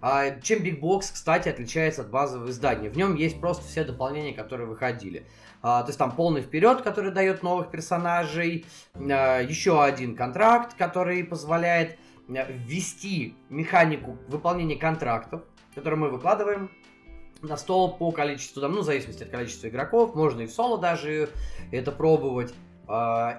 А 0.00 0.38
чем 0.40 0.62
Big 0.62 0.80
Box, 0.80 1.12
кстати, 1.12 1.48
отличается 1.48 2.02
от 2.02 2.10
базового 2.10 2.50
издания? 2.50 2.90
В 2.90 2.96
нем 2.96 3.14
есть 3.14 3.40
просто 3.40 3.64
все 3.64 3.84
дополнения, 3.84 4.32
которые 4.32 4.68
выходили. 4.68 5.26
А, 5.68 5.82
то 5.82 5.88
есть 5.88 5.98
там 5.98 6.12
полный 6.12 6.42
вперед, 6.42 6.82
который 6.82 7.10
дает 7.10 7.42
новых 7.42 7.72
персонажей, 7.72 8.66
а, 8.94 9.40
еще 9.40 9.82
один 9.82 10.14
контракт, 10.14 10.74
который 10.74 11.24
позволяет 11.24 11.98
а, 12.28 12.46
ввести 12.48 13.34
механику 13.48 14.16
выполнения 14.28 14.76
контрактов, 14.76 15.42
которые 15.74 15.98
мы 15.98 16.10
выкладываем 16.10 16.70
на 17.42 17.56
стол 17.56 17.96
по 17.96 18.12
количеству, 18.12 18.62
там, 18.62 18.74
ну, 18.74 18.82
в 18.82 18.84
зависимости 18.84 19.24
от 19.24 19.30
количества 19.30 19.66
игроков, 19.66 20.14
можно 20.14 20.42
и 20.42 20.46
в 20.46 20.52
соло 20.52 20.78
даже 20.78 21.30
это 21.72 21.90
пробовать. 21.90 22.54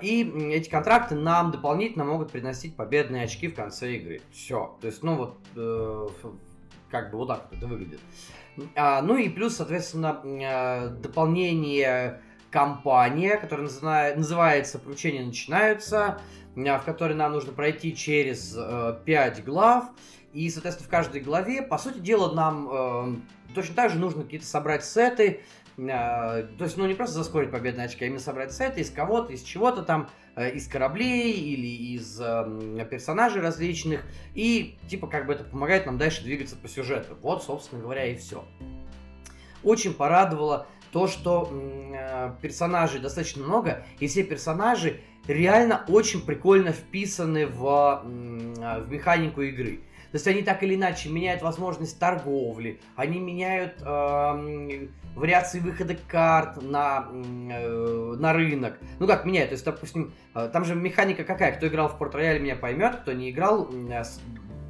И 0.02 0.52
эти 0.52 0.70
контракты 0.70 1.16
нам 1.16 1.52
дополнительно 1.52 2.04
могут 2.04 2.34
приносить 2.34 2.76
победные 2.76 3.24
очки 3.24 3.48
в 3.48 3.56
конце 3.56 3.96
игры. 3.96 4.22
Все. 4.34 4.78
То 4.82 4.88
есть, 4.88 5.02
ну 5.02 5.16
вот, 5.16 5.38
э, 5.56 6.08
как 6.92 7.12
бы 7.12 7.20
вот 7.20 7.30
так 7.30 7.48
вот 7.50 7.58
это 7.58 7.68
выглядит. 7.68 8.02
А, 8.76 9.02
ну 9.02 9.16
и 9.18 9.30
плюс, 9.30 9.58
соответственно, 9.58 10.22
э, 10.24 10.90
дополнение 10.90 12.22
компания, 12.52 13.38
которая 13.38 13.68
называется 14.16 14.80
«Приключения 14.80 15.26
начинаются», 15.26 16.20
в 16.56 16.82
которой 16.86 17.14
нам 17.14 17.34
нужно 17.34 17.54
пройти 17.54 17.96
через 17.96 18.56
э, 18.58 18.98
5 19.06 19.44
глав. 19.46 19.86
И, 20.34 20.50
соответственно, 20.50 20.88
в 20.88 20.92
каждой 20.92 21.22
главе, 21.22 21.62
по 21.62 21.78
сути 21.78 22.00
дела, 22.00 22.34
нам 22.34 22.70
э, 22.72 23.54
точно 23.54 23.76
так 23.76 23.92
же 23.92 24.00
нужно 24.00 24.24
какие-то 24.24 24.46
собрать 24.46 24.84
сеты, 24.84 25.42
то 25.76 26.48
есть, 26.60 26.76
ну, 26.76 26.88
не 26.88 26.96
просто 26.96 27.18
заскорить 27.18 27.52
победные 27.52 27.86
очки, 27.86 28.04
а 28.04 28.08
именно 28.08 28.20
собрать 28.20 28.52
сеты 28.52 28.82
из 28.82 28.90
кого-то, 28.90 29.32
из 29.32 29.44
чего-то 29.44 29.84
там, 29.84 30.10
Э, 30.10 30.27
из 30.38 30.68
кораблей 30.68 31.34
или 31.34 31.96
из 31.96 32.20
э, 32.22 32.88
персонажей 32.90 33.42
различных. 33.42 34.04
И, 34.36 34.78
типа, 34.88 35.08
как 35.08 35.26
бы 35.26 35.34
это 35.34 35.44
помогает 35.44 35.86
нам 35.86 35.98
дальше 35.98 36.24
двигаться 36.24 36.56
по 36.56 36.68
сюжету. 36.68 37.18
Вот, 37.22 37.44
собственно 37.44 37.82
говоря, 37.82 38.06
и 38.06 38.16
все. 38.16 38.46
Очень 39.64 39.94
порадовало 39.94 40.68
то, 40.92 41.08
что 41.08 41.50
э, 41.52 42.34
персонажей 42.42 43.00
достаточно 43.00 43.44
много, 43.44 43.86
и 44.00 44.08
все 44.08 44.24
персонажи 44.24 45.02
реально 45.28 45.84
очень 45.88 46.22
прикольно 46.22 46.72
вписаны 46.72 47.48
в, 47.48 48.04
э, 48.06 48.80
в 48.82 48.92
механику 48.92 49.42
игры. 49.42 49.82
То 50.18 50.20
есть 50.20 50.28
они 50.30 50.42
так 50.42 50.64
или 50.64 50.74
иначе 50.74 51.10
меняют 51.10 51.44
возможность 51.44 52.00
торговли, 52.00 52.82
они 52.96 53.20
меняют 53.20 53.76
э, 53.82 54.88
вариации 55.14 55.60
выхода 55.60 55.96
карт 56.08 56.60
на, 56.60 57.08
э, 57.12 58.16
на 58.18 58.34
рынок. 58.34 58.80
Ну 58.98 59.06
как 59.06 59.26
меняют, 59.26 59.50
то 59.50 59.54
есть, 59.54 59.64
допустим, 59.64 60.16
э, 60.34 60.50
там 60.52 60.66
же 60.66 60.74
механика 60.74 61.24
какая, 61.24 61.52
кто 61.52 61.68
играл 61.68 61.90
в 61.90 62.00
Порт 62.00 62.16
Рояль 62.16 62.40
меня 62.42 62.56
поймет, 62.56 62.96
кто 62.96 63.12
не 63.12 63.30
играл, 63.30 63.70
э, 63.72 64.04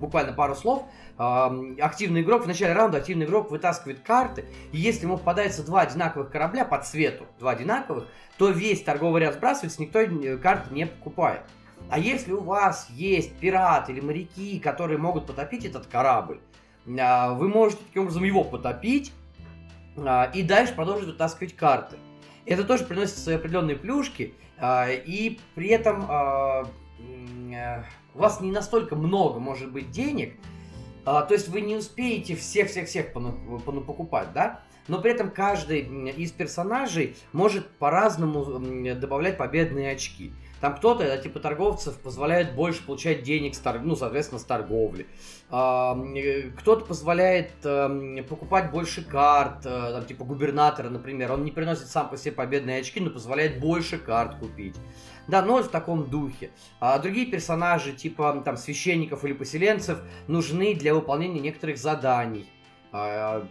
буквально 0.02 0.34
пару 0.34 0.54
слов. 0.54 0.84
Э, 1.18 1.48
активный 1.80 2.24
игрок, 2.24 2.44
в 2.44 2.48
начале 2.48 2.74
раунда 2.74 2.98
активный 2.98 3.26
игрок 3.26 3.50
вытаскивает 3.50 4.02
карты, 4.02 4.44
и 4.74 4.78
если 4.78 5.06
ему 5.06 5.18
попадается 5.18 5.66
два 5.66 5.80
одинаковых 5.84 6.30
корабля 6.30 6.66
по 6.66 6.78
цвету, 6.80 7.26
два 7.40 7.52
одинаковых, 7.52 8.06
то 8.38 8.50
весь 8.50 8.84
торговый 8.84 9.22
ряд 9.22 9.36
сбрасывается, 9.36 9.82
никто 9.82 10.04
карты 10.44 10.74
не 10.74 10.88
покупает. 10.88 11.44
А 11.90 12.00
если 12.00 12.34
у 12.34 12.42
вас 12.42 12.88
есть 12.90 13.34
пираты 13.38 13.94
или 13.94 14.02
моряки, 14.02 14.60
которые 14.60 14.98
могут 14.98 15.26
потопить 15.26 15.66
этот 15.66 15.88
корабль, 15.88 16.40
а, 17.00 17.34
вы 17.34 17.48
можете 17.48 17.82
таким 17.88 18.04
образом 18.04 18.24
его 18.24 18.44
потопить 18.44 19.12
а, 19.98 20.30
и 20.34 20.44
дальше 20.44 20.74
продолжить 20.74 21.08
вытаскивать 21.08 21.56
карты. 21.56 21.98
Это 22.46 22.64
тоже 22.64 22.86
приносит 22.86 23.18
свои 23.18 23.36
определенные 23.36 23.76
плюшки, 23.76 24.34
а, 24.58 24.88
и 24.90 25.40
при 25.56 25.70
этом 25.70 26.04
у 28.14 28.20
вас 28.20 28.42
не 28.42 28.52
настолько 28.52 28.96
много 28.96 29.40
может 29.40 29.72
быть 29.72 29.92
денег, 29.92 30.36
то 31.06 31.28
есть 31.30 31.48
вы 31.48 31.62
не 31.62 31.76
успеете 31.76 32.36
всех-всех-всех 32.36 33.14
покупать, 33.14 34.34
да? 34.34 34.62
но 34.88 35.00
при 35.00 35.12
этом 35.12 35.30
каждый 35.30 35.82
из 36.12 36.32
персонажей 36.32 37.16
может 37.34 37.70
по-разному 37.78 38.60
добавлять 38.96 39.38
победные 39.38 39.92
очки. 39.92 40.32
Там 40.62 40.76
кто-то, 40.76 41.18
типа 41.18 41.40
торговцев, 41.40 42.00
позволяет 42.00 42.56
больше 42.56 42.86
получать 42.86 43.24
денег, 43.24 43.56
с 43.56 43.60
торг... 43.60 43.82
ну, 43.84 43.96
соответственно, 43.96 44.40
с 44.40 44.44
торговли. 44.44 45.08
Э, 45.52 46.52
кто-то 46.58 46.86
позволяет 46.86 47.52
эм, 47.64 48.24
покупать 48.26 48.72
больше 48.72 49.04
карт, 49.04 49.66
э, 49.66 49.92
там, 49.94 50.06
типа 50.06 50.26
губернатора, 50.26 50.90
например. 50.90 51.32
Он 51.32 51.44
не 51.44 51.52
приносит 51.52 51.88
сам 51.88 52.10
по 52.10 52.18
себе 52.18 52.32
победные 52.32 52.80
очки, 52.80 53.00
но 53.00 53.10
позволяет 53.10 53.60
больше 53.60 53.98
карт 53.98 54.36
купить. 54.40 54.76
Да, 55.28 55.42
но 55.42 55.62
в 55.62 55.68
таком 55.68 56.10
духе. 56.10 56.52
А 56.80 56.98
другие 57.00 57.28
персонажи, 57.28 57.92
типа 57.92 58.42
там 58.46 58.58
священников 58.58 59.26
или 59.26 59.34
поселенцев, 59.34 60.00
нужны 60.28 60.74
для 60.74 60.94
выполнения 60.94 61.40
некоторых 61.40 61.78
заданий 61.78 62.50
а, 62.92 63.46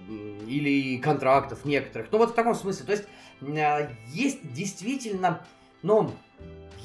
или 0.46 0.96
контрактов 0.98 1.64
некоторых. 1.64 2.08
Ну 2.10 2.18
вот 2.18 2.30
в 2.30 2.34
таком 2.34 2.54
смысле. 2.54 2.86
То 2.86 2.92
есть 2.92 3.04
э, 3.42 3.90
есть 4.08 4.52
действительно, 4.52 5.44
ну, 5.82 6.12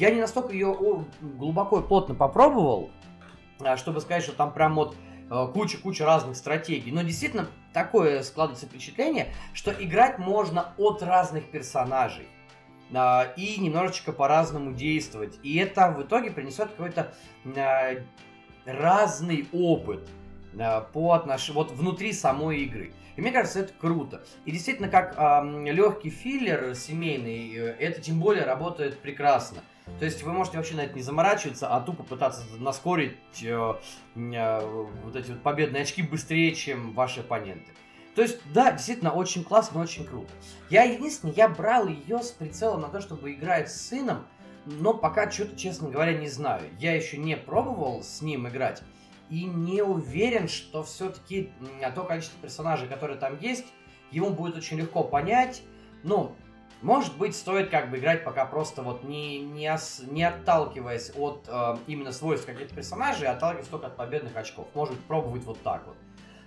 я 0.02 0.10
не 0.10 0.20
настолько 0.20 0.52
ее 0.52 1.06
глубоко 1.22 1.80
и 1.80 1.84
плотно 1.84 2.16
попробовал, 2.16 2.90
а, 3.60 3.78
чтобы 3.78 4.02
сказать, 4.02 4.24
что 4.24 4.34
там 4.34 4.52
прям 4.52 4.74
вот 4.74 4.96
э, 5.30 5.48
куча-куча 5.54 6.04
разных 6.06 6.36
стратегий. 6.36 6.92
Но 6.92 7.04
действительно 7.04 7.48
такое 7.72 8.24
складывается 8.24 8.66
впечатление, 8.66 9.32
что 9.54 9.72
играть 9.72 10.18
можно 10.18 10.74
от 10.80 11.04
разных 11.04 11.52
персонажей 11.52 12.28
а, 12.92 13.32
и 13.38 13.60
немножечко 13.60 14.12
по-разному 14.12 14.74
действовать. 14.74 15.40
И 15.44 15.56
это 15.58 15.92
в 15.92 16.02
итоге 16.02 16.32
принесет 16.32 16.72
какой-то 16.72 17.14
а, 17.56 17.94
разный 18.66 19.48
опыт 19.54 20.10
по 20.94 21.14
отношению 21.14 21.64
вот 21.64 21.72
внутри 21.72 22.12
самой 22.12 22.62
игры. 22.62 22.92
И 23.16 23.22
мне 23.22 23.32
кажется, 23.32 23.60
это 23.60 23.74
круто. 23.80 24.24
И 24.46 24.52
действительно, 24.52 24.90
как 24.90 25.16
э, 25.18 25.72
легкий 25.72 26.10
филлер 26.10 26.76
семейный, 26.76 27.56
э, 27.56 27.76
это 27.80 28.02
тем 28.02 28.20
более 28.20 28.44
работает 28.44 29.00
прекрасно. 29.00 29.62
То 30.00 30.06
есть 30.06 30.24
вы 30.24 30.32
можете 30.32 30.58
вообще 30.58 30.76
на 30.76 30.82
это 30.82 30.96
не 30.96 31.02
заморачиваться, 31.02 31.68
а 31.68 31.82
тупо 31.82 32.04
пытаться 32.04 32.44
наскорить 32.60 33.18
э, 33.44 33.74
э, 34.16 34.90
вот 35.04 35.16
эти 35.16 35.32
вот 35.32 35.42
победные 35.42 35.84
очки 35.84 36.02
быстрее, 36.02 36.54
чем 36.54 36.94
ваши 36.94 37.22
оппоненты. 37.22 37.72
То 38.16 38.22
есть, 38.22 38.40
да, 38.54 38.72
действительно, 38.72 39.12
очень 39.12 39.44
классно, 39.44 39.82
очень 39.82 40.06
круто. 40.06 40.30
Я 40.70 40.84
единственное, 40.84 41.34
я 41.34 41.48
брал 41.48 41.88
ее 41.88 42.22
с 42.22 42.32
прицелом 42.32 42.82
на 42.82 42.90
то, 42.90 43.00
чтобы 43.00 43.32
играть 43.34 43.72
с 43.72 43.90
сыном, 43.90 44.26
но 44.66 44.94
пока 44.94 45.30
что-то, 45.32 45.56
честно 45.56 45.90
говоря, 45.90 46.14
не 46.14 46.28
знаю. 46.28 46.64
Я 46.80 46.94
еще 46.94 47.18
не 47.18 47.38
пробовал 47.38 48.04
с 48.04 48.22
ним 48.22 48.48
играть 48.48 48.84
и 49.30 49.46
не 49.46 49.82
уверен, 49.82 50.50
что 50.50 50.84
все-таки 50.84 51.52
то 51.96 52.04
количество 52.04 52.38
персонажей, 52.42 52.88
которые 52.90 53.18
там 53.18 53.40
есть, 53.40 53.66
ему 54.12 54.30
будет 54.32 54.58
очень 54.58 54.78
легко 54.78 55.04
понять. 55.04 55.64
Ну, 56.04 56.36
может 56.82 57.16
быть, 57.18 57.36
стоит 57.36 57.70
как 57.70 57.92
бы 57.92 58.00
играть 58.00 58.24
пока 58.24 58.46
просто 58.46 58.82
вот 58.82 59.04
не, 59.04 59.40
не, 59.40 59.72
ос, 59.72 60.02
не 60.08 60.24
отталкиваясь 60.24 61.12
от 61.16 61.46
э, 61.48 61.78
именно 61.88 62.12
свойств 62.12 62.48
каких-то 62.48 62.74
персонажей, 62.74 63.28
а 63.28 63.34
отталкиваясь 63.34 63.68
только 63.68 63.88
от 63.88 63.98
победных 63.98 64.36
очков. 64.36 64.68
Может 64.74 65.00
пробовать 65.02 65.44
вот 65.44 65.62
так 65.62 65.86
вот. 65.86 65.96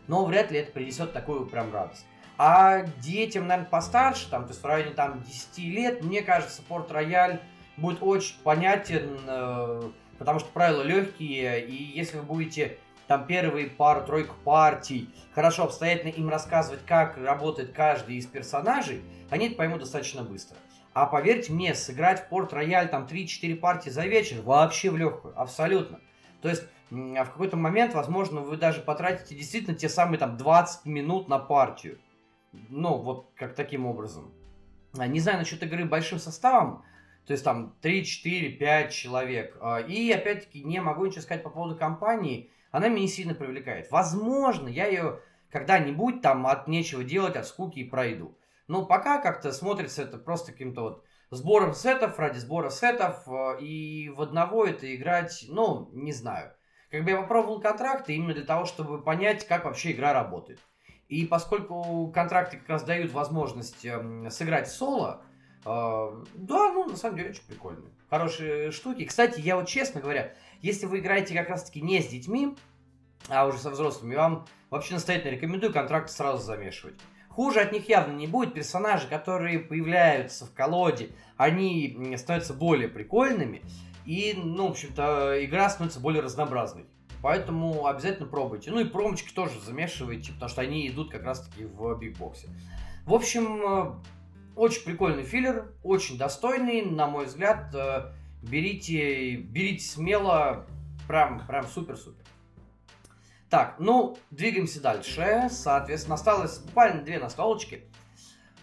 Но 0.08 0.24
вряд 0.24 0.50
ли 0.50 0.58
это 0.58 0.72
принесет 0.72 1.12
такую 1.12 1.46
прям 1.46 1.72
радость. 1.72 2.04
А 2.36 2.82
детям, 2.98 3.46
наверное, 3.46 3.70
постарше, 3.70 4.28
там, 4.28 4.42
то 4.42 4.48
есть 4.48 4.60
в 4.60 4.66
районе 4.66 4.92
там 4.92 5.22
10 5.22 5.58
лет, 5.58 6.02
мне 6.02 6.20
кажется, 6.20 6.62
Порт 6.62 6.90
Рояль 6.90 7.40
будет 7.76 7.98
очень 8.02 8.36
понятен, 8.42 9.20
э, 9.26 9.82
потому 10.18 10.40
что 10.40 10.48
правила 10.50 10.82
легкие, 10.82 11.64
и 11.64 11.74
если 11.74 12.18
вы 12.18 12.24
будете 12.24 12.78
там 13.06 13.26
первые 13.26 13.66
пару-тройку 13.66 14.34
партий, 14.44 15.08
хорошо 15.34 15.64
обстоятельно 15.64 16.10
им 16.10 16.28
рассказывать, 16.28 16.84
как 16.86 17.16
работает 17.16 17.72
каждый 17.72 18.16
из 18.16 18.26
персонажей, 18.26 19.02
они 19.30 19.48
это 19.48 19.56
поймут 19.56 19.80
достаточно 19.80 20.22
быстро. 20.22 20.56
А 20.92 21.06
поверьте 21.06 21.52
мне, 21.52 21.74
сыграть 21.74 22.20
в 22.20 22.28
Порт-Рояль 22.28 22.88
там 22.88 23.06
3-4 23.06 23.56
партии 23.56 23.90
за 23.90 24.06
вечер 24.06 24.42
вообще 24.42 24.90
в 24.90 24.96
легкую, 24.96 25.38
абсолютно. 25.38 26.00
То 26.40 26.48
есть 26.48 26.64
в 26.90 27.24
какой-то 27.24 27.56
момент, 27.56 27.94
возможно, 27.94 28.40
вы 28.40 28.56
даже 28.56 28.80
потратите 28.80 29.34
действительно 29.34 29.76
те 29.76 29.88
самые 29.88 30.18
там 30.18 30.36
20 30.36 30.86
минут 30.86 31.28
на 31.28 31.38
партию. 31.38 31.98
Ну, 32.68 32.98
вот 32.98 33.30
как 33.34 33.54
таким 33.54 33.86
образом. 33.86 34.32
А, 34.96 35.06
не 35.08 35.18
знаю 35.18 35.38
насчет 35.38 35.62
игры 35.62 35.84
большим 35.84 36.20
составом, 36.20 36.84
то 37.26 37.32
есть 37.32 37.42
там 37.42 37.74
3, 37.80 38.04
4, 38.04 38.50
5 38.50 38.92
человек. 38.92 39.58
А, 39.60 39.80
и 39.80 40.12
опять-таки 40.12 40.62
не 40.62 40.80
могу 40.80 41.06
ничего 41.06 41.22
сказать 41.22 41.42
по 41.42 41.50
поводу 41.50 41.76
компании 41.76 42.50
она 42.74 42.88
меня 42.88 43.02
не 43.02 43.08
сильно 43.08 43.34
привлекает. 43.34 43.88
Возможно, 43.92 44.66
я 44.66 44.88
ее 44.88 45.20
когда-нибудь 45.48 46.22
там 46.22 46.44
от 46.48 46.66
нечего 46.66 47.04
делать, 47.04 47.36
от 47.36 47.46
скуки 47.46 47.78
и 47.78 47.88
пройду. 47.88 48.36
Но 48.66 48.84
пока 48.84 49.20
как-то 49.20 49.52
смотрится 49.52 50.02
это 50.02 50.18
просто 50.18 50.50
каким-то 50.50 50.82
вот 50.82 51.04
сбором 51.30 51.72
сетов 51.72 52.18
ради 52.18 52.38
сбора 52.38 52.70
сетов. 52.70 53.28
Э, 53.28 53.60
и 53.60 54.08
в 54.08 54.20
одного 54.20 54.66
это 54.66 54.92
играть, 54.92 55.44
ну, 55.48 55.88
не 55.92 56.12
знаю. 56.12 56.50
Как 56.90 57.04
бы 57.04 57.10
я 57.10 57.20
попробовал 57.20 57.60
контракты 57.60 58.16
именно 58.16 58.34
для 58.34 58.44
того, 58.44 58.64
чтобы 58.64 59.00
понять, 59.00 59.46
как 59.46 59.66
вообще 59.66 59.92
игра 59.92 60.12
работает. 60.12 60.58
И 61.06 61.26
поскольку 61.26 62.10
контракты 62.12 62.56
как 62.56 62.68
раз 62.68 62.82
дают 62.82 63.12
возможность 63.12 63.84
эм, 63.86 64.28
сыграть 64.32 64.66
соло, 64.66 65.22
э, 65.64 66.22
да, 66.34 66.72
ну, 66.72 66.86
на 66.86 66.96
самом 66.96 67.18
деле, 67.18 67.30
очень 67.30 67.46
прикольно. 67.46 67.84
Хорошие 68.10 68.72
штуки. 68.72 69.04
Кстати, 69.04 69.38
я 69.38 69.54
вот 69.54 69.68
честно 69.68 70.00
говоря, 70.00 70.34
если 70.64 70.86
вы 70.86 71.00
играете 71.00 71.34
как 71.34 71.50
раз-таки 71.50 71.82
не 71.82 72.00
с 72.00 72.06
детьми, 72.06 72.56
а 73.28 73.46
уже 73.46 73.58
со 73.58 73.68
взрослыми, 73.68 74.14
вам 74.14 74.46
вообще 74.70 74.94
настоятельно 74.94 75.32
рекомендую 75.32 75.74
контракты 75.74 76.10
сразу 76.10 76.42
замешивать. 76.42 76.94
Хуже 77.28 77.60
от 77.60 77.72
них 77.72 77.86
явно 77.88 78.14
не 78.14 78.26
будет. 78.26 78.54
Персонажи, 78.54 79.06
которые 79.06 79.58
появляются 79.58 80.46
в 80.46 80.54
колоде, 80.54 81.10
они 81.36 82.16
становятся 82.16 82.54
более 82.54 82.88
прикольными. 82.88 83.60
И, 84.06 84.32
ну, 84.36 84.68
в 84.68 84.70
общем-то, 84.70 85.44
игра 85.44 85.68
становится 85.68 86.00
более 86.00 86.22
разнообразной. 86.22 86.86
Поэтому 87.20 87.86
обязательно 87.86 88.26
пробуйте. 88.26 88.70
Ну 88.70 88.80
и 88.80 88.84
промочки 88.84 89.34
тоже 89.34 89.60
замешивайте, 89.60 90.32
потому 90.32 90.48
что 90.48 90.62
они 90.62 90.88
идут 90.88 91.10
как 91.10 91.24
раз-таки 91.24 91.66
в 91.66 91.98
бигбоксе. 91.98 92.48
В 93.04 93.12
общем, 93.12 93.62
э, 93.62 93.94
очень 94.56 94.84
прикольный 94.84 95.24
филлер, 95.24 95.74
очень 95.82 96.16
достойный, 96.16 96.82
на 96.82 97.06
мой 97.06 97.26
взгляд. 97.26 97.74
Э, 98.44 98.50
берите, 98.50 99.36
берите 99.36 99.84
смело, 99.84 100.66
прям, 101.08 101.46
прям 101.46 101.66
супер-супер. 101.66 102.24
Так, 103.50 103.76
ну, 103.78 104.16
двигаемся 104.30 104.80
дальше. 104.80 105.48
Соответственно, 105.50 106.14
осталось 106.16 106.58
буквально 106.58 107.02
две 107.02 107.18
настолочки. 107.18 107.84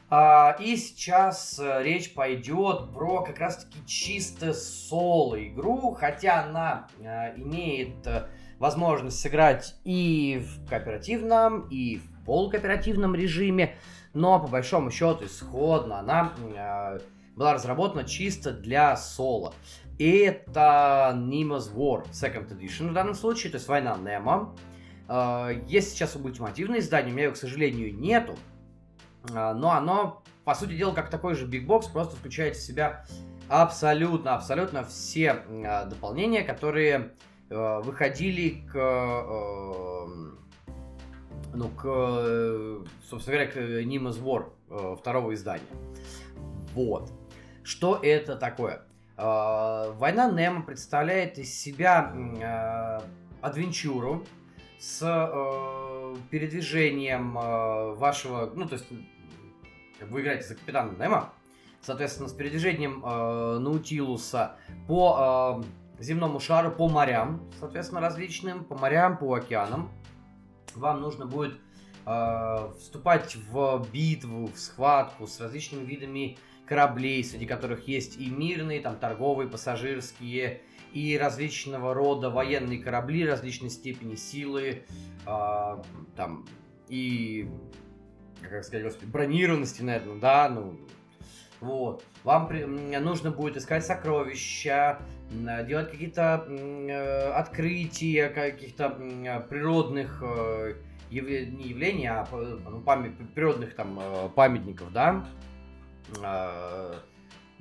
А, 0.09 0.57
и 0.59 0.75
сейчас 0.75 1.57
э, 1.57 1.83
речь 1.83 2.13
пойдет 2.13 2.91
про 2.93 3.23
как 3.23 3.39
раз-таки 3.39 3.77
чисто 3.85 4.53
соло 4.53 5.41
игру, 5.47 5.95
хотя 5.97 6.43
она 6.43 6.89
а, 7.01 7.33
имеет 7.37 8.05
а, 8.05 8.27
возможность 8.59 9.21
сыграть 9.21 9.75
и 9.85 10.45
в 10.45 10.67
кооперативном, 10.67 11.69
и 11.69 11.95
в 11.95 12.25
полукооперативном 12.25 13.15
режиме, 13.15 13.77
но 14.13 14.37
по 14.37 14.47
большому 14.47 14.91
счету 14.91 15.25
исходно 15.27 15.99
она 15.99 16.33
была 17.35 17.53
разработана 17.53 18.03
чисто 18.03 18.51
для 18.51 18.95
соло. 18.97 19.53
И 19.97 20.09
это 20.17 21.13
Nemo's 21.15 21.73
War 21.75 22.09
Second 22.11 22.49
Edition 22.49 22.89
в 22.89 22.93
данном 22.93 23.13
случае, 23.13 23.51
то 23.51 23.57
есть 23.57 23.67
война 23.67 23.95
Немо. 23.97 24.55
А, 25.07 25.49
есть 25.67 25.91
сейчас 25.91 26.15
ультимативное 26.15 26.79
издание, 26.79 27.11
у 27.11 27.15
меня 27.15 27.25
его, 27.25 27.35
к 27.35 27.37
сожалению, 27.37 27.93
нету. 27.95 28.35
А, 29.31 29.53
но 29.53 29.71
оно, 29.71 30.23
по 30.45 30.55
сути 30.55 30.75
дела, 30.75 30.93
как 30.93 31.09
такой 31.09 31.35
же 31.35 31.47
Big 31.47 31.67
Box, 31.67 31.91
просто 31.91 32.15
включает 32.15 32.55
в 32.55 32.61
себя 32.61 33.05
абсолютно, 33.49 34.33
абсолютно 34.35 34.83
все 34.85 35.43
а, 35.65 35.85
дополнения, 35.85 36.43
которые 36.43 37.11
выходили 37.49 38.65
к, 38.71 40.07
ну, 41.53 41.67
к, 41.67 42.85
собственно 43.03 43.35
говоря, 43.35 43.51
к 43.51 43.57
Nimbus 43.57 44.23
War 44.23 44.95
второго 44.95 45.33
издания. 45.33 45.65
Вот. 46.73 47.11
Что 47.63 47.99
это 48.01 48.35
такое? 48.35 48.83
А, 49.17 49.91
Война 49.93 50.31
Немо 50.31 50.63
представляет 50.63 51.37
из 51.37 51.53
себя 51.53 52.13
а, 52.43 53.03
адвенчуру 53.41 54.25
с 54.79 55.01
а, 55.03 56.15
передвижением 56.29 57.33
вашего, 57.33 58.51
ну 58.55 58.67
то 58.67 58.73
есть 58.73 58.87
вы 60.01 60.21
играете 60.21 60.47
за 60.47 60.55
капитана 60.55 60.91
Немо, 60.97 61.33
соответственно, 61.81 62.29
с 62.29 62.33
передвижением 62.33 63.01
Наутилуса 63.01 64.55
по 64.87 65.63
земному 65.99 66.39
шару 66.39 66.71
по 66.71 66.89
морям, 66.89 67.47
соответственно, 67.59 68.01
различным, 68.01 68.63
по 68.65 68.75
морям, 68.75 69.17
по 69.17 69.35
океанам. 69.35 69.91
Вам 70.73 71.01
нужно 71.01 71.25
будет 71.25 71.59
э, 72.05 72.71
вступать 72.79 73.35
в 73.35 73.85
битву, 73.91 74.47
в 74.47 74.57
схватку 74.57 75.27
с 75.27 75.39
различными 75.39 75.85
видами 75.85 76.37
кораблей, 76.71 77.21
среди 77.21 77.45
которых 77.45 77.85
есть 77.89 78.17
и 78.17 78.29
мирные, 78.29 78.79
там 78.79 78.95
торговые, 78.95 79.49
пассажирские, 79.49 80.61
и 80.93 81.17
различного 81.17 81.93
рода 81.93 82.29
военные 82.29 82.81
корабли 82.81 83.27
различной 83.27 83.69
степени 83.69 84.15
силы, 84.15 84.85
э, 85.27 85.83
там, 86.15 86.45
и, 86.87 87.49
как 88.41 88.63
сказать, 88.63 88.85
господи, 88.85 89.09
бронированности, 89.09 89.81
наверное, 89.81 90.21
да, 90.21 90.47
ну, 90.47 90.79
вот. 91.59 92.05
Вам 92.23 92.47
при, 92.47 92.63
нужно 92.63 93.31
будет 93.31 93.57
искать 93.57 93.85
сокровища, 93.85 94.99
делать 95.67 95.91
какие-то 95.91 96.45
э, 96.47 97.31
открытия 97.31 98.29
каких-то 98.29 98.91
природных 99.49 100.23
э, 100.23 100.75
явле, 101.09 101.47
не 101.47 101.65
явлений, 101.65 102.07
а 102.07 102.25
ну, 102.31 102.79
память, 102.79 103.17
природных 103.35 103.75
там 103.75 103.99
э, 103.99 104.29
памятников, 104.29 104.93
да. 104.93 105.25
Э, 106.21 106.93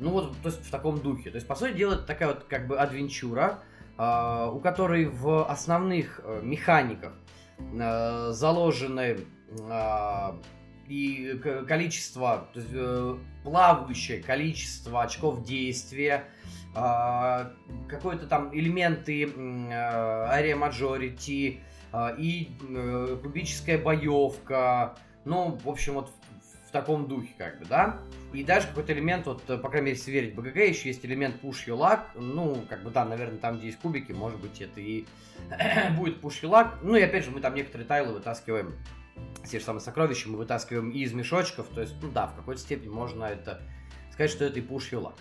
ну 0.00 0.10
вот, 0.10 0.36
то 0.42 0.48
есть 0.48 0.66
в 0.66 0.70
таком 0.70 0.98
духе. 0.98 1.30
То 1.30 1.36
есть, 1.36 1.46
по 1.46 1.54
сути 1.54 1.74
дела, 1.74 1.94
это 1.94 2.04
такая 2.04 2.28
вот 2.28 2.44
как 2.44 2.66
бы 2.66 2.78
адвенчура, 2.78 3.62
э, 3.98 4.50
у 4.52 4.58
которой 4.60 5.06
в 5.06 5.44
основных 5.44 6.20
э, 6.24 6.40
механиках 6.42 7.12
э, 7.58 8.30
заложены 8.32 9.18
э, 9.48 10.32
и 10.88 11.40
количество, 11.68 12.48
то 12.52 12.60
есть, 12.60 12.72
э, 12.72 13.16
плавающее 13.44 14.22
количество 14.22 15.02
очков 15.02 15.44
действия, 15.44 16.24
какой-то 16.72 18.28
там 18.28 18.56
элементы 18.56 19.24
Area 19.24 20.56
Majority 20.56 21.58
и 22.16 22.50
кубическая 23.22 23.76
боевка, 23.76 24.94
ну, 25.24 25.58
в 25.64 25.68
общем, 25.68 25.94
вот 25.94 26.10
в, 26.10 26.68
в 26.68 26.70
таком 26.70 27.08
духе, 27.08 27.30
как 27.36 27.58
бы, 27.58 27.64
да. 27.64 27.98
И 28.32 28.44
даже 28.44 28.68
какой-то 28.68 28.92
элемент, 28.92 29.26
вот, 29.26 29.42
по 29.42 29.68
крайней 29.68 29.86
мере, 29.86 29.96
если 29.96 30.10
верить 30.10 30.34
БГГ, 30.34 30.56
еще 30.56 30.88
есть 30.88 31.04
элемент 31.04 31.36
push 31.42 31.66
your 31.66 31.78
luck, 31.78 32.00
ну, 32.14 32.64
как 32.68 32.82
бы, 32.82 32.90
там, 32.90 33.08
наверное, 33.08 33.38
там, 33.38 33.58
где 33.58 33.66
есть 33.66 33.78
кубики, 33.80 34.12
может 34.12 34.40
быть, 34.40 34.60
это 34.60 34.80
и 34.80 35.04
будет 35.96 36.20
push 36.20 36.42
your 36.42 36.50
luck. 36.50 36.78
Ну, 36.82 36.94
и 36.94 37.02
опять 37.02 37.24
же, 37.24 37.30
мы 37.30 37.40
там 37.40 37.54
некоторые 37.54 37.86
тайлы 37.86 38.12
вытаскиваем 38.12 38.74
те 39.48 39.58
же 39.58 39.64
самые 39.64 39.80
сокровища 39.80 40.28
мы 40.28 40.38
вытаскиваем 40.38 40.90
и 40.90 41.00
из 41.00 41.12
мешочков, 41.12 41.66
то 41.74 41.80
есть, 41.80 41.94
ну 42.02 42.10
да, 42.10 42.26
в 42.26 42.36
какой-то 42.36 42.60
степени 42.60 42.88
можно 42.88 43.24
это 43.24 43.60
сказать, 44.12 44.30
что 44.30 44.44
это 44.44 44.58
и 44.58 44.62
push 44.62 44.90
your 44.92 45.02
luck. 45.02 45.14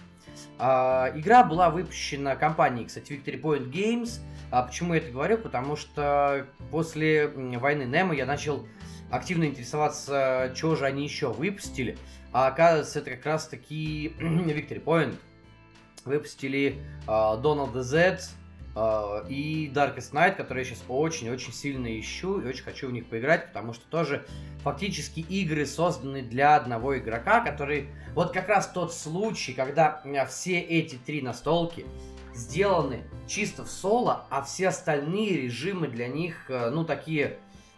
А, 0.58 1.12
игра 1.16 1.44
была 1.44 1.70
выпущена 1.70 2.36
компанией, 2.36 2.86
кстати, 2.86 3.14
Victory 3.14 3.42
Point 3.42 3.72
Games. 3.72 4.20
А 4.52 4.64
почему 4.64 4.94
я 4.94 5.00
это 5.00 5.12
говорю? 5.12 5.38
Потому 5.38 5.76
что 5.76 6.48
после 6.72 7.28
войны 7.28 7.84
Немо 7.84 8.14
я 8.14 8.26
начал 8.26 8.68
активно 9.12 9.46
интересоваться, 9.46 10.52
что 10.56 10.76
же 10.76 10.86
они 10.86 11.04
еще 11.04 11.32
выпустили. 11.32 11.98
А 12.32 12.48
оказывается, 12.48 13.00
это 13.00 13.12
как 13.12 13.26
раз 13.26 13.48
таки 13.48 14.14
Victory 14.20 14.84
Point 14.84 15.16
выпустили 16.06 16.80
uh, 17.08 17.42
Donald 17.42 17.80
Z, 17.82 18.20
Uh, 18.76 19.28
и 19.28 19.68
Darkest 19.74 20.14
Night, 20.14 20.36
который 20.36 20.60
я 20.60 20.64
сейчас 20.64 20.84
очень-очень 20.88 21.52
сильно 21.52 22.00
ищу 22.00 22.40
и 22.40 22.48
очень 22.48 22.64
хочу 22.64 22.88
в 22.88 22.92
них 22.94 23.08
поиграть, 23.08 23.48
потому 23.48 23.74
что 23.74 23.84
тоже 23.90 24.28
фактически 24.64 25.22
игры 25.22 25.66
созданы 25.66 26.22
для 26.22 26.56
одного 26.56 26.98
игрока, 26.98 27.42
который... 27.42 27.90
Вот 28.14 28.32
как 28.32 28.48
раз 28.48 28.68
тот 28.68 28.94
случай, 28.94 29.54
когда 29.54 30.02
все 30.30 30.60
эти 30.60 30.96
три 30.96 31.24
настолки 31.24 31.88
сделаны 32.36 33.02
чисто 33.28 33.66
в 33.66 33.72
соло, 33.72 34.28
а 34.30 34.44
все 34.44 34.70
остальные 34.70 35.42
режимы 35.42 35.88
для 35.88 36.08
них, 36.08 36.46
э, 36.50 36.70
ну, 36.70 36.86
такие 36.86 37.38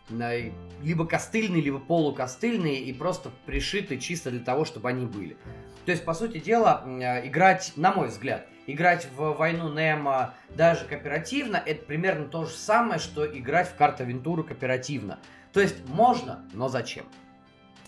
либо 0.10 1.06
костыльные, 1.06 1.62
либо 1.62 1.80
полукостыльные 1.80 2.80
и 2.82 2.94
просто 2.94 3.32
пришиты 3.46 3.98
чисто 3.98 4.32
для 4.32 4.42
того, 4.42 4.66
чтобы 4.66 4.90
они 4.90 5.06
были. 5.06 5.38
То 5.86 5.92
есть, 5.92 6.06
по 6.06 6.14
сути 6.14 6.40
дела, 6.40 6.84
э, 6.86 7.28
играть, 7.28 7.74
на 7.76 7.94
мой 7.94 8.10
взгляд, 8.10 8.46
играть 8.68 9.08
в 9.16 9.34
войну 9.34 9.74
Немо 9.74 10.34
даже 10.50 10.86
кооперативно, 10.86 11.62
это 11.66 11.86
примерно 11.86 12.26
то 12.26 12.46
же 12.46 12.54
самое, 12.54 13.00
что 13.00 13.26
играть 13.26 13.70
в 13.70 13.76
карта 13.76 14.04
Вентуру 14.04 14.44
кооперативно. 14.44 15.20
То 15.54 15.60
есть 15.60 15.88
можно, 15.88 16.46
но 16.54 16.70
зачем? 16.70 17.06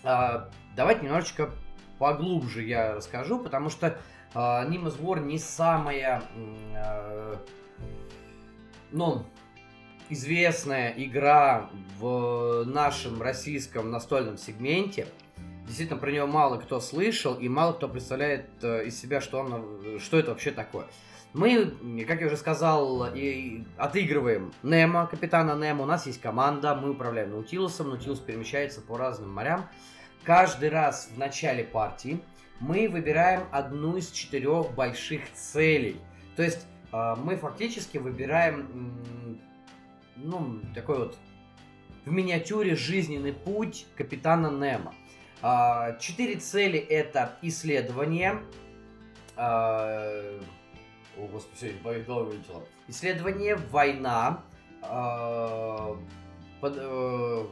А, 0.02 0.50
давайте 0.76 1.02
немножечко 1.02 1.50
поглубже 1.98 2.62
я 2.62 2.94
расскажу, 2.94 3.38
потому 3.38 3.70
что 3.70 3.98
а, 4.34 4.66
Nimbus 4.66 5.00
War 5.00 5.20
не 5.20 5.38
самая, 5.38 6.22
а, 6.74 7.40
ну, 8.90 9.24
известная 10.14 10.94
игра 10.96 11.70
в 11.98 12.64
нашем 12.64 13.20
российском 13.20 13.90
настольном 13.90 14.38
сегменте. 14.38 15.06
Действительно, 15.66 15.98
про 15.98 16.10
нее 16.10 16.26
мало 16.26 16.58
кто 16.58 16.80
слышал, 16.80 17.34
и 17.34 17.48
мало 17.48 17.72
кто 17.72 17.88
представляет 17.88 18.46
э, 18.62 18.86
из 18.86 19.00
себя, 19.00 19.20
что, 19.20 19.38
он, 19.38 19.98
что 20.00 20.18
это 20.18 20.30
вообще 20.30 20.50
такое. 20.50 20.86
Мы, 21.32 22.04
как 22.06 22.20
я 22.20 22.28
уже 22.28 22.36
сказал, 22.36 23.08
и 23.12 23.64
отыгрываем 23.76 24.52
Немо, 24.62 25.06
капитана 25.06 25.60
Немо. 25.60 25.82
У 25.82 25.86
нас 25.86 26.06
есть 26.06 26.20
команда, 26.20 26.74
мы 26.74 26.90
управляем 26.90 27.30
Наутилусом. 27.30 27.88
Наутилус 27.88 28.20
перемещается 28.20 28.80
по 28.80 28.96
разным 28.96 29.32
морям. 29.32 29.66
Каждый 30.22 30.68
раз 30.68 31.10
в 31.14 31.18
начале 31.18 31.64
партии 31.64 32.20
мы 32.60 32.88
выбираем 32.88 33.42
одну 33.50 33.96
из 33.96 34.10
четырех 34.10 34.72
больших 34.74 35.32
целей. 35.32 35.96
То 36.36 36.42
есть 36.42 36.66
э, 36.92 37.14
мы 37.18 37.36
фактически 37.36 37.98
выбираем, 37.98 39.40
ну, 40.16 40.60
такой 40.74 40.98
вот 40.98 41.18
в 42.04 42.10
миниатюре 42.10 42.76
жизненный 42.76 43.32
путь 43.32 43.86
капитана 43.96 44.48
Немо. 44.48 44.94
А, 45.42 45.96
четыре 45.98 46.36
цели 46.36 46.78
это 46.78 47.36
исследование. 47.42 48.42
А, 49.36 50.40
о, 51.16 51.26
господи, 51.26 51.56
все, 51.56 51.70
из 51.70 52.06
вылетело. 52.06 52.64
Исследование, 52.88 53.56
война. 53.56 54.42
Под, 56.60 56.74
э, 56.76 57.46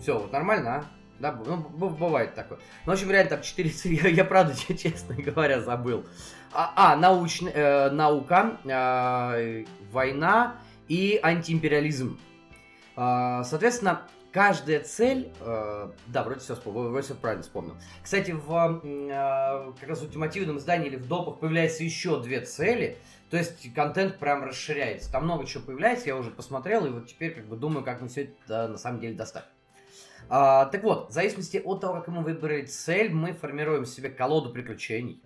все, 0.00 0.18
вот 0.18 0.32
нормально, 0.32 0.76
а? 0.76 0.84
Да, 1.18 1.32
ну, 1.32 1.56
бывает 1.58 2.34
такое. 2.34 2.58
Ну, 2.86 2.92
в 2.92 2.94
общем, 2.94 3.10
реально 3.10 3.30
там 3.30 3.42
4 3.42 3.70
я, 3.84 4.08
я 4.08 4.24
правда, 4.24 4.54
честно 4.74 5.14
говоря, 5.14 5.60
забыл. 5.60 6.06
А, 6.52 6.72
а 6.74 6.96
научный, 6.96 7.52
э, 7.52 7.90
наука, 7.90 8.56
э, 8.64 9.64
война 9.92 10.56
и 10.90 11.20
антиимпериализм. 11.22 12.18
Э, 12.96 13.42
соответственно, 13.44 14.02
каждая 14.32 14.80
цель, 14.80 15.32
э, 15.40 15.90
да, 16.08 16.24
вроде 16.24 16.40
все, 16.40 16.56
вроде 16.64 17.02
все 17.02 17.14
правильно 17.14 17.44
вспомнил. 17.44 17.76
Кстати, 18.02 18.32
в 18.32 18.80
э, 18.82 19.72
как 19.80 19.88
раз 19.88 20.00
в 20.00 20.02
ультимативном 20.02 20.58
издании 20.58 20.88
или 20.88 20.96
в 20.96 21.06
допах 21.06 21.38
появляется 21.38 21.84
еще 21.84 22.20
две 22.20 22.40
цели, 22.40 22.98
то 23.30 23.36
есть 23.36 23.72
контент 23.72 24.18
прям 24.18 24.42
расширяется. 24.42 25.12
Там 25.12 25.24
много 25.24 25.46
чего 25.46 25.62
появляется, 25.62 26.08
я 26.08 26.16
уже 26.16 26.32
посмотрел, 26.32 26.84
и 26.84 26.90
вот 26.90 27.06
теперь 27.06 27.34
как 27.34 27.46
бы 27.46 27.56
думаю, 27.56 27.84
как 27.84 28.00
мы 28.00 28.08
все 28.08 28.24
это 28.24 28.66
на 28.66 28.76
самом 28.76 28.98
деле 28.98 29.14
достать. 29.14 29.44
А, 30.28 30.66
так 30.66 30.82
вот, 30.82 31.10
в 31.10 31.12
зависимости 31.12 31.62
от 31.64 31.80
того, 31.80 31.94
как 31.94 32.08
мы 32.08 32.24
выбрали 32.24 32.62
цель, 32.66 33.12
мы 33.12 33.32
формируем 33.32 33.86
себе 33.86 34.10
колоду 34.10 34.50
приключений. 34.50 35.22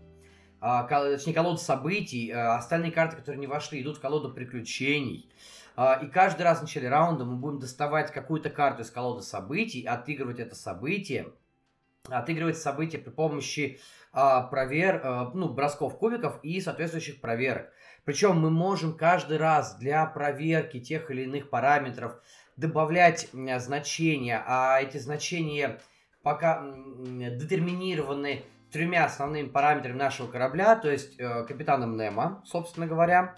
А, 0.67 0.85
точнее, 0.85 1.35
колоду 1.35 1.59
событий. 1.59 2.31
А, 2.31 2.57
остальные 2.57 2.91
карты, 2.91 3.17
которые 3.17 3.39
не 3.39 3.47
вошли, 3.47 3.83
идут 3.83 3.99
в 3.99 4.01
колоду 4.01 4.33
приключений. 4.33 5.29
А, 5.77 6.01
и 6.03 6.07
каждый 6.07 6.41
раз 6.41 6.61
в 6.61 6.63
начале 6.63 6.89
раунда 6.89 7.27
мы 7.27 7.37
будем 7.37 7.59
доставать 7.59 8.11
какую-то 8.11 8.49
карту 8.49 8.81
из 8.81 8.91
колоды 8.91 9.21
событий, 9.21 9.85
отыгрывать 9.85 10.41
это 10.41 10.55
событие, 10.55 11.35
отыгрывать 12.09 12.57
событие 12.57 12.99
при 12.99 13.11
помощи 13.11 13.79
а, 14.15 14.41
провер, 14.41 15.03
а, 15.05 15.31
ну, 15.35 15.51
бросков 15.51 15.99
кубиков 15.99 16.43
и 16.43 16.63
соответствующих 16.63 17.21
проверок. 17.21 17.71
Причем 18.07 18.41
мы 18.41 18.49
можем 18.49 18.97
каждый 18.97 19.37
раз 19.37 19.77
для 19.77 20.07
проверки 20.07 20.81
тех 20.81 21.11
или 21.11 21.25
иных 21.25 21.51
параметров 21.51 22.15
добавлять 22.57 23.29
значения, 23.59 24.43
а 24.47 24.81
эти 24.81 24.97
значения 24.97 25.79
пока 26.23 26.65
детерминированы 26.65 28.47
тремя 28.75 29.07
основными 29.07 29.49
параметрами 29.49 29.97
нашего 29.97 30.31
корабля, 30.31 30.77
то 30.77 30.91
есть 30.91 31.19
э, 31.19 31.45
капитаном 31.45 31.97
Немо, 31.97 32.43
собственно 32.45 32.87
говоря, 32.87 33.35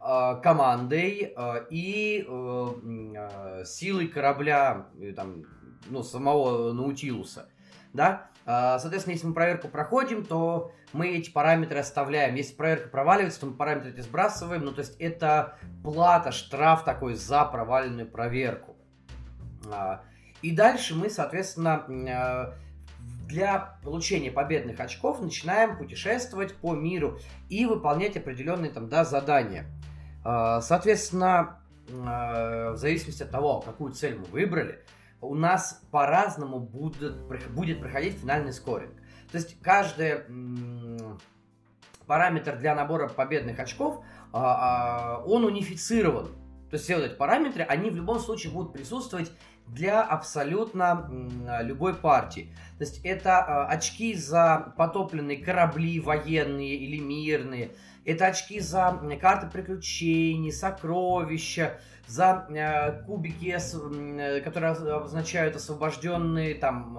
Э, 0.00 0.40
командой 0.42 1.34
э, 1.36 1.66
и 1.70 2.24
э, 2.26 3.64
силой 3.66 4.06
корабля, 4.06 4.86
там, 5.16 5.42
ну, 5.86 6.02
самого 6.02 6.72
Наутилуса. 6.72 7.48
Да? 7.92 8.28
Соответственно, 8.44 9.12
если 9.12 9.26
мы 9.26 9.34
проверку 9.34 9.68
проходим, 9.68 10.24
то 10.24 10.72
мы 10.94 11.08
эти 11.08 11.30
параметры 11.30 11.80
оставляем. 11.80 12.34
Если 12.34 12.54
проверка 12.54 12.88
проваливается, 12.88 13.40
то 13.40 13.46
мы 13.46 13.52
параметры 13.52 13.90
эти 13.90 14.00
сбрасываем. 14.00 14.64
Ну, 14.64 14.72
то 14.72 14.80
есть 14.80 14.96
это 14.98 15.58
плата, 15.84 16.32
штраф 16.32 16.82
такой 16.82 17.14
за 17.14 17.44
проваленную 17.44 18.08
проверку. 18.08 18.74
И 20.40 20.56
дальше 20.56 20.94
мы, 20.94 21.10
соответственно, 21.10 22.54
для 23.28 23.78
получения 23.84 24.30
победных 24.30 24.80
очков 24.80 25.20
начинаем 25.20 25.76
путешествовать 25.76 26.54
по 26.54 26.74
миру 26.74 27.18
и 27.48 27.66
выполнять 27.66 28.16
определенные 28.16 28.70
там, 28.70 28.88
да, 28.88 29.04
задания. 29.04 29.66
А, 30.24 30.60
соответственно, 30.62 31.60
а, 32.04 32.72
в 32.72 32.76
зависимости 32.78 33.22
от 33.22 33.30
того, 33.30 33.60
какую 33.60 33.92
цель 33.92 34.18
мы 34.18 34.24
выбрали, 34.24 34.82
у 35.20 35.34
нас 35.34 35.82
по-разному 35.90 36.58
будет, 36.58 37.20
будет 37.52 37.80
проходить 37.80 38.18
финальный 38.18 38.52
скоринг. 38.52 38.94
То 39.30 39.36
есть 39.38 39.60
каждый 39.60 40.22
параметр 42.06 42.56
для 42.56 42.74
набора 42.74 43.08
победных 43.08 43.58
очков, 43.58 44.02
а, 44.32 45.22
он 45.26 45.44
унифицирован. 45.44 46.28
То 46.70 46.74
есть 46.74 46.84
все 46.84 46.96
вот 46.96 47.04
эти 47.04 47.14
параметры, 47.14 47.62
они 47.62 47.90
в 47.90 47.96
любом 47.96 48.20
случае 48.20 48.52
будут 48.52 48.72
присутствовать 48.72 49.30
для 49.68 50.02
абсолютно 50.02 51.10
любой 51.62 51.94
партии. 51.94 52.52
То 52.78 52.84
есть 52.84 53.00
это 53.04 53.66
очки 53.66 54.14
за 54.14 54.72
потопленные 54.76 55.38
корабли 55.38 56.00
военные 56.00 56.76
или 56.76 56.98
мирные, 56.98 57.70
это 58.04 58.26
очки 58.26 58.60
за 58.60 58.98
карты 59.20 59.48
приключений, 59.48 60.52
сокровища, 60.52 61.78
за 62.06 62.46
э, 62.48 63.02
кубики, 63.04 63.54
которые 64.42 64.72
обозначают 64.72 65.56
освобожденные 65.56 66.54
там, 66.54 66.98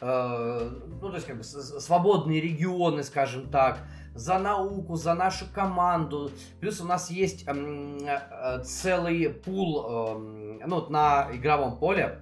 э, 0.00 0.70
ну 1.00 1.08
то 1.10 1.14
есть 1.14 1.26
как 1.26 1.36
бы 1.36 1.44
свободные 1.44 2.40
регионы, 2.40 3.02
скажем 3.02 3.50
так, 3.50 3.80
за 4.14 4.38
науку, 4.38 4.96
за 4.96 5.14
нашу 5.14 5.46
команду. 5.52 6.30
Плюс 6.60 6.80
у 6.80 6.84
нас 6.84 7.10
есть 7.10 7.44
э, 7.46 8.62
целый 8.64 9.28
пул, 9.30 9.86
э, 9.86 10.66
ну 10.66 10.88
на 10.88 11.28
игровом 11.32 11.78
поле 11.78 12.18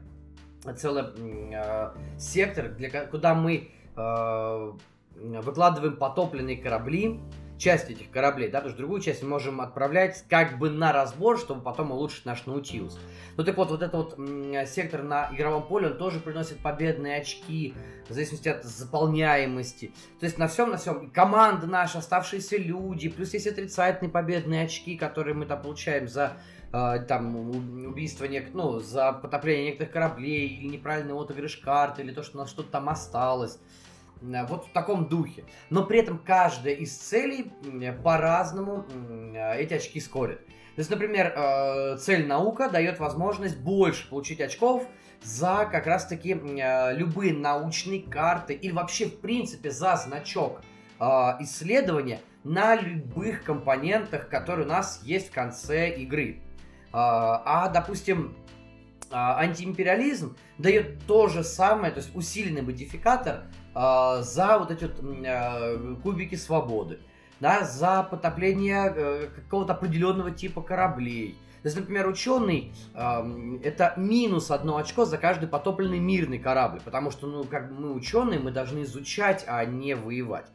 целый 0.76 1.04
э, 1.16 1.90
сектор, 2.18 2.68
для, 2.68 2.90
куда 3.06 3.34
мы 3.34 3.70
э, 3.96 4.72
выкладываем 5.14 5.96
потопленные 5.96 6.56
корабли 6.56 7.20
часть 7.60 7.90
этих 7.90 8.10
кораблей, 8.10 8.48
да, 8.48 8.58
потому 8.58 8.70
что 8.70 8.78
другую 8.78 9.02
часть 9.02 9.22
мы 9.22 9.28
можем 9.28 9.60
отправлять 9.60 10.24
как 10.28 10.58
бы 10.58 10.70
на 10.70 10.92
разбор, 10.92 11.38
чтобы 11.38 11.60
потом 11.60 11.92
улучшить 11.92 12.24
наш 12.24 12.46
Наутилус. 12.46 12.98
Ну 13.36 13.44
так 13.44 13.56
вот, 13.56 13.70
вот 13.70 13.82
этот 13.82 13.94
вот 13.94 14.68
сектор 14.68 15.02
на 15.02 15.30
игровом 15.32 15.68
поле, 15.68 15.88
он 15.88 15.98
тоже 15.98 16.20
приносит 16.20 16.58
победные 16.58 17.20
очки, 17.20 17.74
в 18.08 18.12
зависимости 18.12 18.48
от 18.48 18.64
заполняемости. 18.64 19.92
То 20.18 20.26
есть 20.26 20.38
на 20.38 20.48
всем, 20.48 20.70
на 20.70 20.78
всем, 20.78 21.10
команда 21.10 21.66
наша, 21.66 21.98
оставшиеся 21.98 22.56
люди, 22.56 23.08
плюс 23.08 23.34
есть 23.34 23.46
отрицательные 23.46 24.10
победные 24.10 24.64
очки, 24.64 24.96
которые 24.96 25.34
мы 25.34 25.44
там 25.44 25.62
получаем 25.62 26.08
за 26.08 26.38
э, 26.72 27.04
там 27.06 27.36
убийство 27.86 28.24
нек... 28.24 28.48
ну, 28.54 28.80
за 28.80 29.12
потопление 29.12 29.66
некоторых 29.66 29.92
кораблей, 29.92 30.48
или 30.48 30.68
неправильный 30.68 31.14
отыгрыш 31.14 31.58
карты, 31.58 32.02
или 32.02 32.12
то, 32.12 32.22
что 32.22 32.38
у 32.38 32.40
нас 32.40 32.50
что-то 32.50 32.70
там 32.70 32.88
осталось. 32.88 33.58
Э, 34.22 34.46
вот 34.46 34.66
в 34.66 34.72
таком 34.72 35.06
духе. 35.06 35.44
Но 35.70 35.84
при 35.84 35.98
этом 35.98 36.18
каждая 36.18 36.74
из 36.74 36.96
целей 36.96 37.52
по-разному 38.02 38.86
э, 39.34 39.58
эти 39.58 39.74
очки 39.74 40.00
скорит. 40.00 40.44
То 40.46 40.82
есть, 40.82 40.90
например, 40.90 41.32
э, 41.36 41.96
цель 41.98 42.26
наука 42.26 42.68
дает 42.68 42.98
возможность 43.00 43.58
больше 43.58 44.08
получить 44.08 44.40
очков 44.40 44.86
за 45.22 45.68
как 45.70 45.86
раз-таки 45.86 46.32
любые 46.32 47.34
научные 47.34 48.00
карты 48.00 48.54
или 48.54 48.72
вообще, 48.72 49.04
в 49.04 49.20
принципе, 49.20 49.70
за 49.70 49.96
значок 49.96 50.62
исследования 50.98 52.20
на 52.42 52.74
любых 52.74 53.44
компонентах, 53.44 54.30
которые 54.30 54.64
у 54.64 54.68
нас 54.70 55.02
есть 55.04 55.28
в 55.28 55.32
конце 55.32 55.90
игры. 55.90 56.40
А, 56.90 57.68
допустим, 57.68 58.34
антиимпериализм 59.10 60.38
дает 60.56 61.04
то 61.06 61.28
же 61.28 61.44
самое, 61.44 61.92
то 61.92 61.98
есть 61.98 62.16
усиленный 62.16 62.62
модификатор 62.62 63.42
э, 63.74 64.22
за 64.22 64.58
вот 64.58 64.70
эти 64.70 64.84
вот 64.84 65.00
э, 65.24 65.96
кубики 66.02 66.34
свободы, 66.34 67.00
да, 67.40 67.64
за 67.64 68.02
потопление 68.02 68.92
э, 68.94 69.28
какого-то 69.34 69.72
определенного 69.72 70.30
типа 70.30 70.62
кораблей. 70.62 71.38
То 71.62 71.66
есть, 71.66 71.76
например, 71.76 72.08
ученый 72.08 72.72
э, 72.94 73.58
это 73.62 73.92
минус 73.96 74.50
одно 74.50 74.76
очко 74.76 75.04
за 75.04 75.18
каждый 75.18 75.48
потопленный 75.48 75.98
мирный 75.98 76.38
корабль, 76.38 76.80
потому 76.84 77.10
что, 77.10 77.26
ну, 77.26 77.44
как 77.44 77.70
мы 77.70 77.92
ученые, 77.92 78.40
мы 78.40 78.50
должны 78.50 78.82
изучать, 78.82 79.44
а 79.46 79.64
не 79.64 79.94
воевать. 79.94 80.46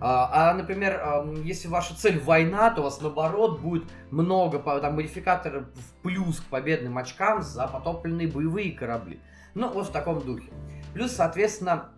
А, 0.00 0.50
а, 0.50 0.54
например, 0.54 1.24
если 1.44 1.68
ваша 1.68 1.94
цель 1.96 2.20
война, 2.20 2.70
то 2.70 2.80
у 2.80 2.84
вас 2.84 3.00
наоборот 3.00 3.60
будет 3.60 3.84
много 4.10 4.58
там, 4.58 4.94
модификаторов 4.94 5.64
в 5.74 6.02
плюс 6.02 6.40
к 6.40 6.44
победным 6.44 6.98
очкам 6.98 7.42
за 7.42 7.66
потопленные 7.66 8.28
боевые 8.28 8.72
корабли. 8.72 9.20
Ну, 9.54 9.68
вот 9.70 9.88
в 9.88 9.92
таком 9.92 10.20
духе. 10.20 10.50
Плюс, 10.94 11.12
соответственно, 11.12 11.90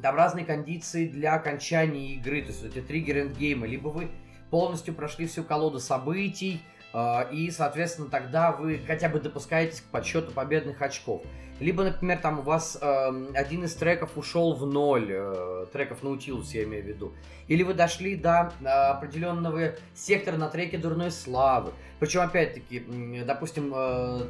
там 0.00 0.16
разные 0.16 0.44
кондиции 0.44 1.06
для 1.06 1.34
окончания 1.34 2.14
игры, 2.14 2.42
то 2.42 2.48
есть 2.48 2.64
эти 2.64 2.80
триггеры 2.80 3.22
эндгейма. 3.22 3.66
Либо 3.66 3.88
вы 3.88 4.08
полностью 4.50 4.94
прошли 4.94 5.26
всю 5.26 5.44
колоду 5.44 5.80
событий, 5.80 6.60
э, 6.92 7.32
и, 7.32 7.50
соответственно, 7.50 8.08
тогда 8.08 8.52
вы 8.52 8.80
хотя 8.86 9.08
бы 9.08 9.20
допускаетесь 9.20 9.80
к 9.80 9.84
подсчету 9.84 10.32
победных 10.32 10.80
очков. 10.82 11.22
Либо, 11.60 11.84
например, 11.84 12.18
там 12.18 12.40
у 12.40 12.42
вас 12.42 12.76
э, 12.80 13.26
один 13.34 13.64
из 13.64 13.74
треков 13.74 14.18
ушел 14.18 14.54
в 14.54 14.66
ноль, 14.66 15.08
э, 15.10 15.66
треков 15.72 16.02
Наутилус, 16.02 16.52
я 16.52 16.64
имею 16.64 16.82
в 16.82 16.86
виду. 16.86 17.14
Или 17.46 17.62
вы 17.62 17.74
дошли 17.74 18.16
до 18.16 18.52
э, 18.60 18.66
определенного 18.66 19.74
сектора 19.94 20.36
на 20.36 20.48
треке 20.48 20.78
дурной 20.78 21.12
славы. 21.12 21.72
Причем, 22.00 22.22
опять-таки, 22.22 22.80
допустим, 23.24 23.72
э, 23.72 24.26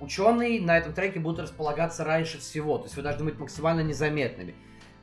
ученые 0.00 0.62
на 0.62 0.78
этом 0.78 0.94
треке 0.94 1.20
будут 1.20 1.40
располагаться 1.40 2.02
раньше 2.02 2.38
всего. 2.38 2.78
То 2.78 2.84
есть 2.84 2.96
вы 2.96 3.02
должны 3.02 3.24
быть 3.26 3.38
максимально 3.38 3.82
незаметными. 3.82 4.54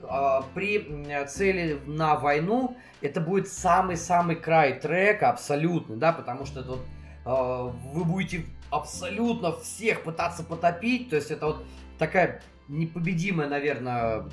А, 0.10 0.44
при 0.54 1.26
цели 1.28 1.80
на 1.86 2.16
войну 2.16 2.78
это 3.02 3.22
будет 3.22 3.48
самый-самый 3.48 4.36
край 4.36 4.80
трека, 4.80 5.30
абсолютно, 5.30 5.96
да, 5.96 6.14
потому 6.14 6.46
что 6.46 6.64
тут 6.64 6.80
а, 7.26 7.64
вы 7.94 8.04
будете 8.04 8.46
абсолютно 8.70 9.56
всех 9.58 10.04
пытаться 10.04 10.44
потопить, 10.44 11.10
то 11.10 11.16
есть 11.16 11.32
это 11.32 11.48
вот 11.48 11.66
такая 11.98 12.42
непобедимая, 12.68 13.48
наверное, 13.48 14.26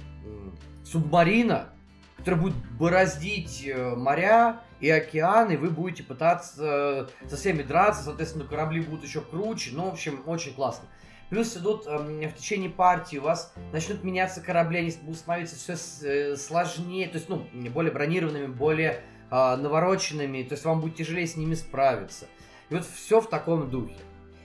субмарина, 0.85 1.69
которая 2.17 2.41
будет 2.41 2.55
бороздить 2.79 3.65
э, 3.67 3.95
моря 3.97 4.61
и 4.81 4.89
океаны, 4.89 5.59
вы 5.59 5.71
будете 5.71 6.03
пытаться 6.03 7.09
э, 7.23 7.29
со 7.29 7.37
всеми 7.37 7.63
драться, 7.63 8.05
соответственно, 8.05 8.45
корабли 8.45 8.81
будут 8.81 9.05
еще 9.05 9.21
круче, 9.21 9.71
ну, 9.73 9.91
в 9.91 9.93
общем, 9.93 10.23
очень 10.27 10.55
классно. 10.55 10.89
Плюс 11.33 11.57
идут 11.57 11.87
э, 11.87 11.97
в 12.29 12.35
течение 12.35 12.69
партии, 12.69 13.17
у 13.17 13.23
вас 13.23 13.55
начнут 13.73 14.05
меняться 14.05 14.43
корабли, 14.43 14.81
они 14.81 14.93
будут 15.01 15.19
становиться 15.19 15.57
все 15.57 16.07
э, 16.07 16.37
сложнее, 16.37 17.09
то 17.09 17.17
есть, 17.17 17.31
ну, 17.31 17.47
более 17.71 17.91
бронированными, 17.91 18.49
более 18.49 19.03
э, 19.31 19.57
навороченными, 19.57 20.43
то 20.43 20.53
есть 20.53 20.67
вам 20.67 20.83
будет 20.83 20.97
тяжелее 20.97 21.27
с 21.27 21.35
ними 21.35 21.55
справиться. 21.55 22.27
И 22.69 22.75
вот 22.75 22.85
все 22.85 23.23
в 23.23 23.31
таком 23.31 23.71
духе. 23.71 23.97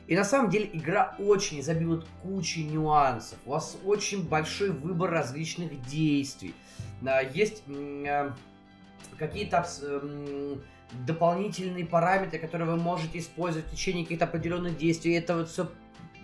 И 0.08 0.16
на 0.16 0.24
самом 0.24 0.50
деле 0.50 0.70
игра 0.72 1.14
очень 1.20 1.60
изобилует 1.60 2.06
кучей 2.24 2.64
нюансов. 2.64 3.38
У 3.46 3.50
вас 3.50 3.78
очень 3.84 4.26
большой 4.26 4.70
выбор 4.70 5.12
различных 5.12 5.82
действий. 5.88 6.56
Есть 7.34 7.64
э, 7.68 8.32
какие-то 9.20 9.68
дополнительные 11.06 11.86
параметры, 11.86 12.40
которые 12.40 12.70
вы 12.70 12.78
можете 12.78 13.20
использовать 13.20 13.68
в 13.68 13.72
течение 13.72 14.06
каких-то 14.06 14.24
определенных 14.24 14.78
действий. 14.78 15.16
Это 15.16 15.36
вот 15.36 15.50
все 15.50 15.70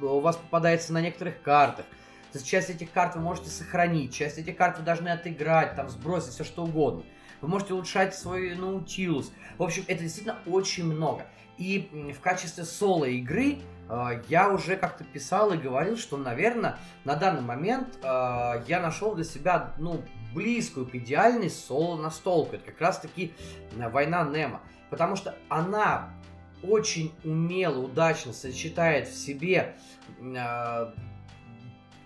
у 0.01 0.19
вас 0.19 0.35
попадается 0.37 0.93
на 0.93 1.01
некоторых 1.01 1.41
картах. 1.41 1.85
То 2.31 2.39
есть 2.39 2.47
часть 2.47 2.69
этих 2.69 2.91
карт 2.91 3.15
вы 3.15 3.21
можете 3.21 3.49
сохранить, 3.49 4.13
часть 4.13 4.39
этих 4.39 4.57
карт 4.57 4.79
вы 4.79 4.83
должны 4.83 5.09
отыграть, 5.09 5.75
там, 5.75 5.89
сбросить, 5.89 6.33
все 6.33 6.43
что 6.43 6.63
угодно. 6.63 7.03
Вы 7.41 7.47
можете 7.47 7.73
улучшать 7.73 8.15
свой 8.15 8.55
наутилус. 8.55 9.31
В 9.57 9.63
общем, 9.63 9.83
это 9.87 10.01
действительно 10.01 10.37
очень 10.45 10.85
много. 10.85 11.27
И 11.57 12.11
в 12.17 12.19
качестве 12.21 12.63
соло 12.63 13.05
игры 13.05 13.59
э, 13.87 14.21
я 14.29 14.49
уже 14.49 14.77
как-то 14.77 15.03
писал 15.03 15.53
и 15.53 15.57
говорил, 15.57 15.97
что, 15.97 16.17
наверное, 16.17 16.77
на 17.03 17.15
данный 17.15 17.41
момент 17.41 17.99
э, 18.01 18.63
я 18.67 18.79
нашел 18.81 19.13
для 19.13 19.25
себя, 19.25 19.73
ну, 19.77 20.01
близкую 20.33 20.87
к 20.87 20.95
идеальной 20.95 21.49
соло 21.49 22.01
настолку. 22.01 22.55
Это 22.55 22.65
как 22.65 22.81
раз-таки 22.81 23.33
э, 23.77 23.89
война 23.89 24.23
Немо. 24.23 24.61
Потому 24.89 25.15
что 25.15 25.35
она 25.49 26.13
очень 26.64 27.14
умело, 27.24 27.80
удачно 27.84 28.34
сочетает 28.34 29.07
в 29.07 29.16
себе 29.16 29.76
э, 30.20 30.91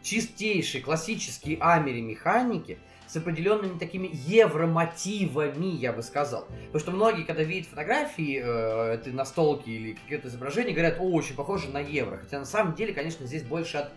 чистейшие 0.01 0.83
классические 0.83 1.57
амери 1.59 2.01
механики 2.01 2.79
с 3.07 3.15
определенными 3.15 3.77
такими 3.77 4.09
евромотивами, 4.13 5.67
я 5.67 5.93
бы 5.93 6.03
сказал. 6.03 6.45
Потому 6.67 6.79
что 6.79 6.91
многие, 6.91 7.23
когда 7.23 7.43
видят 7.43 7.69
фотографии 7.69 8.41
э, 8.43 8.93
этой 8.95 9.13
настолки 9.13 9.69
или 9.69 9.93
какие-то 9.93 10.27
изображения, 10.27 10.73
говорят, 10.73 10.97
о, 10.99 11.09
очень 11.11 11.35
похоже 11.35 11.69
на 11.69 11.79
евро. 11.79 12.17
Хотя 12.17 12.39
на 12.39 12.45
самом 12.45 12.75
деле, 12.75 12.93
конечно, 12.93 13.25
здесь 13.25 13.43
больше 13.43 13.77
от 13.77 13.93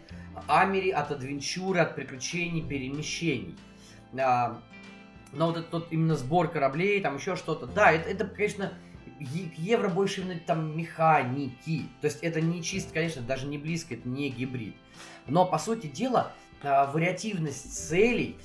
амери, 0.47 0.91
от 0.91 1.11
адвенчуры, 1.11 1.81
от 1.81 1.97
приключений, 1.97 2.63
перемещений. 2.63 3.57
Э, 4.13 4.55
но 5.33 5.47
вот 5.47 5.57
этот 5.57 5.93
именно 5.93 6.17
сбор 6.17 6.49
кораблей, 6.49 7.01
там 7.01 7.17
еще 7.17 7.37
что-то. 7.37 7.67
Да, 7.67 7.93
это, 7.93 8.09
это 8.09 8.27
конечно, 8.27 8.73
евро 9.21 9.89
больше 9.89 10.23
именно 10.23 10.41
там 10.41 10.77
механики. 10.77 11.83
То 12.01 12.07
есть 12.07 12.19
это 12.23 12.41
не 12.41 12.63
чисто, 12.63 12.95
конечно, 12.95 13.23
даже 13.23 13.47
не 13.47 13.59
близко, 13.59 13.95
это 13.95 14.09
не 14.09 14.31
гибрид. 14.31 14.75
Но 15.27 15.47
по 15.47 15.59
сути 15.59 15.87
дела, 15.87 16.33
а, 16.63 16.91
вариативность 16.91 17.73
целей, 17.75 18.37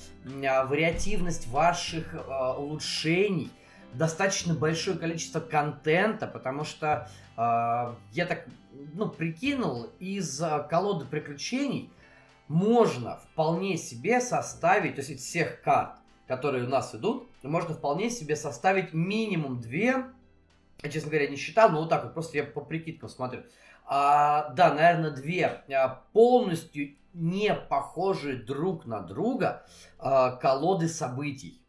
а, 0.46 0.64
вариативность 0.64 1.48
ваших 1.48 2.14
а, 2.14 2.54
улучшений 2.54 3.50
достаточно 3.92 4.54
большое 4.54 4.98
количество 4.98 5.40
контента, 5.40 6.26
потому 6.26 6.64
что 6.64 7.08
я 7.38 8.26
так, 8.26 8.46
ну, 8.94 9.10
прикинул, 9.10 9.90
из 10.00 10.42
колоды 10.70 11.04
приключений 11.04 11.90
можно 12.48 13.18
вполне 13.18 13.76
себе 13.76 14.22
составить, 14.22 14.94
то 14.94 15.00
есть 15.02 15.10
из 15.10 15.20
всех 15.20 15.60
карт, 15.60 15.98
которые 16.26 16.64
у 16.64 16.68
нас 16.68 16.94
идут, 16.94 17.28
можно 17.42 17.74
вполне 17.74 18.08
себе 18.08 18.36
составить 18.36 18.94
минимум 18.94 19.60
две, 19.60 20.06
честно 20.82 21.10
говоря, 21.10 21.28
не 21.28 21.36
считал, 21.36 21.70
но 21.70 21.80
вот 21.80 21.88
так 21.88 22.04
вот, 22.04 22.14
просто 22.14 22.36
я 22.36 22.44
по 22.44 22.60
прикидкам 22.60 23.08
смотрю. 23.08 23.42
А, 23.84 24.50
да, 24.50 24.74
наверное, 24.74 25.10
две 25.10 25.62
а, 25.72 26.02
полностью 26.12 26.96
не 27.14 27.54
похожие 27.54 28.36
друг 28.36 28.84
на 28.84 29.00
друга 29.00 29.64
а, 29.98 30.32
колоды 30.32 30.88
событий. 30.88 31.62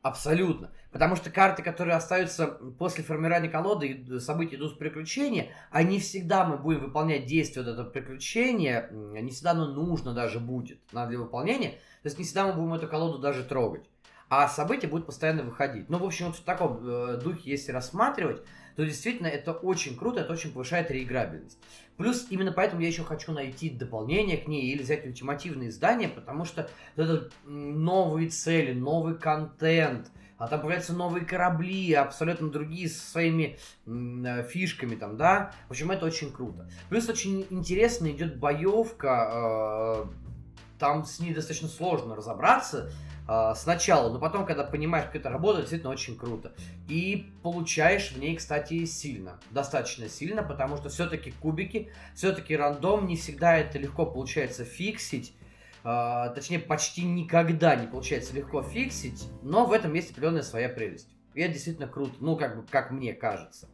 Абсолютно. 0.00 0.70
Потому 0.90 1.16
что 1.16 1.30
карты, 1.30 1.62
которые 1.62 1.96
остаются 1.96 2.46
после 2.78 3.04
формирования 3.04 3.50
колоды, 3.50 4.20
события 4.20 4.56
идут 4.56 4.72
в 4.72 4.78
приключения, 4.78 5.50
они 5.70 5.98
всегда 5.98 6.46
мы 6.46 6.56
будем 6.56 6.80
выполнять 6.80 7.26
действия 7.26 7.62
вот 7.62 7.72
этого 7.72 7.90
приключения, 7.90 8.88
не 8.90 9.30
всегда 9.30 9.50
оно 9.50 9.66
нужно 9.66 10.14
даже 10.14 10.40
будет 10.40 10.78
для 10.90 11.06
выполнения, 11.18 11.72
то 12.02 12.06
есть 12.06 12.18
не 12.18 12.24
всегда 12.24 12.46
мы 12.46 12.54
будем 12.54 12.74
эту 12.74 12.88
колоду 12.88 13.18
даже 13.18 13.44
трогать. 13.44 13.84
А 14.28 14.48
события 14.48 14.88
будут 14.88 15.06
постоянно 15.06 15.42
выходить. 15.42 15.88
Ну, 15.88 15.98
в 15.98 16.04
общем, 16.04 16.26
вот 16.26 16.36
в 16.36 16.42
таком 16.42 16.80
э, 16.82 17.20
духе, 17.22 17.50
если 17.50 17.72
рассматривать, 17.72 18.42
то 18.76 18.84
действительно 18.84 19.26
это 19.26 19.52
очень 19.52 19.96
круто, 19.96 20.20
это 20.20 20.32
очень 20.32 20.52
повышает 20.52 20.90
реиграбельность. 20.90 21.58
Плюс 21.96 22.26
именно 22.30 22.52
поэтому 22.52 22.80
я 22.80 22.88
еще 22.88 23.02
хочу 23.02 23.32
найти 23.32 23.70
дополнение 23.70 24.36
к 24.36 24.46
ней 24.46 24.70
или 24.70 24.82
взять 24.82 25.04
ультимативные 25.04 25.70
издания, 25.70 26.08
потому 26.08 26.44
что 26.44 26.70
это 26.94 27.28
новые 27.44 28.28
цели, 28.28 28.72
новый 28.72 29.16
контент, 29.16 30.12
а 30.36 30.46
там 30.46 30.60
появляются 30.60 30.92
новые 30.92 31.24
корабли, 31.24 31.92
абсолютно 31.94 32.50
другие 32.50 32.88
со 32.88 33.10
своими 33.10 33.58
э, 33.86 34.44
фишками 34.44 34.94
там, 34.94 35.16
да. 35.16 35.52
В 35.66 35.72
общем, 35.72 35.90
это 35.90 36.06
очень 36.06 36.30
круто. 36.30 36.70
Плюс 36.88 37.08
очень 37.08 37.46
интересно 37.50 38.08
идет 38.08 38.38
боевка, 38.38 39.30
э, 39.32 40.04
там 40.78 41.04
с 41.04 41.18
ней 41.18 41.34
достаточно 41.34 41.66
сложно 41.66 42.14
разобраться, 42.14 42.92
э, 43.28 43.52
сначала, 43.54 44.12
но 44.12 44.18
потом, 44.18 44.46
когда 44.46 44.64
понимаешь, 44.64 45.06
как 45.06 45.16
это 45.16 45.28
работает, 45.28 45.64
действительно 45.64 45.92
очень 45.92 46.16
круто. 46.16 46.52
И 46.88 47.30
получаешь 47.42 48.12
в 48.12 48.18
ней, 48.18 48.36
кстати, 48.36 48.84
сильно, 48.84 49.38
достаточно 49.50 50.08
сильно, 50.08 50.42
потому 50.42 50.76
что 50.76 50.88
все-таки 50.88 51.32
кубики, 51.32 51.90
все-таки 52.14 52.56
рандом, 52.56 53.06
не 53.06 53.16
всегда 53.16 53.56
это 53.56 53.78
легко 53.78 54.06
получается 54.06 54.64
фиксить. 54.64 55.34
Э, 55.84 56.32
точнее, 56.34 56.58
почти 56.58 57.04
никогда 57.04 57.76
не 57.76 57.86
получается 57.86 58.34
легко 58.34 58.62
фиксить, 58.62 59.28
но 59.42 59.66
в 59.66 59.72
этом 59.72 59.94
есть 59.94 60.10
определенная 60.10 60.42
своя 60.42 60.68
прелесть. 60.68 61.08
И 61.34 61.40
это 61.40 61.52
действительно 61.52 61.86
круто, 61.86 62.12
ну, 62.20 62.36
как 62.36 62.56
бы, 62.56 62.66
как 62.68 62.90
мне 62.90 63.12
кажется. 63.12 63.68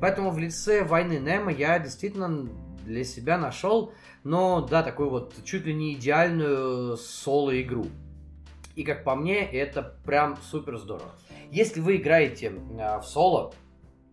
Поэтому 0.00 0.30
в 0.30 0.38
лице 0.38 0.84
войны 0.84 1.18
Немо 1.18 1.52
я 1.52 1.78
действительно 1.78 2.48
для 2.84 3.04
себя 3.04 3.38
нашел, 3.38 3.92
но, 4.24 4.60
да, 4.60 4.82
такую 4.82 5.10
вот 5.10 5.34
чуть 5.44 5.64
ли 5.64 5.74
не 5.74 5.94
идеальную 5.94 6.96
соло-игру. 6.96 7.86
И 8.76 8.84
как 8.84 9.04
по 9.04 9.16
мне, 9.16 9.40
это 9.40 9.98
прям 10.04 10.36
супер 10.36 10.76
здорово. 10.76 11.10
Если 11.50 11.80
вы 11.80 11.96
играете 11.96 12.52
э, 12.52 12.98
в 12.98 13.02
соло 13.02 13.54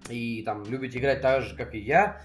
и 0.10 0.42
там 0.44 0.64
любите 0.66 1.00
играть 1.00 1.22
так 1.22 1.44
же, 1.44 1.56
как 1.56 1.76
и 1.76 1.80
я, 1.80 2.22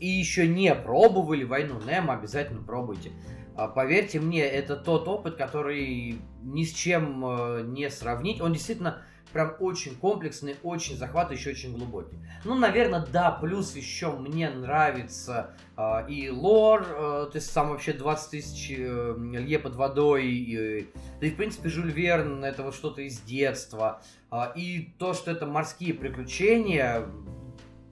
и 0.00 0.06
еще 0.06 0.46
не 0.46 0.74
пробовали 0.74 1.44
войну 1.44 1.80
Немо, 1.80 2.14
обязательно 2.14 2.62
пробуйте. 2.62 3.10
А, 3.56 3.68
поверьте 3.68 4.20
мне, 4.20 4.42
это 4.42 4.76
тот 4.76 5.08
опыт, 5.08 5.36
который 5.36 6.20
ни 6.42 6.64
с 6.64 6.72
чем 6.72 7.24
э, 7.24 7.62
не 7.64 7.90
сравнить. 7.90 8.40
Он 8.40 8.52
действительно 8.52 9.02
прям 9.32 9.54
очень 9.60 9.96
комплексный, 9.96 10.56
очень 10.62 10.96
захватывающий, 10.96 11.52
очень 11.52 11.76
глубокий. 11.76 12.16
Ну, 12.44 12.54
наверное, 12.54 13.06
да, 13.12 13.30
плюс 13.30 13.74
еще 13.76 14.12
мне 14.12 14.48
нравится 14.50 15.54
э, 15.76 16.08
и 16.08 16.30
лор, 16.30 16.82
э, 16.82 17.28
то 17.30 17.32
есть 17.34 17.50
сам 17.50 17.70
вообще 17.70 17.92
20 17.92 18.30
тысяч 18.30 18.72
э, 18.76 19.14
лье 19.16 19.58
под 19.58 19.76
водой, 19.76 20.26
и, 20.26 20.88
да 21.20 21.26
и, 21.26 21.30
в 21.30 21.36
принципе, 21.36 21.68
Жюль 21.68 21.90
Верн, 21.90 22.44
это 22.44 22.62
вот 22.62 22.74
что-то 22.74 23.02
из 23.02 23.20
детства, 23.20 24.02
э, 24.30 24.36
и 24.56 24.94
то, 24.98 25.14
что 25.14 25.30
это 25.30 25.46
морские 25.46 25.94
приключения, 25.94 27.06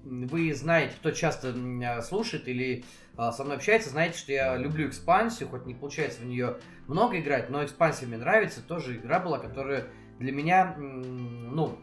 вы 0.07 0.55
знаете, 0.55 0.95
кто 1.01 1.11
часто 1.11 1.55
слушает 2.03 2.47
или 2.49 2.85
э, 3.19 3.31
со 3.33 3.45
мной 3.45 3.57
общается, 3.57 3.91
знаете, 3.91 4.19
что 4.19 4.33
я 4.33 4.57
люблю 4.57 4.89
экспансию, 4.89 5.49
хоть 5.49 5.67
не 5.67 5.75
получается 5.75 6.21
в 6.21 6.27
нее 6.27 6.59
много 6.87 7.19
играть, 7.19 7.51
но 7.51 7.65
экспансия 7.65 8.07
мне 8.07 8.17
нравится, 8.17 8.63
тоже 8.63 8.97
игра 8.97 9.19
была, 9.19 9.39
которая 9.39 9.87
для 10.19 10.33
меня, 10.33 10.75
ну, 10.77 11.79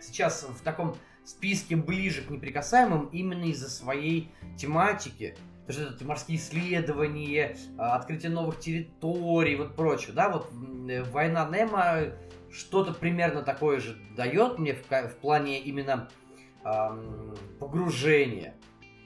сейчас 0.00 0.44
в 0.44 0.62
таком 0.62 0.96
списке 1.24 1.76
ближе 1.76 2.22
к 2.22 2.30
неприкасаемым 2.30 3.06
именно 3.06 3.44
из-за 3.44 3.70
своей 3.70 4.30
тематики. 4.56 5.36
Потому 5.66 5.86
что 5.86 5.94
это 5.94 6.04
морские 6.04 6.36
исследования, 6.36 7.56
а, 7.78 7.96
открытие 7.96 8.30
новых 8.30 8.60
территорий, 8.60 9.56
вот 9.56 9.74
прочее, 9.74 10.12
да, 10.12 10.28
вот 10.28 10.52
э, 10.90 11.02
война 11.04 11.48
Немо 11.48 12.12
что-то 12.52 12.92
примерно 12.92 13.42
такое 13.42 13.80
же 13.80 13.96
дает 14.14 14.58
мне 14.58 14.74
в, 14.74 14.86
в 14.86 15.16
плане 15.16 15.60
именно 15.60 16.08
эм, 16.64 17.34
погружения. 17.58 18.54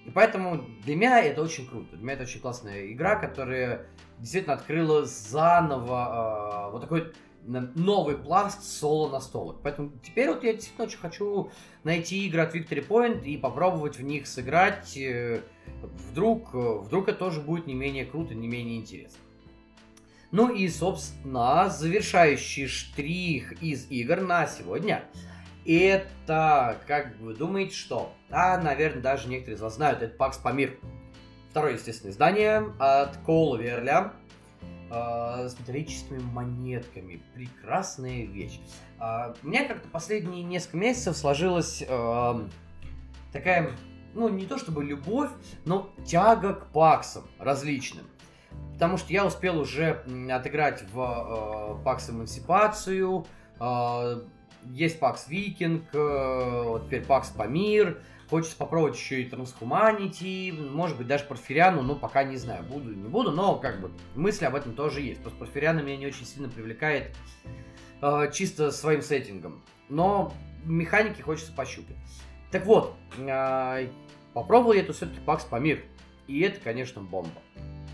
И 0.04 0.10
поэтому 0.10 0.64
для 0.84 0.96
меня 0.96 1.22
это 1.22 1.42
очень 1.42 1.66
круто. 1.68 1.96
Для 1.96 2.02
меня 2.02 2.14
это 2.14 2.24
очень 2.24 2.40
классная 2.40 2.90
игра, 2.92 3.16
которая 3.16 3.86
действительно 4.18 4.54
открыла 4.54 5.04
заново 5.04 6.68
э, 6.68 6.72
вот 6.72 6.80
такой 6.80 7.12
новый 7.48 8.16
пласт 8.16 8.62
соло 8.62 9.10
настолок. 9.10 9.60
Поэтому 9.62 9.92
теперь 10.02 10.28
вот 10.28 10.44
я 10.44 10.52
действительно 10.52 10.86
очень 10.86 10.98
хочу 10.98 11.50
найти 11.84 12.26
игры 12.26 12.42
от 12.42 12.54
Victory 12.54 12.86
Point 12.86 13.24
и 13.24 13.36
попробовать 13.36 13.96
в 13.96 14.02
них 14.02 14.26
сыграть. 14.26 14.96
Э, 14.96 15.40
вдруг, 16.10 16.54
э, 16.54 16.78
вдруг 16.80 17.08
это 17.08 17.18
тоже 17.18 17.40
будет 17.40 17.66
не 17.66 17.74
менее 17.74 18.04
круто, 18.04 18.34
не 18.34 18.46
менее 18.46 18.78
интересно. 18.78 19.18
Ну 20.30 20.52
и, 20.52 20.68
собственно, 20.68 21.70
завершающий 21.70 22.66
штрих 22.66 23.62
из 23.62 23.90
игр 23.90 24.20
на 24.20 24.46
сегодня. 24.46 25.04
Это, 25.64 26.78
как 26.86 27.16
вы 27.18 27.34
думаете, 27.34 27.74
что? 27.74 28.12
А, 28.30 28.58
наверное, 28.58 29.02
даже 29.02 29.28
некоторые 29.28 29.56
из 29.56 29.60
вас 29.60 29.76
знают, 29.76 30.02
это 30.02 30.14
Пакс 30.14 30.36
Памир. 30.38 30.78
Второе, 31.50 31.74
естественно, 31.74 32.10
издание 32.10 32.72
от 32.78 33.16
Коула 33.18 33.56
Верля 33.56 34.12
э, 34.90 35.48
с 35.48 35.58
металлическими 35.58 36.18
монетками. 36.18 37.22
Прекрасная 37.34 38.24
вещь. 38.24 38.60
Э, 39.00 39.34
у 39.42 39.46
меня 39.46 39.66
как-то 39.66 39.88
последние 39.88 40.42
несколько 40.42 40.76
месяцев 40.78 41.16
сложилась 41.16 41.82
э, 41.86 42.48
такая, 43.32 43.70
ну, 44.14 44.28
не 44.28 44.46
то 44.46 44.58
чтобы 44.58 44.84
любовь, 44.84 45.30
но 45.64 45.90
тяга 46.04 46.54
к 46.54 46.66
паксам 46.66 47.24
различным. 47.38 48.06
Потому 48.74 48.96
что 48.96 49.12
я 49.12 49.26
успел 49.26 49.58
уже 49.58 50.04
отыграть 50.30 50.84
в 50.92 51.78
э, 51.80 51.84
Пакс 51.84 52.10
Эмансипацию, 52.10 53.26
э, 53.58 54.22
есть 54.66 55.00
Пакс 55.00 55.28
Викинг, 55.28 55.82
э, 55.92 56.62
вот 56.64 56.86
теперь 56.86 57.04
Пакс 57.04 57.30
Памир, 57.30 58.00
Хочется 58.28 58.56
попробовать 58.56 58.96
еще 58.96 59.22
и 59.22 59.24
Трансхуманити, 59.24 60.52
может 60.52 60.98
быть, 60.98 61.06
даже 61.06 61.24
Порфиряну, 61.24 61.82
но 61.82 61.94
пока 61.94 62.24
не 62.24 62.36
знаю, 62.36 62.62
буду 62.62 62.94
не 62.94 63.08
буду, 63.08 63.32
но 63.32 63.56
как 63.56 63.80
бы 63.80 63.90
мысли 64.14 64.44
об 64.44 64.54
этом 64.54 64.74
тоже 64.74 65.00
есть. 65.00 65.22
Просто 65.22 65.38
Порфиряна 65.38 65.80
меня 65.80 65.96
не 65.96 66.06
очень 66.06 66.26
сильно 66.26 66.48
привлекает 66.48 67.16
э, 68.02 68.30
чисто 68.32 68.70
своим 68.70 69.00
сеттингом. 69.00 69.62
Но 69.88 70.34
механики 70.64 71.22
хочется 71.22 71.52
пощупать. 71.52 71.96
Так 72.50 72.66
вот, 72.66 72.94
э, 73.16 73.88
попробовал 74.34 74.74
я 74.74 74.82
эту 74.82 74.92
все-таки 74.92 75.20
Пакс 75.20 75.44
Памир. 75.44 75.82
И 76.26 76.40
это, 76.40 76.60
конечно, 76.60 77.00
бомба. 77.00 77.40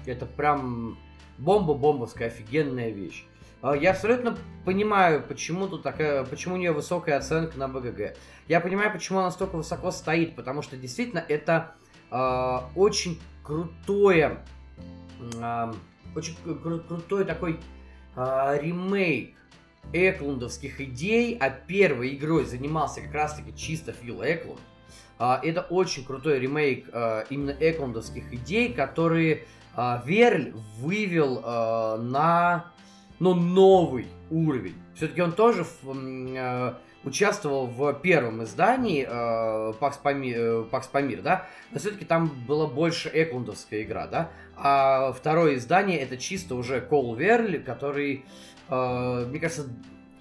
Это 0.05 0.27
прям 0.27 0.99
бомба-бомбовская 1.39 2.27
офигенная 2.29 2.91
вещь. 2.91 3.25
А, 3.65 3.75
я 3.75 3.93
абсолютно 3.93 4.37
понимаю, 4.67 5.25
почему 5.27 5.67
тут 5.69 5.83
такая, 5.83 6.23
почему 6.25 6.57
у 6.57 6.59
нее 6.59 6.73
высокая 6.73 7.17
оценка 7.17 7.59
на 7.59 7.67
БГГ. 7.67 8.15
Я 8.47 8.61
понимаю, 8.61 8.93
почему 8.93 9.21
она 9.21 9.31
столько 9.31 9.57
высоко 9.57 9.91
стоит, 9.91 10.37
потому 10.37 10.61
что 10.61 10.77
действительно 10.77 11.25
это 11.27 11.75
э, 12.11 12.59
очень 12.77 13.19
крутое, 13.43 14.45
э, 15.41 15.73
очень 16.15 16.37
кру- 16.45 16.87
крутой 16.87 17.25
такой 17.25 17.59
э, 18.17 18.59
ремейк 18.61 19.35
Эклундовских 19.95 20.83
идей, 20.83 21.39
а 21.41 21.49
первой 21.49 22.15
игрой 22.17 22.45
занимался 22.45 23.01
как 23.01 23.15
раз-таки 23.15 23.57
чисто 23.57 23.93
Фил 23.93 24.23
Эклунд. 24.23 24.61
Э, 25.19 25.37
это 25.43 25.63
очень 25.63 26.05
крутой 26.05 26.39
ремейк 26.39 26.91
э, 26.93 27.25
именно 27.31 27.57
Эклундовских 27.59 28.31
идей, 28.31 28.75
которые 28.75 29.45
э, 29.75 30.01
Верль 30.05 30.53
вывел 30.81 31.39
э, 31.43 32.03
на 32.03 32.74
но 33.19 33.35
новый 33.35 34.07
уровень. 34.31 34.75
Все-таки 34.95 35.23
он 35.23 35.33
тоже 35.33 35.65
э, 35.83 36.75
участвовал 37.05 37.67
в 37.67 37.93
первом 37.95 38.43
издании 38.45 39.07
э, 39.09 39.73
Пакс, 39.75 40.01
э, 40.05 40.65
Пакс 40.71 40.87
Памир, 40.89 41.23
да, 41.23 41.47
но 41.71 41.79
все-таки 41.79 42.05
там 42.05 42.31
была 42.47 42.67
больше 42.67 43.11
эклундовская 43.13 43.83
игра, 43.83 44.07
да, 44.07 44.31
а 44.57 45.13
второе 45.13 45.57
издание 45.57 45.99
это 45.99 46.17
чисто 46.17 46.55
уже 46.55 46.81
Кол 46.81 47.15
Верли, 47.15 47.59
который, 47.59 48.25
э, 48.69 49.27
мне 49.29 49.39
кажется, 49.39 49.69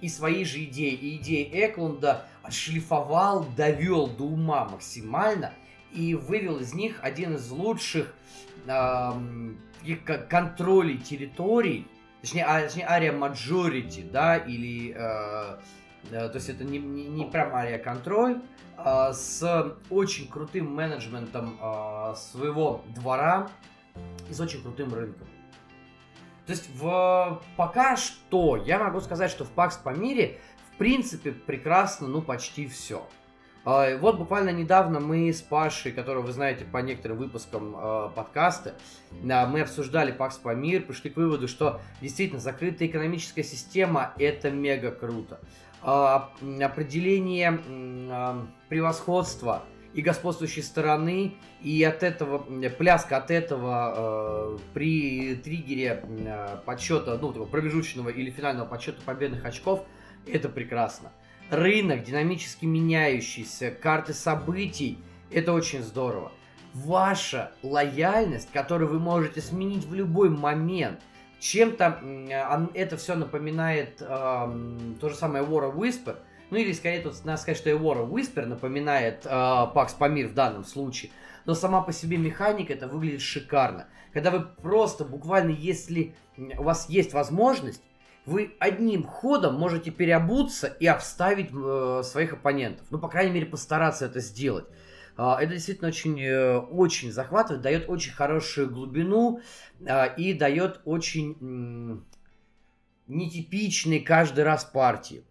и 0.00 0.08
свои 0.08 0.44
же 0.44 0.62
идеи, 0.64 0.92
и 0.92 1.16
идеи 1.16 1.48
Эклунда 1.50 2.26
отшлифовал, 2.42 3.46
довел 3.56 4.06
до 4.06 4.24
ума 4.24 4.66
максимально 4.66 5.52
и 5.92 6.14
вывел 6.14 6.58
из 6.58 6.74
них 6.74 6.98
один 7.00 7.36
из 7.36 7.50
лучших 7.50 8.12
э, 8.66 9.12
контролей 10.28 10.98
территорий, 10.98 11.86
точнее, 12.24 12.44
а, 12.46 12.62
точнее 12.62 12.86
ария 12.88 13.12
majority, 13.12 14.10
да, 14.10 14.38
или, 14.38 14.94
э, 14.96 15.58
э, 16.10 16.28
то 16.30 16.34
есть 16.34 16.48
это 16.48 16.64
не, 16.64 16.78
не, 16.78 17.06
не 17.06 17.26
прям 17.26 17.54
ария 17.54 17.78
контроль, 17.78 18.40
э, 18.78 19.12
с 19.12 19.76
очень 19.90 20.26
крутым 20.28 20.74
менеджментом 20.74 21.58
э, 21.60 22.14
своего 22.16 22.82
двора 22.94 23.50
и 24.30 24.32
с 24.32 24.40
очень 24.40 24.62
крутым 24.62 24.94
рынком. 24.94 25.26
То 26.46 26.52
есть 26.52 26.70
в, 26.74 27.42
пока 27.58 27.96
что 27.96 28.56
я 28.56 28.78
могу 28.78 29.00
сказать, 29.00 29.30
что 29.30 29.44
в 29.44 29.50
Пакс 29.50 29.76
по 29.76 29.90
мире 29.90 30.40
в 30.72 30.78
принципе 30.78 31.30
прекрасно, 31.30 32.08
ну 32.08 32.22
почти 32.22 32.66
все. 32.66 33.06
А, 33.64 33.96
вот 33.96 34.18
буквально 34.18 34.50
недавно 34.50 35.00
мы 35.00 35.32
с 35.32 35.40
Пашей, 35.40 35.92
которого 35.92 36.26
вы 36.26 36.32
знаете 36.32 36.64
по 36.64 36.78
некоторым 36.78 37.18
выпускам 37.18 37.74
э, 37.76 38.10
подкаста, 38.14 38.74
мы 39.22 39.60
обсуждали 39.60 40.12
Пакс 40.12 40.36
по 40.36 40.54
мир, 40.54 40.82
пришли 40.82 41.10
к 41.10 41.16
выводу, 41.16 41.48
что 41.48 41.80
действительно 42.02 42.40
закрытая 42.40 42.88
экономическая 42.88 43.42
система 43.42 44.12
это 44.18 44.50
мега 44.50 44.90
круто. 44.90 45.40
Э, 45.82 46.20
определение 46.62 47.60
превосходства 48.68 49.64
и 49.94 50.02
господствующей 50.02 50.62
стороны, 50.62 51.34
и 51.62 51.82
от 51.84 52.02
этого, 52.02 52.38
пляска 52.70 53.16
от 53.16 53.30
этого 53.30 53.94
э, 53.96 54.58
при 54.74 55.36
триггере 55.36 56.04
э, 56.04 56.56
подсчета, 56.66 57.16
ну, 57.20 57.32
такого 57.32 57.48
промежуточного 57.48 58.08
или 58.08 58.30
финального 58.30 58.66
подсчета 58.66 59.00
победных 59.04 59.44
очков, 59.44 59.84
это 60.26 60.48
прекрасно. 60.48 61.12
Рынок 61.50 62.04
динамически 62.04 62.64
меняющийся, 62.64 63.70
карты 63.70 64.14
событий, 64.14 64.98
это 65.30 65.52
очень 65.52 65.82
здорово. 65.82 66.32
Ваша 66.72 67.52
лояльность, 67.62 68.50
которую 68.52 68.90
вы 68.90 68.98
можете 68.98 69.40
сменить 69.40 69.84
в 69.84 69.94
любой 69.94 70.30
момент, 70.30 71.00
чем-то 71.38 72.68
это 72.74 72.96
все 72.96 73.14
напоминает 73.14 74.00
э, 74.00 74.04
то 75.00 75.08
же 75.08 75.14
самое 75.14 75.44
War 75.44 75.72
of 75.72 75.76
Whisper– 75.76 76.16
ну 76.50 76.60
или 76.60 76.72
скорее 76.72 77.00
тут 77.00 77.24
надо 77.24 77.40
сказать, 77.40 77.58
что 77.58 77.70
Эвора 77.70 78.04
Whisper 78.04 78.46
напоминает 78.46 79.24
э, 79.24 79.28
Пакс 79.74 79.94
Памир 79.94 80.28
в 80.28 80.34
данном 80.34 80.64
случае. 80.64 81.10
Но 81.46 81.54
сама 81.54 81.80
по 81.82 81.92
себе 81.92 82.16
механика 82.16 82.72
это 82.72 82.86
выглядит 82.86 83.22
шикарно. 83.22 83.88
Когда 84.12 84.30
вы 84.30 84.40
просто 84.40 85.04
буквально, 85.04 85.50
если 85.50 86.14
у 86.36 86.62
вас 86.62 86.88
есть 86.88 87.12
возможность, 87.12 87.82
вы 88.26 88.54
одним 88.58 89.04
ходом 89.04 89.54
можете 89.54 89.90
переобуться 89.90 90.66
и 90.66 90.86
обставить 90.86 91.50
э, 91.52 92.02
своих 92.04 92.32
оппонентов. 92.32 92.86
Ну, 92.90 92.98
по 92.98 93.08
крайней 93.08 93.32
мере, 93.32 93.46
постараться 93.46 94.06
это 94.06 94.20
сделать. 94.20 94.66
Э, 95.16 95.36
это 95.40 95.52
действительно 95.52 95.88
очень, 95.88 96.20
э, 96.20 96.56
очень 96.58 97.12
захватывает, 97.12 97.62
дает 97.62 97.88
очень 97.88 98.12
хорошую 98.12 98.70
глубину 98.70 99.40
э, 99.80 100.14
и 100.16 100.32
дает 100.32 100.80
очень 100.84 101.36
э, 101.40 101.96
нетипичные 103.06 104.00
каждый 104.00 104.44
раз 104.44 104.64
партии 104.64 105.24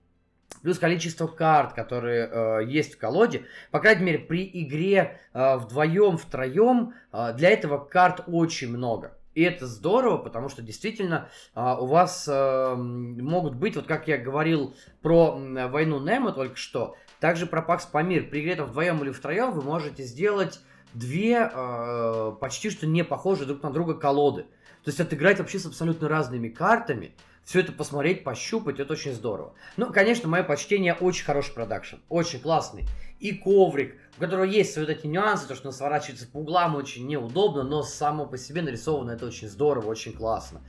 плюс 0.63 0.79
количество 0.79 1.27
карт, 1.27 1.73
которые 1.73 2.29
э, 2.31 2.65
есть 2.65 2.95
в 2.95 2.97
колоде. 2.97 3.45
По 3.69 3.79
крайней 3.79 4.03
мере, 4.03 4.19
при 4.19 4.49
игре 4.53 5.19
э, 5.33 5.57
вдвоем, 5.57 6.17
втроем, 6.17 6.93
э, 7.11 7.33
для 7.35 7.49
этого 7.49 7.77
карт 7.77 8.23
очень 8.27 8.69
много. 8.69 9.17
И 9.35 9.41
это 9.41 9.67
здорово, 9.67 10.17
потому 10.17 10.49
что 10.49 10.61
действительно 10.61 11.29
э, 11.55 11.75
у 11.79 11.85
вас 11.85 12.27
э, 12.27 12.75
могут 12.75 13.55
быть, 13.55 13.75
вот 13.75 13.85
как 13.85 14.07
я 14.07 14.17
говорил 14.17 14.75
про 15.01 15.31
войну 15.31 15.99
Немо 15.99 16.31
только 16.31 16.55
что, 16.55 16.95
также 17.19 17.45
про 17.45 17.61
Пакс 17.61 17.85
Памир. 17.85 18.29
При 18.29 18.41
игре 18.41 18.61
вдвоем 18.61 19.01
или 19.03 19.11
втроем 19.11 19.51
вы 19.51 19.61
можете 19.61 20.03
сделать 20.03 20.59
две 20.93 21.49
э, 21.51 22.31
почти 22.39 22.69
что 22.69 22.85
не 22.85 23.03
похожие 23.03 23.47
друг 23.47 23.63
на 23.63 23.71
друга 23.71 23.93
колоды. 23.95 24.43
То 24.83 24.89
есть 24.89 24.99
отыграть 24.99 25.39
вообще 25.39 25.59
с 25.59 25.65
абсолютно 25.65 26.09
разными 26.09 26.49
картами 26.49 27.13
все 27.43 27.59
это 27.59 27.71
посмотреть, 27.71 28.23
пощупать, 28.23 28.79
это 28.79 28.93
очень 28.93 29.13
здорово. 29.13 29.53
Ну, 29.75 29.91
конечно, 29.91 30.29
мое 30.29 30.43
почтение, 30.43 30.93
очень 30.93 31.25
хороший 31.25 31.53
продакшн, 31.53 31.97
очень 32.09 32.39
классный. 32.39 32.85
И 33.23 33.31
коврик, 33.31 33.95
у 34.17 34.19
которого 34.19 34.43
есть 34.43 34.77
вот 34.77 34.89
эти 34.89 35.07
нюансы, 35.07 35.47
то, 35.47 35.55
что 35.55 35.69
он 35.69 35.73
сворачивается 35.73 36.27
по 36.27 36.39
углам, 36.39 36.75
очень 36.75 37.07
неудобно, 37.07 37.63
но 37.63 37.81
само 37.81 38.25
по 38.25 38.37
себе 38.37 38.61
нарисовано 38.61 39.11
это 39.11 39.25
очень 39.25 39.47
здорово, 39.47 39.87
очень 39.87 40.11
классно. 40.11 40.61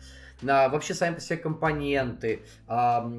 А, 0.48 0.68
вообще, 0.68 0.94
сами 0.94 1.16
по 1.16 1.20
себе 1.20 1.38
компоненты, 1.38 2.44
а, 2.68 3.10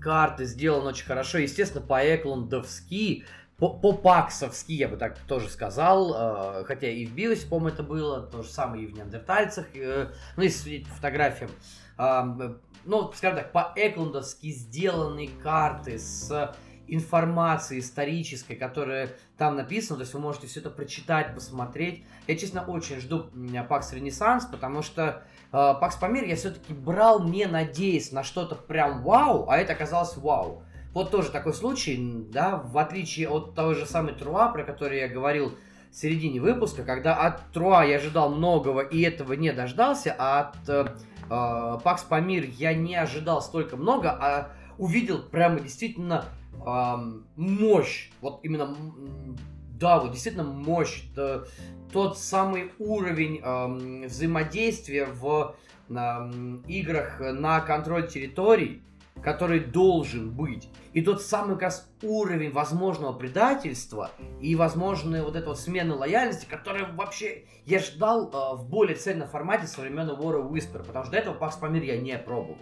карты 0.00 0.46
сделаны 0.46 0.88
очень 0.88 1.04
хорошо. 1.04 1.36
Естественно, 1.36 1.84
по-эклондовски, 1.84 3.26
по-паксовски, 3.58 4.72
я 4.72 4.88
бы 4.88 4.96
так 4.96 5.18
тоже 5.28 5.50
сказал, 5.50 6.14
а, 6.16 6.64
хотя 6.64 6.88
и 6.88 7.04
в 7.04 7.14
Биосе, 7.14 7.46
по-моему, 7.46 7.68
это 7.68 7.82
было, 7.82 8.22
то 8.22 8.42
же 8.42 8.48
самое 8.48 8.84
и 8.84 8.86
в 8.86 8.94
Неандертальцах, 8.94 9.66
э, 9.74 10.08
ну, 10.38 10.42
если 10.42 10.58
судить 10.58 10.88
по 10.88 10.94
фотографиям 10.94 11.50
ну, 12.86 13.10
скажем 13.14 13.38
так, 13.38 13.52
по-эклундовски 13.52 14.50
сделанные 14.50 15.30
карты 15.42 15.98
с 15.98 16.54
информацией 16.88 17.80
исторической, 17.80 18.54
которая 18.54 19.10
там 19.36 19.56
написана, 19.56 19.98
то 19.98 20.02
есть 20.02 20.14
вы 20.14 20.20
можете 20.20 20.46
все 20.46 20.60
это 20.60 20.70
прочитать, 20.70 21.34
посмотреть. 21.34 22.04
Я, 22.26 22.36
честно, 22.36 22.64
очень 22.64 23.00
жду 23.00 23.30
Пакс 23.68 23.92
Ренессанс, 23.92 24.46
потому 24.46 24.82
что 24.82 25.24
э, 25.52 25.74
Пакс 25.80 25.96
Памир 25.96 26.24
я 26.24 26.36
все-таки 26.36 26.72
брал, 26.72 27.24
не 27.24 27.46
надеясь 27.46 28.12
на 28.12 28.22
что-то 28.22 28.54
прям 28.54 29.02
вау, 29.02 29.48
а 29.48 29.56
это 29.56 29.72
оказалось 29.72 30.16
вау. 30.16 30.62
Вот 30.92 31.10
тоже 31.10 31.30
такой 31.30 31.54
случай, 31.54 31.98
да, 32.30 32.56
в 32.56 32.78
отличие 32.78 33.28
от 33.28 33.54
того 33.54 33.74
же 33.74 33.84
самой 33.84 34.14
Труа, 34.14 34.48
про 34.48 34.62
который 34.62 35.00
я 35.00 35.08
говорил 35.08 35.56
в 35.90 35.96
середине 35.96 36.40
выпуска, 36.40 36.84
когда 36.84 37.16
от 37.16 37.52
Труа 37.52 37.84
я 37.84 37.96
ожидал 37.96 38.30
многого 38.30 38.80
и 38.80 39.00
этого 39.02 39.32
не 39.32 39.52
дождался, 39.52 40.14
а 40.16 40.40
от 40.40 40.68
э, 40.68 40.86
э, 41.30 41.78
Пакс 41.82 42.02
Памир 42.04 42.44
я 42.44 42.74
не 42.74 42.94
ожидал 42.94 43.42
столько 43.42 43.76
много, 43.76 44.10
а 44.10 44.52
увидел 44.78 45.22
прямо 45.22 45.60
действительно 45.60 46.24
э, 46.66 46.94
мощь. 47.36 48.10
Вот 48.20 48.40
именно, 48.42 48.76
да, 49.78 50.00
вот 50.00 50.12
действительно 50.12 50.44
мощь. 50.44 51.04
Это 51.12 51.46
тот 51.92 52.18
самый 52.18 52.72
уровень 52.78 53.40
э, 53.42 54.06
взаимодействия 54.06 55.06
в 55.06 55.54
э, 55.88 55.94
играх 56.66 57.20
на 57.20 57.60
контроль 57.60 58.08
территорий, 58.08 58.82
который 59.22 59.60
должен 59.60 60.30
быть. 60.30 60.68
И 60.92 61.02
тот 61.02 61.22
самый 61.22 61.58
как 61.58 61.72
уровень 62.02 62.50
возможного 62.50 63.12
предательства 63.12 64.10
и 64.40 64.54
возможной 64.54 65.22
вот 65.22 65.36
этой 65.36 65.48
вот 65.48 65.58
смены 65.58 65.94
лояльности, 65.94 66.46
которая 66.46 66.92
вообще 66.92 67.44
я 67.64 67.78
ждал 67.78 68.28
э, 68.28 68.56
в 68.56 68.68
более 68.68 68.96
цельном 68.96 69.28
формате 69.28 69.66
со 69.66 69.80
времен 69.80 70.08
War 70.10 70.42
of 70.42 70.50
Whisper, 70.50 70.84
потому 70.84 71.04
что 71.04 71.12
до 71.12 71.18
этого 71.18 71.34
Пакс 71.34 71.56
Памир 71.56 71.82
я 71.82 72.00
не 72.00 72.16
пробовал. 72.18 72.58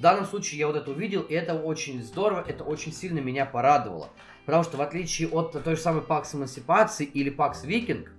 В 0.00 0.02
данном 0.02 0.24
случае 0.24 0.60
я 0.60 0.66
вот 0.66 0.76
это 0.76 0.90
увидел, 0.90 1.20
и 1.20 1.34
это 1.34 1.52
очень 1.52 2.02
здорово, 2.02 2.42
это 2.48 2.64
очень 2.64 2.90
сильно 2.90 3.18
меня 3.18 3.44
порадовало. 3.44 4.08
Потому 4.46 4.64
что 4.64 4.78
в 4.78 4.80
отличие 4.80 5.28
от 5.28 5.52
той 5.62 5.76
же 5.76 5.82
самой 5.82 6.00
Пакс 6.00 6.34
Эмансипации 6.34 7.04
или 7.04 7.28
Пакс 7.28 7.64
Викинг, 7.64 8.10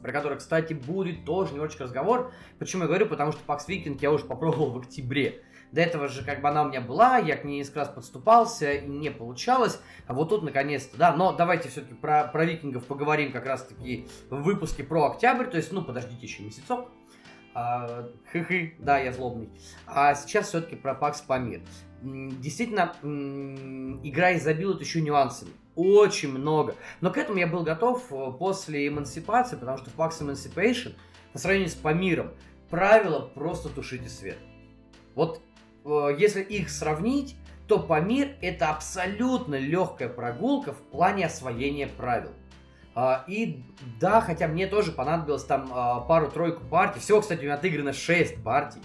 про 0.00 0.10
который, 0.10 0.38
кстати, 0.38 0.72
будет 0.72 1.26
тоже 1.26 1.52
немножечко 1.52 1.84
разговор. 1.84 2.32
Почему 2.58 2.84
я 2.84 2.88
говорю? 2.88 3.04
Потому 3.04 3.32
что 3.32 3.42
Пакс 3.44 3.68
Викинг 3.68 4.00
я 4.00 4.10
уже 4.10 4.24
попробовал 4.24 4.70
в 4.70 4.78
октябре. 4.78 5.42
До 5.70 5.82
этого 5.82 6.08
же 6.08 6.24
как 6.24 6.40
бы 6.40 6.48
она 6.48 6.62
у 6.62 6.70
меня 6.70 6.80
была, 6.80 7.18
я 7.18 7.36
к 7.36 7.44
ней 7.44 7.58
несколько 7.58 7.80
раз 7.80 7.90
подступался, 7.90 8.72
и 8.72 8.86
не 8.86 9.10
получалось. 9.10 9.80
А 10.06 10.14
вот 10.14 10.30
тут 10.30 10.42
наконец-то, 10.42 10.96
да. 10.96 11.14
Но 11.14 11.34
давайте 11.34 11.68
все-таки 11.68 11.92
про, 11.92 12.24
про 12.24 12.46
викингов 12.46 12.86
поговорим 12.86 13.32
как 13.32 13.44
раз-таки 13.44 14.08
в 14.30 14.40
выпуске 14.40 14.82
про 14.82 15.10
октябрь. 15.10 15.44
То 15.44 15.58
есть, 15.58 15.72
ну, 15.72 15.84
подождите 15.84 16.26
еще 16.26 16.42
месяцок. 16.42 16.88
А, 17.54 18.08
хы-хы, 18.30 18.74
да, 18.78 18.98
я 18.98 19.12
злобный. 19.12 19.48
А 19.86 20.14
сейчас 20.14 20.48
все-таки 20.48 20.76
про 20.76 20.94
Пакс 20.94 21.20
Памир. 21.20 21.60
Действительно, 22.02 22.92
игра 24.02 24.36
изобилует 24.36 24.80
еще 24.80 25.00
нюансами. 25.00 25.52
Очень 25.74 26.32
много. 26.32 26.74
Но 27.00 27.10
к 27.10 27.16
этому 27.16 27.38
я 27.38 27.46
был 27.46 27.62
готов 27.62 28.12
э, 28.12 28.32
после 28.38 28.88
эмансипации, 28.88 29.56
потому 29.56 29.78
что 29.78 29.88
в 29.88 29.96
Pax 29.96 30.20
Emancipation, 30.20 30.94
по 31.32 31.38
сравнению 31.38 31.70
с 31.70 31.74
Памиром, 31.74 32.32
правило 32.68 33.20
просто 33.20 33.70
тушите 33.70 34.10
свет. 34.10 34.36
Вот 35.14 35.40
Э, 35.84 36.14
если 36.16 36.42
их 36.42 36.70
сравнить, 36.70 37.36
то 37.68 37.78
Памир 37.78 38.36
это 38.40 38.70
абсолютно 38.70 39.56
легкая 39.56 40.08
прогулка 40.08 40.72
в 40.72 40.78
плане 40.78 41.26
освоения 41.26 41.88
правил. 41.88 42.30
А, 42.94 43.24
и 43.26 43.62
да, 43.98 44.20
хотя 44.20 44.48
мне 44.48 44.66
тоже 44.66 44.92
понадобилось 44.92 45.44
там 45.44 45.70
а, 45.72 46.00
пару-тройку 46.00 46.64
партий. 46.64 47.00
Всего, 47.00 47.20
кстати, 47.20 47.40
у 47.40 47.44
меня 47.44 47.54
отыграно 47.54 47.92
6 47.92 48.42
партий. 48.42 48.80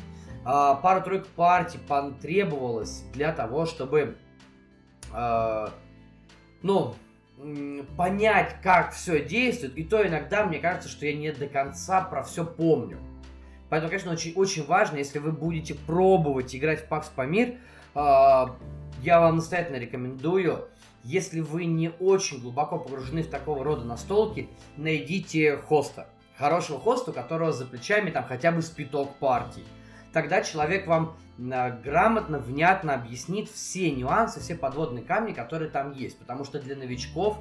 А, 0.45 0.75
пару-тройку 0.75 1.27
партий 1.35 1.79
потребовалось 1.87 3.03
для 3.13 3.31
того, 3.31 3.65
чтобы 3.65 4.17
ну, 6.61 6.95
понять, 7.95 8.57
как 8.61 8.91
все 8.91 9.23
действует. 9.23 9.77
И 9.77 9.85
то 9.85 10.05
иногда 10.05 10.45
мне 10.45 10.59
кажется, 10.59 10.89
что 10.89 11.05
я 11.05 11.15
не 11.15 11.31
до 11.31 11.47
конца 11.47 12.01
про 12.01 12.23
все 12.23 12.45
помню. 12.45 12.99
Поэтому, 13.69 13.89
конечно, 13.89 14.11
очень, 14.11 14.33
очень 14.33 14.65
важно, 14.65 14.97
если 14.97 15.19
вы 15.19 15.31
будете 15.31 15.75
пробовать 15.75 16.53
играть 16.53 16.85
в 16.85 16.91
Pax 16.91 17.05
Памир, 17.15 17.55
я 17.95 19.19
вам 19.21 19.37
настоятельно 19.37 19.77
рекомендую, 19.77 20.67
если 21.03 21.39
вы 21.39 21.65
не 21.65 21.91
очень 21.99 22.41
глубоко 22.41 22.79
погружены 22.79 23.23
в 23.23 23.29
такого 23.29 23.63
рода 23.63 23.85
настолки, 23.85 24.49
найдите 24.75 25.57
хоста. 25.57 26.07
Хорошего 26.37 26.79
хоста, 26.79 27.11
у 27.11 27.13
которого 27.13 27.51
за 27.51 27.65
плечами 27.65 28.11
там 28.11 28.23
хотя 28.23 28.51
бы 28.51 28.61
спиток 28.61 29.15
партий. 29.15 29.63
Тогда 30.13 30.41
человек 30.41 30.87
вам 30.87 31.15
а, 31.51 31.69
грамотно, 31.69 32.39
внятно 32.39 32.93
объяснит 32.93 33.49
все 33.49 33.91
нюансы, 33.91 34.39
все 34.39 34.55
подводные 34.55 35.03
камни, 35.03 35.33
которые 35.33 35.69
там 35.69 35.91
есть. 35.91 36.17
Потому 36.17 36.43
что 36.43 36.59
для 36.59 36.75
новичков 36.75 37.37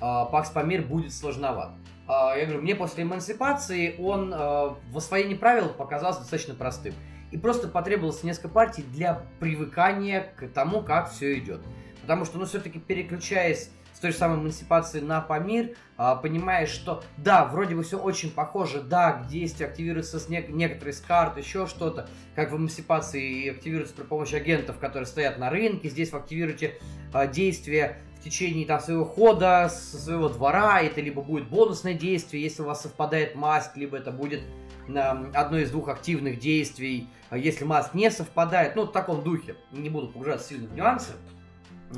а, 0.00 0.24
Пакс 0.26 0.50
Памир 0.50 0.82
будет 0.82 1.12
сложноват. 1.12 1.72
А, 2.08 2.36
я 2.36 2.44
говорю, 2.44 2.62
мне 2.62 2.74
после 2.74 3.04
эмансипации 3.04 3.96
он 3.98 4.30
в 4.30 4.96
освоении 4.96 5.34
правил 5.34 5.68
показался 5.68 6.20
достаточно 6.20 6.54
простым. 6.54 6.94
И 7.32 7.38
просто 7.38 7.68
потребовалось 7.68 8.22
несколько 8.22 8.48
партий 8.48 8.82
для 8.82 9.22
привыкания 9.40 10.32
к 10.36 10.48
тому, 10.48 10.82
как 10.82 11.10
все 11.10 11.38
идет. 11.38 11.60
Потому 12.06 12.24
что, 12.24 12.38
ну, 12.38 12.44
все-таки 12.44 12.78
переключаясь 12.78 13.68
с 13.92 13.98
той 13.98 14.12
же 14.12 14.16
самой 14.16 14.38
эмансипации 14.38 15.00
на 15.00 15.20
Памир, 15.20 15.74
понимаешь, 16.22 16.68
что 16.68 17.02
да, 17.16 17.46
вроде 17.46 17.74
бы 17.74 17.82
все 17.82 17.98
очень 17.98 18.30
похоже, 18.30 18.80
да, 18.80 19.26
действие 19.28 19.68
активируется 19.68 20.20
с 20.20 20.28
не- 20.28 20.46
некоторые 20.48 20.94
с 20.94 21.00
карт, 21.00 21.36
еще 21.36 21.66
что-то, 21.66 22.08
как 22.36 22.52
в 22.52 22.56
эмансипации 22.56 23.50
активируется 23.50 23.96
при 23.96 24.04
помощи 24.04 24.36
агентов, 24.36 24.78
которые 24.78 25.06
стоят 25.06 25.38
на 25.38 25.50
рынке, 25.50 25.88
здесь 25.88 26.12
вы 26.12 26.18
активируете 26.18 26.78
а, 27.12 27.26
действие 27.26 27.96
в 28.20 28.22
течение 28.22 28.66
там, 28.66 28.78
своего 28.78 29.04
хода, 29.04 29.68
со 29.68 29.96
своего 29.96 30.28
двора, 30.28 30.82
это 30.82 31.00
либо 31.00 31.22
будет 31.22 31.48
бонусное 31.48 31.94
действие, 31.94 32.44
если 32.44 32.62
у 32.62 32.66
вас 32.66 32.82
совпадает 32.82 33.34
масть, 33.34 33.76
либо 33.76 33.96
это 33.96 34.12
будет 34.12 34.42
на 34.86 35.10
одно 35.34 35.58
из 35.58 35.72
двух 35.72 35.88
активных 35.88 36.38
действий, 36.38 37.08
а 37.30 37.38
если 37.38 37.64
маст 37.64 37.94
не 37.94 38.10
совпадает, 38.12 38.76
ну, 38.76 38.84
в 38.84 38.92
таком 38.92 39.24
духе, 39.24 39.56
не 39.72 39.88
буду 39.90 40.08
погружаться 40.08 40.50
сильно 40.50 40.68
в 40.68 40.76
нюансы, 40.76 41.12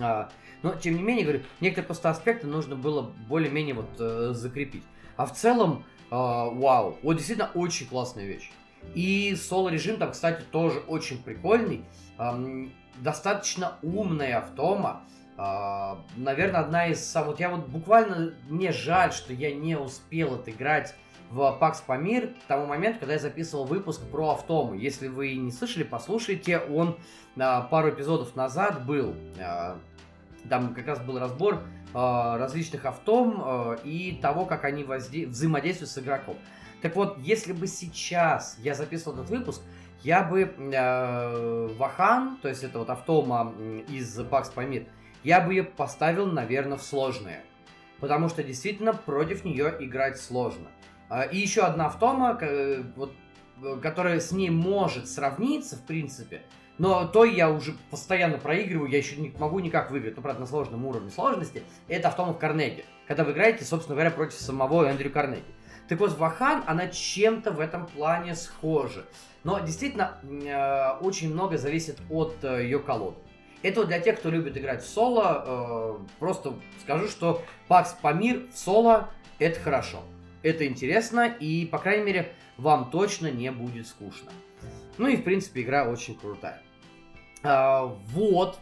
а, 0.01 0.29
но, 0.63 0.75
тем 0.75 0.97
не 0.97 1.03
менее, 1.03 1.25
говорю, 1.25 1.43
некоторые 1.61 1.87
просто 1.87 2.11
аспекты 2.11 2.47
нужно 2.47 2.77
было 2.77 3.03
более-менее 3.29 3.75
вот 3.75 3.89
э, 3.99 4.31
закрепить. 4.33 4.85
А 5.17 5.27
в 5.27 5.33
целом, 5.33 5.85
э, 6.11 6.15
вау, 6.15 6.99
вот 7.03 7.17
действительно 7.17 7.51
очень 7.55 7.87
классная 7.87 8.27
вещь. 8.27 8.51
И 8.95 9.35
соло-режим 9.37 9.97
там, 9.97 10.13
кстати, 10.13 10.43
тоже 10.51 10.81
очень 10.81 11.23
прикольный. 11.23 11.85
Эм, 12.19 12.73
достаточно 12.99 13.77
умная 13.83 14.39
автома. 14.39 15.03
Э, 15.37 15.97
наверное, 16.17 16.61
одна 16.61 16.89
из 16.89 17.05
самых... 17.05 17.31
Вот 17.31 17.41
я 17.41 17.51
вот 17.51 17.67
буквально... 17.67 18.35
Мне 18.49 18.73
жаль, 18.73 19.13
что 19.13 19.33
я 19.33 19.55
не 19.55 19.77
успел 19.77 20.35
отыграть 20.35 20.95
в 21.31 21.59
Pax 21.61 21.83
Pamir 21.87 22.35
к 22.35 22.47
тому 22.47 22.67
моменту, 22.67 23.01
когда 23.01 23.15
я 23.15 23.19
записывал 23.19 23.65
выпуск 23.65 24.01
про 24.11 24.31
автому. 24.31 24.75
Если 24.75 25.09
вы 25.09 25.35
не 25.35 25.53
слышали, 25.53 25.85
послушайте, 25.85 26.59
он 26.59 26.99
э, 27.37 27.63
пару 27.71 27.91
эпизодов 27.91 28.35
назад 28.35 28.87
был. 28.87 29.15
Э, 29.37 29.77
там 30.49 30.75
как 30.75 30.87
раз 30.87 31.01
был 31.01 31.19
разбор 31.19 31.55
э, 31.55 31.59
различных 31.95 32.85
автом 32.87 33.43
э, 33.45 33.77
и 33.85 34.19
того, 34.21 34.47
как 34.47 34.65
они 34.65 34.85
возде... 34.85 35.27
взаимодействуют 35.27 35.91
с 35.91 35.99
игроком. 35.99 36.37
Так 36.81 36.97
вот, 36.97 37.19
если 37.19 37.53
бы 37.53 37.67
сейчас 37.67 38.57
я 38.61 38.75
записывал 38.75 39.19
этот 39.19 39.31
выпуск, 39.31 39.63
я 40.03 40.23
бы 40.23 40.43
э, 40.43 41.69
Вахан, 41.77 42.39
то 42.41 42.49
есть 42.49 42.63
это 42.63 42.79
вот 42.79 42.89
автома 42.89 43.53
из 43.89 44.19
Бакс 44.21 44.49
Памир, 44.49 44.87
я 45.25 45.41
бы 45.41 45.53
ее 45.53 45.65
поставил, 45.65 46.27
наверное, 46.27 46.79
в 46.79 46.83
сложные. 46.83 47.43
Потому 47.99 48.29
что 48.29 48.45
действительно 48.45 48.93
против 48.93 49.45
нее 49.45 49.75
играть 49.81 50.21
сложно. 50.21 50.69
Э, 51.11 51.31
и 51.31 51.39
еще 51.39 51.63
одна 51.63 51.87
автома, 51.87 52.39
э, 52.41 52.83
вот, 52.97 53.13
которая 53.83 54.21
с 54.21 54.33
ней 54.33 54.51
может 54.51 55.09
сравниться, 55.09 55.77
в 55.77 55.83
принципе, 55.83 56.43
но 56.79 57.07
то 57.07 57.25
я 57.25 57.51
уже 57.51 57.75
постоянно 57.91 58.39
проигрываю, 58.39 58.89
я 58.89 58.99
еще 58.99 59.17
не 59.17 59.35
могу 59.39 59.59
никак 59.59 59.91
выиграть, 59.91 60.17
ну, 60.17 60.23
правда, 60.23 60.41
на 60.41 60.47
сложном 60.47 60.87
уровне 60.87 61.11
сложности. 61.11 61.65
Это 61.89 62.09
автомат 62.09 62.39
Карнеги, 62.39 62.85
когда 63.07 63.25
вы 63.25 63.33
играете, 63.33 63.65
собственно 63.65 63.97
говоря, 63.97 64.13
против 64.13 64.39
самого 64.39 64.85
Эндрю 64.85 65.11
Карнеги. 65.11 65.43
Так 65.89 65.99
вот, 66.01 66.17
Вахан, 66.19 66.63
она 66.67 66.87
чем-то 66.89 67.51
в 67.51 67.61
этом 67.61 67.87
плане 67.87 68.35
схожа. 68.37 69.05
Но 69.43 69.59
действительно, 69.59 70.19
э, 70.23 70.99
очень 71.01 71.33
много 71.33 71.57
зависит 71.57 71.99
от 72.11 72.37
э, 72.43 72.65
ее 72.65 72.79
колоды. 72.79 73.17
Это 73.63 73.81
вот 73.81 73.89
для 73.89 73.99
тех, 73.99 74.19
кто 74.19 74.31
любит 74.31 74.57
играть 74.57 74.85
в 74.85 74.89
соло, 74.89 75.45
э, 75.47 75.99
просто 76.21 76.55
скажу, 76.83 77.09
что 77.09 77.43
Пакс 77.67 77.97
Памир 78.01 78.47
в 78.53 78.59
соло 78.59 79.09
это 79.39 79.59
хорошо. 79.59 80.03
Это 80.43 80.67
интересно, 80.67 81.27
и, 81.27 81.67
по 81.67 81.79
крайней 81.79 82.05
мере, 82.05 82.33
вам 82.57 82.91
точно 82.91 83.31
не 83.31 83.51
будет 83.51 83.87
скучно. 83.87 84.31
Ну 84.97 85.09
и, 85.09 85.17
в 85.17 85.25
принципе, 85.25 85.63
игра 85.63 85.89
очень 85.89 86.17
крутая. 86.17 86.63
А, 87.43 87.85
вот. 87.85 88.59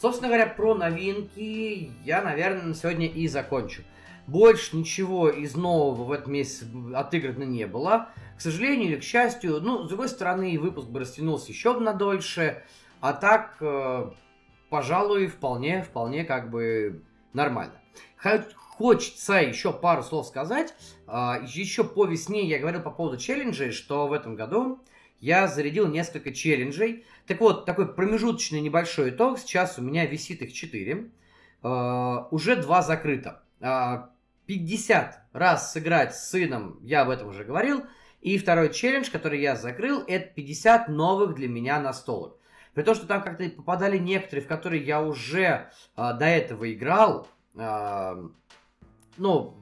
Собственно 0.00 0.28
говоря, 0.28 0.46
про 0.46 0.74
новинки 0.74 1.92
я, 2.04 2.22
наверное, 2.22 2.62
на 2.62 2.74
сегодня 2.74 3.06
и 3.06 3.28
закончу. 3.28 3.82
Больше 4.26 4.76
ничего 4.76 5.28
из 5.28 5.54
нового 5.56 6.04
в 6.04 6.12
этом 6.12 6.32
месяце 6.32 6.66
отыграно 6.94 7.42
не 7.42 7.66
было. 7.66 8.08
К 8.36 8.40
сожалению 8.40 8.88
или 8.88 8.96
к 8.96 9.02
счастью, 9.02 9.60
ну, 9.60 9.84
с 9.84 9.88
другой 9.88 10.08
стороны, 10.08 10.58
выпуск 10.58 10.88
бы 10.88 11.00
растянулся 11.00 11.50
еще 11.50 11.78
на 11.78 11.92
дольше. 11.92 12.62
А 13.00 13.12
так, 13.12 13.56
э, 13.60 14.10
пожалуй, 14.70 15.26
вполне, 15.26 15.82
вполне 15.82 16.24
как 16.24 16.50
бы 16.50 17.02
нормально. 17.32 17.74
Хочется 18.80 19.34
еще 19.34 19.74
пару 19.74 20.02
слов 20.02 20.26
сказать. 20.26 20.72
Э, 21.06 21.44
еще 21.46 21.84
по 21.84 22.06
весне 22.06 22.46
я 22.48 22.58
говорил 22.58 22.80
по 22.80 22.90
поводу 22.90 23.18
челленджей, 23.18 23.72
что 23.72 24.06
в 24.06 24.12
этом 24.14 24.36
году 24.36 24.80
я 25.18 25.48
зарядил 25.48 25.86
несколько 25.86 26.32
челленджей. 26.32 27.04
Так 27.26 27.40
вот, 27.40 27.66
такой 27.66 27.92
промежуточный 27.92 28.62
небольшой 28.62 29.10
итог. 29.10 29.38
Сейчас 29.38 29.78
у 29.78 29.82
меня 29.82 30.06
висит 30.06 30.40
их 30.40 30.54
4. 30.54 31.10
Uh, 31.62 32.28
уже 32.30 32.56
два 32.56 32.80
закрыто. 32.80 33.42
Uh, 33.60 34.04
50 34.46 35.24
раз 35.34 35.74
сыграть 35.74 36.16
с 36.16 36.30
сыном, 36.30 36.78
я 36.80 37.02
об 37.02 37.10
этом 37.10 37.28
уже 37.28 37.44
говорил. 37.44 37.84
И 38.22 38.38
второй 38.38 38.72
челлендж, 38.72 39.10
который 39.10 39.42
я 39.42 39.56
закрыл, 39.56 40.02
это 40.08 40.32
50 40.32 40.88
новых 40.88 41.34
для 41.34 41.48
меня 41.48 41.80
настолок. 41.80 42.38
При 42.72 42.82
том, 42.82 42.94
что 42.94 43.06
там 43.06 43.22
как-то 43.22 43.46
попадали 43.50 43.98
некоторые, 43.98 44.42
в 44.42 44.48
которые 44.48 44.82
я 44.82 45.02
уже 45.02 45.70
uh, 45.98 46.16
до 46.16 46.24
этого 46.24 46.72
играл. 46.72 47.28
Ну, 49.20 49.54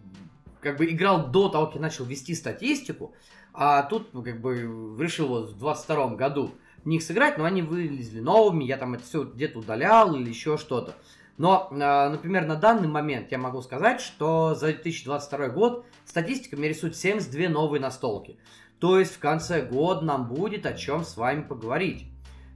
как 0.61 0.79
бы 0.79 0.87
играл 0.87 1.29
до 1.29 1.49
того, 1.49 1.67
как 1.67 1.81
начал 1.81 2.05
вести 2.05 2.35
статистику. 2.35 3.15
А 3.53 3.83
тут, 3.83 4.15
ну, 4.15 4.23
как 4.23 4.41
бы, 4.41 4.55
решил 4.99 5.29
вот 5.29 5.51
в 5.51 5.59
22 5.59 6.15
году 6.15 6.53
в 6.85 6.89
них 6.89 7.03
сыграть, 7.03 7.39
но 7.39 7.45
они 7.45 7.63
вылезли 7.63 8.21
новыми, 8.21 8.65
я 8.65 8.77
там 8.77 8.95
это 8.95 9.05
все 9.05 9.25
где-то 9.25 9.59
удалял 9.59 10.15
или 10.15 10.29
еще 10.29 10.57
что-то. 10.57 10.95
Но, 11.37 11.69
а, 11.71 12.09
например, 12.09 12.47
на 12.47 12.57
данный 12.57 12.89
момент 12.89 13.31
я 13.31 13.39
могу 13.39 13.63
сказать, 13.63 14.01
что 14.01 14.55
за 14.55 14.67
2022 14.67 15.49
год 15.49 15.87
статистика 16.05 16.57
мне 16.57 16.69
рисует 16.69 16.97
72 16.97 17.49
новые 17.49 17.81
настолки. 17.81 18.39
То 18.81 18.99
есть 18.99 19.15
в 19.15 19.19
конце 19.19 19.63
года 19.63 20.05
нам 20.05 20.29
будет 20.29 20.67
о 20.67 20.75
чем 20.75 21.05
с 21.05 21.17
вами 21.17 21.43
поговорить. 21.43 22.07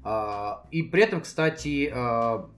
А, 0.04 0.66
и 0.70 0.82
при 0.82 1.02
этом, 1.02 1.20
кстати, 1.20 1.92
а, 1.94 2.48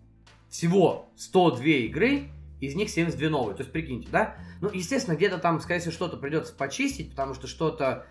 всего 0.49 1.09
102 1.17 1.65
игры, 1.65 2.29
из 2.67 2.75
них 2.75 2.91
72 2.91 3.29
новые. 3.29 3.57
То 3.57 3.63
есть, 3.63 3.73
прикиньте, 3.73 4.09
да? 4.11 4.37
Ну, 4.61 4.71
естественно, 4.73 5.17
где-то 5.17 5.39
там, 5.39 5.61
скорее 5.61 5.81
всего, 5.81 5.93
что-то 5.93 6.17
придется 6.17 6.55
почистить, 6.55 7.11
потому 7.11 7.35
что 7.35 7.47
что-то 7.47 8.07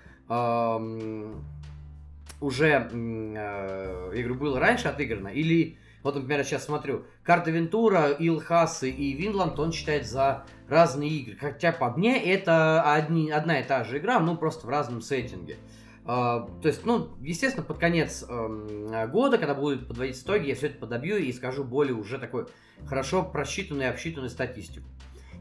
уже, 2.44 2.90
э, 2.92 4.12
я 4.16 4.24
говорю, 4.24 4.36
было 4.36 4.60
раньше 4.60 4.88
отыграно, 4.88 5.30
или, 5.30 5.78
вот, 6.04 6.16
например, 6.16 6.40
я 6.40 6.44
сейчас 6.44 6.66
смотрю, 6.66 7.06
карта 7.24 7.52
Вентура, 7.52 8.10
Илхасы 8.12 8.90
и 8.90 9.14
Винланд 9.14 9.58
он 9.60 9.72
считает 9.72 10.06
за 10.06 10.46
разные 10.68 11.10
игры. 11.10 11.38
Хотя 11.40 11.72
по 11.72 11.90
мне 11.92 12.22
это 12.22 12.94
одни, 12.94 13.32
одна 13.32 13.60
и 13.60 13.64
та 13.64 13.84
же 13.84 13.98
игра, 13.98 14.20
ну 14.20 14.36
просто 14.36 14.68
в 14.68 14.70
разном 14.70 15.02
сеттинге. 15.02 15.58
То 16.06 16.50
есть, 16.64 16.86
ну, 16.86 17.10
естественно, 17.22 17.64
под 17.64 17.78
конец 17.78 18.26
uh, 18.28 19.08
года, 19.08 19.38
когда 19.38 19.56
будут 19.56 19.88
подводить 19.88 20.22
итоги, 20.22 20.50
я 20.50 20.56
все 20.56 20.68
это 20.68 20.80
подобью 20.80 21.18
и 21.18 21.32
скажу 21.32 21.64
более 21.64 21.94
уже 21.94 22.20
такой 22.20 22.48
хорошо 22.86 23.24
просчитанную 23.24 23.88
и 23.88 23.92
обсчитанную 23.92 24.30
статистику. 24.30 24.88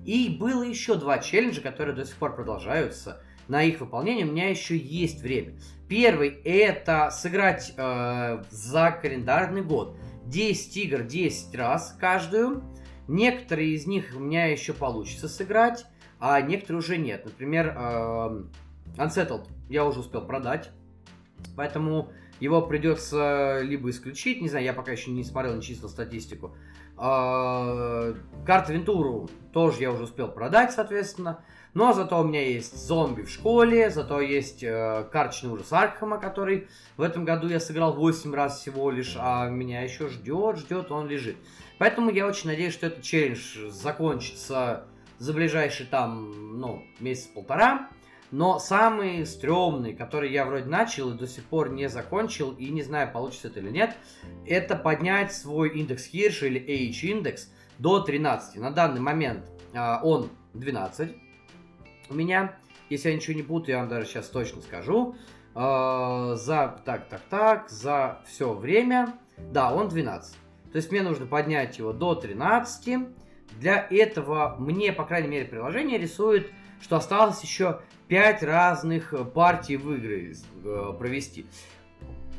И 0.04 0.36
было 0.38 0.62
еще 0.62 0.94
два 0.94 1.18
челленджа, 1.18 1.60
которые 1.60 1.96
до 1.96 2.04
сих 2.04 2.14
пор 2.14 2.36
продолжаются 2.36 3.22
на 3.48 3.62
их 3.64 3.80
выполнение 3.80 4.26
у 4.26 4.30
меня 4.30 4.48
еще 4.48 4.76
есть 4.76 5.20
время. 5.20 5.54
Первый 5.88 6.28
это 6.44 7.10
сыграть 7.10 7.74
э, 7.76 8.42
за 8.50 8.90
календарный 8.92 9.62
год 9.62 9.96
10 10.26 10.76
игр 10.78 11.02
10 11.02 11.54
раз 11.56 11.96
каждую. 12.00 12.62
Некоторые 13.08 13.74
из 13.74 13.86
них 13.86 14.12
у 14.16 14.20
меня 14.20 14.46
еще 14.46 14.72
получится 14.72 15.28
сыграть, 15.28 15.84
а 16.18 16.40
некоторые 16.40 16.78
уже 16.78 16.96
нет. 16.96 17.24
Например, 17.24 17.74
э, 17.76 18.42
Unsettled 18.96 19.48
я 19.72 19.84
уже 19.84 20.00
успел 20.00 20.20
продать. 20.20 20.70
Поэтому 21.56 22.12
Его 22.40 22.62
придется 22.62 23.60
либо 23.62 23.90
исключить, 23.90 24.40
не 24.40 24.48
знаю, 24.48 24.64
я 24.64 24.72
пока 24.72 24.92
еще 24.92 25.10
не 25.10 25.24
смотрел, 25.24 25.54
не 25.54 25.62
чистил 25.62 25.88
статистику. 25.88 26.54
А, 26.96 28.14
карта 28.46 28.72
Вентуру 28.72 29.28
тоже 29.52 29.80
я 29.80 29.90
уже 29.90 30.04
успел 30.04 30.28
продать, 30.28 30.72
соответственно. 30.72 31.44
Но 31.74 31.94
зато 31.94 32.20
у 32.20 32.24
меня 32.24 32.46
есть 32.46 32.76
зомби 32.76 33.22
в 33.22 33.30
школе, 33.30 33.88
зато 33.90 34.20
есть 34.20 34.62
э, 34.62 35.08
карточный 35.10 35.50
ужас 35.50 35.72
Аркхема, 35.72 36.18
который 36.18 36.68
в 36.98 37.02
этом 37.02 37.24
году 37.24 37.48
я 37.48 37.60
сыграл 37.60 37.94
8 37.94 38.34
раз 38.34 38.60
всего 38.60 38.90
лишь, 38.90 39.16
а 39.18 39.48
меня 39.48 39.80
еще 39.80 40.08
ждет, 40.08 40.58
ждет, 40.58 40.90
он 40.92 41.08
лежит. 41.08 41.36
Поэтому 41.78 42.10
я 42.10 42.26
очень 42.26 42.50
надеюсь, 42.50 42.74
что 42.74 42.88
этот 42.88 43.02
челлендж 43.02 43.70
закончится 43.70 44.84
за 45.18 45.32
ближайший 45.32 45.86
там, 45.86 46.60
ну, 46.60 46.82
месяц-полтора. 47.00 47.88
Но 48.32 48.58
самый 48.58 49.26
стрёмный, 49.26 49.92
который 49.92 50.32
я 50.32 50.46
вроде 50.46 50.64
начал 50.64 51.10
и 51.10 51.18
до 51.18 51.26
сих 51.26 51.44
пор 51.44 51.68
не 51.68 51.90
закончил, 51.90 52.52
и 52.52 52.70
не 52.70 52.82
знаю, 52.82 53.12
получится 53.12 53.48
это 53.48 53.60
или 53.60 53.68
нет, 53.68 53.94
это 54.46 54.74
поднять 54.74 55.34
свой 55.34 55.68
индекс 55.68 56.06
Хирша 56.06 56.46
или 56.46 56.58
H-индекс 56.58 57.52
до 57.78 58.00
13. 58.00 58.56
На 58.56 58.70
данный 58.70 59.02
момент 59.02 59.44
э, 59.74 59.96
он 60.02 60.30
12 60.54 61.14
у 62.08 62.14
меня. 62.14 62.56
Если 62.88 63.10
я 63.10 63.16
ничего 63.16 63.36
не 63.36 63.42
путаю, 63.42 63.74
я 63.74 63.80
вам 63.80 63.90
даже 63.90 64.06
сейчас 64.06 64.28
точно 64.28 64.62
скажу. 64.62 65.14
Э, 65.54 66.34
за, 66.34 66.80
так, 66.86 67.10
так, 67.10 67.20
так, 67.28 67.68
за 67.68 68.22
все 68.26 68.54
время, 68.54 69.12
да, 69.36 69.74
он 69.74 69.90
12. 69.90 70.34
То 70.72 70.76
есть 70.76 70.90
мне 70.90 71.02
нужно 71.02 71.26
поднять 71.26 71.76
его 71.76 71.92
до 71.92 72.14
13. 72.14 73.08
Для 73.60 73.86
этого 73.90 74.56
мне, 74.58 74.90
по 74.90 75.04
крайней 75.04 75.28
мере, 75.28 75.44
приложение 75.44 75.98
рисует, 75.98 76.50
что 76.80 76.96
осталось 76.96 77.42
еще 77.42 77.80
5 78.12 78.42
разных 78.42 79.14
э, 79.14 79.24
партий 79.24 79.78
в 79.78 79.90
игры 79.94 80.34
э, 80.62 80.92
провести. 80.98 81.46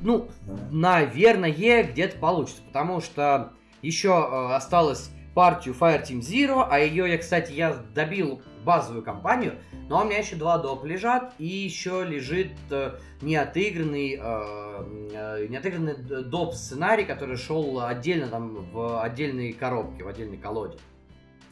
Ну, 0.03 0.30
наверное, 0.69 1.51
где-то 1.51 2.15
получится, 2.19 2.61
потому 2.67 3.01
что 3.01 3.53
еще 3.82 4.09
э, 4.09 4.53
осталось 4.53 5.09
партию 5.34 5.74
Fireteam 5.74 6.19
Zero, 6.19 6.67
а 6.69 6.78
ее 6.78 7.09
я, 7.09 7.17
кстати, 7.17 7.53
я 7.53 7.76
добил 7.95 8.43
базовую 8.63 9.01
кампанию, 9.03 9.55
но 9.89 10.01
у 10.01 10.05
меня 10.05 10.19
еще 10.19 10.36
два 10.36 10.59
доп 10.59 10.86
лежат, 10.86 11.34
и 11.39 11.47
еще 11.47 12.05
лежит 12.07 12.51
э, 12.69 12.99
неотыгранный, 13.21 14.19
э, 14.21 15.47
неотыгранный 15.49 15.95
доп 16.24 16.53
сценарий, 16.53 17.05
который 17.05 17.36
шел 17.36 17.82
отдельно 17.82 18.28
там 18.28 18.63
в 18.71 19.01
отдельной 19.01 19.53
коробке, 19.53 20.03
в 20.03 20.07
отдельной 20.07 20.38
колоде. 20.38 20.78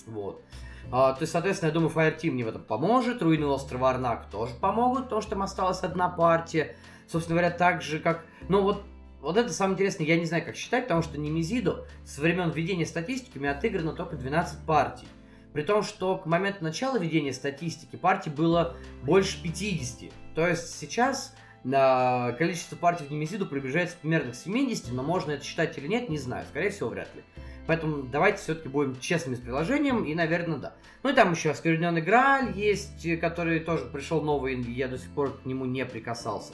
Вот. 0.06 0.44
А, 0.44 0.71
то 0.90 1.18
есть, 1.20 1.32
соответственно, 1.32 1.70
я 1.70 1.74
думаю, 1.74 1.92
Fireteam 1.94 2.32
мне 2.32 2.44
в 2.44 2.48
этом 2.48 2.64
поможет. 2.64 3.22
Руины 3.22 3.46
острова 3.46 3.92
Арнак 3.92 4.30
тоже 4.30 4.54
помогут, 4.56 5.04
потому 5.04 5.22
что 5.22 5.32
там 5.32 5.42
осталась 5.42 5.84
одна 5.84 6.10
партия. 6.10 6.76
Собственно 7.08 7.40
говоря, 7.40 7.56
так 7.56 7.82
же, 7.82 8.00
как... 8.00 8.26
Ну, 8.50 8.62
вот, 8.62 8.84
вот 9.22 9.38
это 9.38 9.54
самое 9.54 9.76
интересное, 9.76 10.08
я 10.08 10.18
не 10.18 10.26
знаю, 10.26 10.44
как 10.44 10.56
считать, 10.56 10.86
потому 10.86 11.02
что 11.02 11.18
Немезиду 11.18 11.86
со 12.06 12.22
времен 12.22 12.50
введения 12.50 12.86
статистики 12.86 13.38
у 13.38 13.42
меня 13.42 13.52
отыграно 13.52 13.94
только 13.94 14.16
12 14.16 14.66
партий. 14.66 15.08
При 15.54 15.64
том, 15.64 15.84
что 15.84 16.18
к 16.18 16.26
моменту 16.26 16.64
начала 16.64 16.98
ведения 16.98 17.34
статистики 17.34 17.96
партий 17.98 18.30
было 18.30 18.76
больше 19.04 19.42
50. 19.44 20.12
То 20.34 20.48
есть 20.48 20.78
сейчас 20.80 21.36
на 21.64 22.32
количество 22.38 22.76
партий 22.76 23.04
в 23.04 23.12
Немезиду 23.12 23.46
приближается 23.46 23.98
примерно 24.02 24.32
к 24.32 24.36
70, 24.36 24.92
но 24.94 25.04
можно 25.04 25.32
это 25.32 25.44
считать 25.44 25.78
или 25.78 25.88
нет, 25.88 26.10
не 26.10 26.18
знаю. 26.18 26.46
Скорее 26.50 26.70
всего, 26.70 26.90
вряд 26.90 27.14
ли. 27.16 27.24
Поэтому 27.72 28.04
давайте 28.04 28.40
все-таки 28.40 28.68
будем 28.68 29.00
честными 29.00 29.36
с 29.36 29.40
приложением, 29.40 30.04
и, 30.04 30.14
наверное, 30.14 30.58
да. 30.58 30.74
Ну 31.04 31.10
и 31.10 31.14
там 31.14 31.32
еще 31.32 31.52
оскверненный 31.52 32.02
Грааль 32.02 32.52
есть, 32.54 33.08
который 33.22 33.62
тоже 33.62 33.86
пришел 33.86 34.22
новый, 34.22 34.62
я 34.74 34.90
до 34.90 34.98
сих 34.98 35.10
пор 35.12 35.38
к 35.38 35.46
нему 35.46 35.64
не 35.64 35.86
прикасался. 35.86 36.52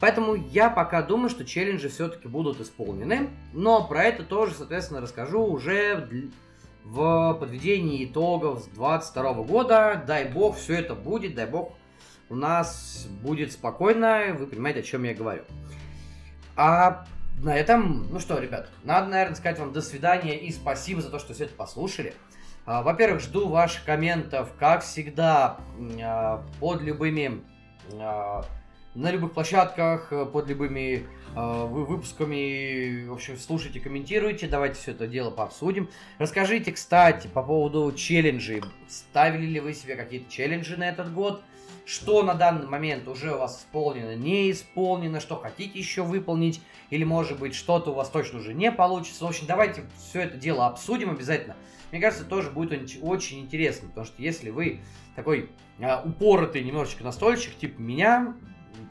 Поэтому 0.00 0.34
я 0.34 0.70
пока 0.70 1.02
думаю, 1.02 1.28
что 1.28 1.44
челленджи 1.44 1.90
все-таки 1.90 2.26
будут 2.26 2.58
исполнены, 2.58 3.28
но 3.52 3.86
про 3.86 4.04
это 4.04 4.22
тоже, 4.22 4.54
соответственно, 4.54 5.02
расскажу 5.02 5.44
уже 5.44 6.08
в 6.84 7.36
подведении 7.38 8.06
итогов 8.06 8.60
с 8.60 8.66
22 8.68 9.34
года. 9.42 10.02
Дай 10.06 10.24
бог, 10.24 10.56
все 10.56 10.76
это 10.76 10.94
будет, 10.94 11.34
дай 11.34 11.44
бог, 11.44 11.74
у 12.30 12.34
нас 12.34 13.06
будет 13.20 13.52
спокойно, 13.52 14.34
вы 14.38 14.46
понимаете, 14.46 14.80
о 14.80 14.84
чем 14.84 15.04
я 15.04 15.12
говорю. 15.12 15.42
А 16.56 17.04
на 17.42 17.54
этом, 17.54 18.06
ну 18.10 18.18
что, 18.18 18.38
ребят, 18.38 18.70
надо, 18.82 19.08
наверное, 19.08 19.36
сказать 19.36 19.58
вам 19.58 19.72
до 19.72 19.82
свидания 19.82 20.38
и 20.38 20.50
спасибо 20.52 21.00
за 21.02 21.10
то, 21.10 21.18
что 21.18 21.34
все 21.34 21.44
это 21.44 21.54
послушали. 21.54 22.14
А, 22.64 22.82
во-первых, 22.82 23.20
жду 23.20 23.48
ваших 23.48 23.84
комментов, 23.84 24.52
как 24.58 24.82
всегда, 24.82 25.58
а, 26.02 26.44
под 26.58 26.82
любыми, 26.82 27.42
а, 27.92 28.44
на 28.94 29.10
любых 29.10 29.34
площадках, 29.34 30.10
под 30.32 30.48
любыми 30.48 31.06
выпусками. 31.34 33.06
В 33.06 33.12
общем, 33.12 33.36
слушайте, 33.36 33.78
комментируйте, 33.78 34.46
давайте 34.46 34.76
все 34.76 34.92
это 34.92 35.06
дело 35.06 35.30
пообсудим. 35.30 35.90
Расскажите, 36.16 36.72
кстати, 36.72 37.26
по 37.26 37.42
поводу 37.42 37.92
челленджей. 37.92 38.62
Ставили 38.88 39.44
ли 39.44 39.60
вы 39.60 39.74
себе 39.74 39.96
какие-то 39.96 40.32
челленджи 40.32 40.78
на 40.78 40.88
этот 40.88 41.12
год? 41.12 41.42
Что 41.84 42.22
на 42.22 42.34
данный 42.34 42.66
момент 42.66 43.06
уже 43.08 43.34
у 43.34 43.38
вас 43.38 43.60
исполнено, 43.60 44.14
не 44.14 44.50
исполнено, 44.50 45.20
что 45.20 45.36
хотите 45.36 45.78
еще 45.78 46.02
выполнить, 46.02 46.60
или 46.90 47.04
может 47.04 47.38
быть 47.38 47.54
что-то 47.54 47.90
у 47.90 47.94
вас 47.94 48.10
точно 48.10 48.40
уже 48.40 48.54
не 48.54 48.72
получится. 48.72 49.24
В 49.24 49.28
общем, 49.28 49.46
давайте 49.46 49.84
все 49.98 50.22
это 50.22 50.36
дело 50.36 50.66
обсудим 50.66 51.10
обязательно. 51.10 51.56
Мне 51.92 52.00
кажется, 52.00 52.24
тоже 52.24 52.50
будет 52.50 52.72
очень 53.02 53.40
интересно, 53.40 53.88
потому 53.88 54.06
что 54.06 54.20
если 54.20 54.50
вы 54.50 54.80
такой 55.14 55.50
а, 55.80 56.02
упоротый 56.04 56.62
немножечко 56.64 57.04
настольщик, 57.04 57.56
типа 57.56 57.80
меня, 57.80 58.34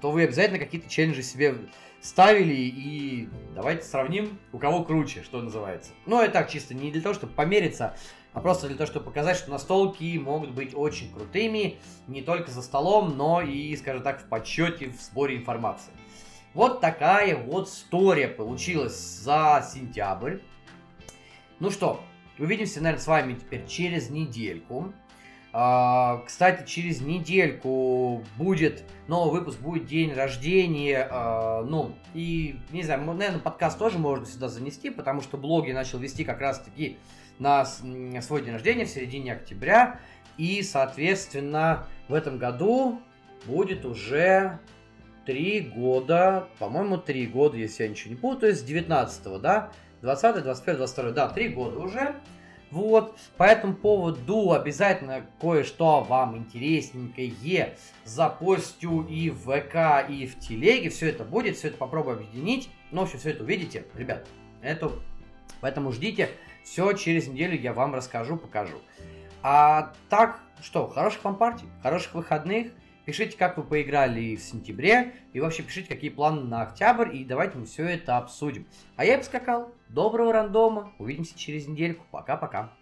то 0.02 0.12
вы 0.12 0.24
обязательно 0.24 0.60
какие-то 0.60 0.90
челленджи 0.90 1.22
себе 1.22 1.56
ставили, 2.02 2.54
и 2.54 3.28
давайте 3.56 3.84
сравним, 3.84 4.40
у 4.54 4.60
кого 4.60 4.84
круче, 4.84 5.24
что 5.24 5.42
называется. 5.42 5.92
Но 6.06 6.22
это 6.22 6.34
так, 6.34 6.50
чисто 6.50 6.74
не 6.74 6.92
для 6.92 7.02
того, 7.02 7.16
чтобы 7.16 7.34
помериться, 7.34 7.96
а 8.36 8.42
просто 8.42 8.68
для 8.68 8.76
того, 8.76 8.86
чтобы 8.86 9.06
показать, 9.06 9.38
что 9.38 9.50
настолки 9.50 10.18
могут 10.18 10.52
быть 10.52 10.76
очень 10.76 11.12
крутыми, 11.12 11.78
не 12.08 12.22
только 12.22 12.52
за 12.52 12.62
столом, 12.62 13.16
но 13.18 13.42
и, 13.42 13.74
скажем 13.78 14.04
так, 14.04 14.22
в 14.22 14.26
подсчете, 14.26 14.90
в 14.90 15.02
сборе 15.02 15.38
информации. 15.38 15.94
Вот 16.54 16.82
такая 16.82 17.38
вот 17.38 17.70
история 17.70 18.28
получилась 18.28 18.94
за 18.98 19.66
сентябрь. 19.74 20.40
Ну 21.60 21.72
что, 21.72 22.02
увидимся, 22.38 22.82
наверное, 22.82 23.02
с 23.02 23.08
вами 23.08 23.36
теперь 23.36 23.66
через 23.68 24.10
недельку. 24.10 24.92
А, 25.54 26.22
кстати, 26.26 26.68
через 26.68 27.00
недельку 27.00 28.22
будет 28.36 28.84
новый 29.08 29.40
выпуск, 29.40 29.60
будет 29.62 29.86
день 29.86 30.12
рождения. 30.12 31.08
А, 31.10 31.64
ну, 31.64 31.94
и, 32.14 32.60
не 32.72 32.84
знаю, 32.84 33.06
наверное, 33.06 33.40
подкаст 33.40 33.80
тоже 33.80 33.98
можно 33.98 34.26
сюда 34.26 34.50
занести, 34.50 34.90
потому 34.90 35.22
что 35.22 35.38
блоги 35.38 35.72
начал 35.72 36.00
вести 36.00 36.26
как 36.26 36.42
раз-таки 36.42 36.98
на 37.40 37.66
свой 37.66 38.42
день 38.44 38.54
рождения 38.54 38.86
в 38.86 38.90
середине 38.90 39.34
октября. 39.34 40.00
И, 40.38 40.62
соответственно, 40.64 41.88
в 42.08 42.14
этом 42.14 42.38
году 42.38 43.02
будет 43.46 43.86
уже 43.86 44.60
три 45.26 45.62
года, 45.62 46.48
по-моему, 46.60 46.98
три 46.98 47.26
года, 47.26 47.58
если 47.58 47.84
я 47.84 47.90
ничего 47.90 48.12
не 48.12 48.20
путаю, 48.20 48.56
с 48.56 48.62
19 48.62 49.42
да? 49.42 49.72
20 50.02 50.44
21 50.44 50.78
22 50.78 51.12
да, 51.12 51.30
три 51.30 51.50
года 51.50 51.80
уже. 51.80 52.16
Вот, 52.72 53.18
по 53.38 53.44
этому 53.44 53.74
поводу 53.74 54.52
обязательно 54.52 55.26
кое-что 55.40 56.02
вам 56.02 56.36
интересненькое 56.38 57.76
запостю 58.04 59.04
и 59.04 59.30
в 59.30 59.44
ВК, 59.44 60.10
и 60.10 60.28
в 60.28 60.40
Телеге. 60.40 60.90
Все 60.90 61.10
это 61.10 61.24
будет, 61.24 61.58
все 61.58 61.70
это 61.70 61.78
попробую 61.78 62.18
объединить. 62.18 62.70
Ну, 62.92 63.02
в 63.02 63.04
общем, 63.06 63.20
все 63.20 63.30
это 63.30 63.44
увидите, 63.44 63.86
ребят. 63.96 64.28
Это... 64.62 64.92
Поэтому 65.62 65.92
ждите. 65.92 66.30
Все 66.66 66.92
через 66.94 67.28
неделю 67.28 67.58
я 67.58 67.74
вам 67.74 67.94
расскажу, 67.94 68.38
покажу. 68.38 68.78
А 69.44 69.94
так, 70.10 70.40
что, 70.62 70.88
хороших 70.88 71.24
вам 71.24 71.36
партий, 71.38 71.68
хороших 71.84 72.16
выходных. 72.16 72.72
Пишите, 73.06 73.38
как 73.38 73.58
вы 73.58 73.64
поиграли 73.64 74.36
в 74.36 74.42
сентябре. 74.42 75.14
И 75.32 75.40
вообще 75.40 75.62
пишите, 75.62 75.88
какие 75.88 76.10
планы 76.10 76.42
на 76.42 76.64
октябрь. 76.64 77.16
И 77.16 77.24
давайте 77.24 77.60
мы 77.60 77.66
все 77.66 77.86
это 77.86 78.18
обсудим. 78.18 78.66
А 78.96 79.06
я 79.06 79.20
поскакал. 79.20 79.72
Доброго 79.90 80.34
рандома. 80.34 80.92
Увидимся 80.98 81.38
через 81.38 81.68
недельку. 81.68 82.04
Пока-пока. 82.10 82.74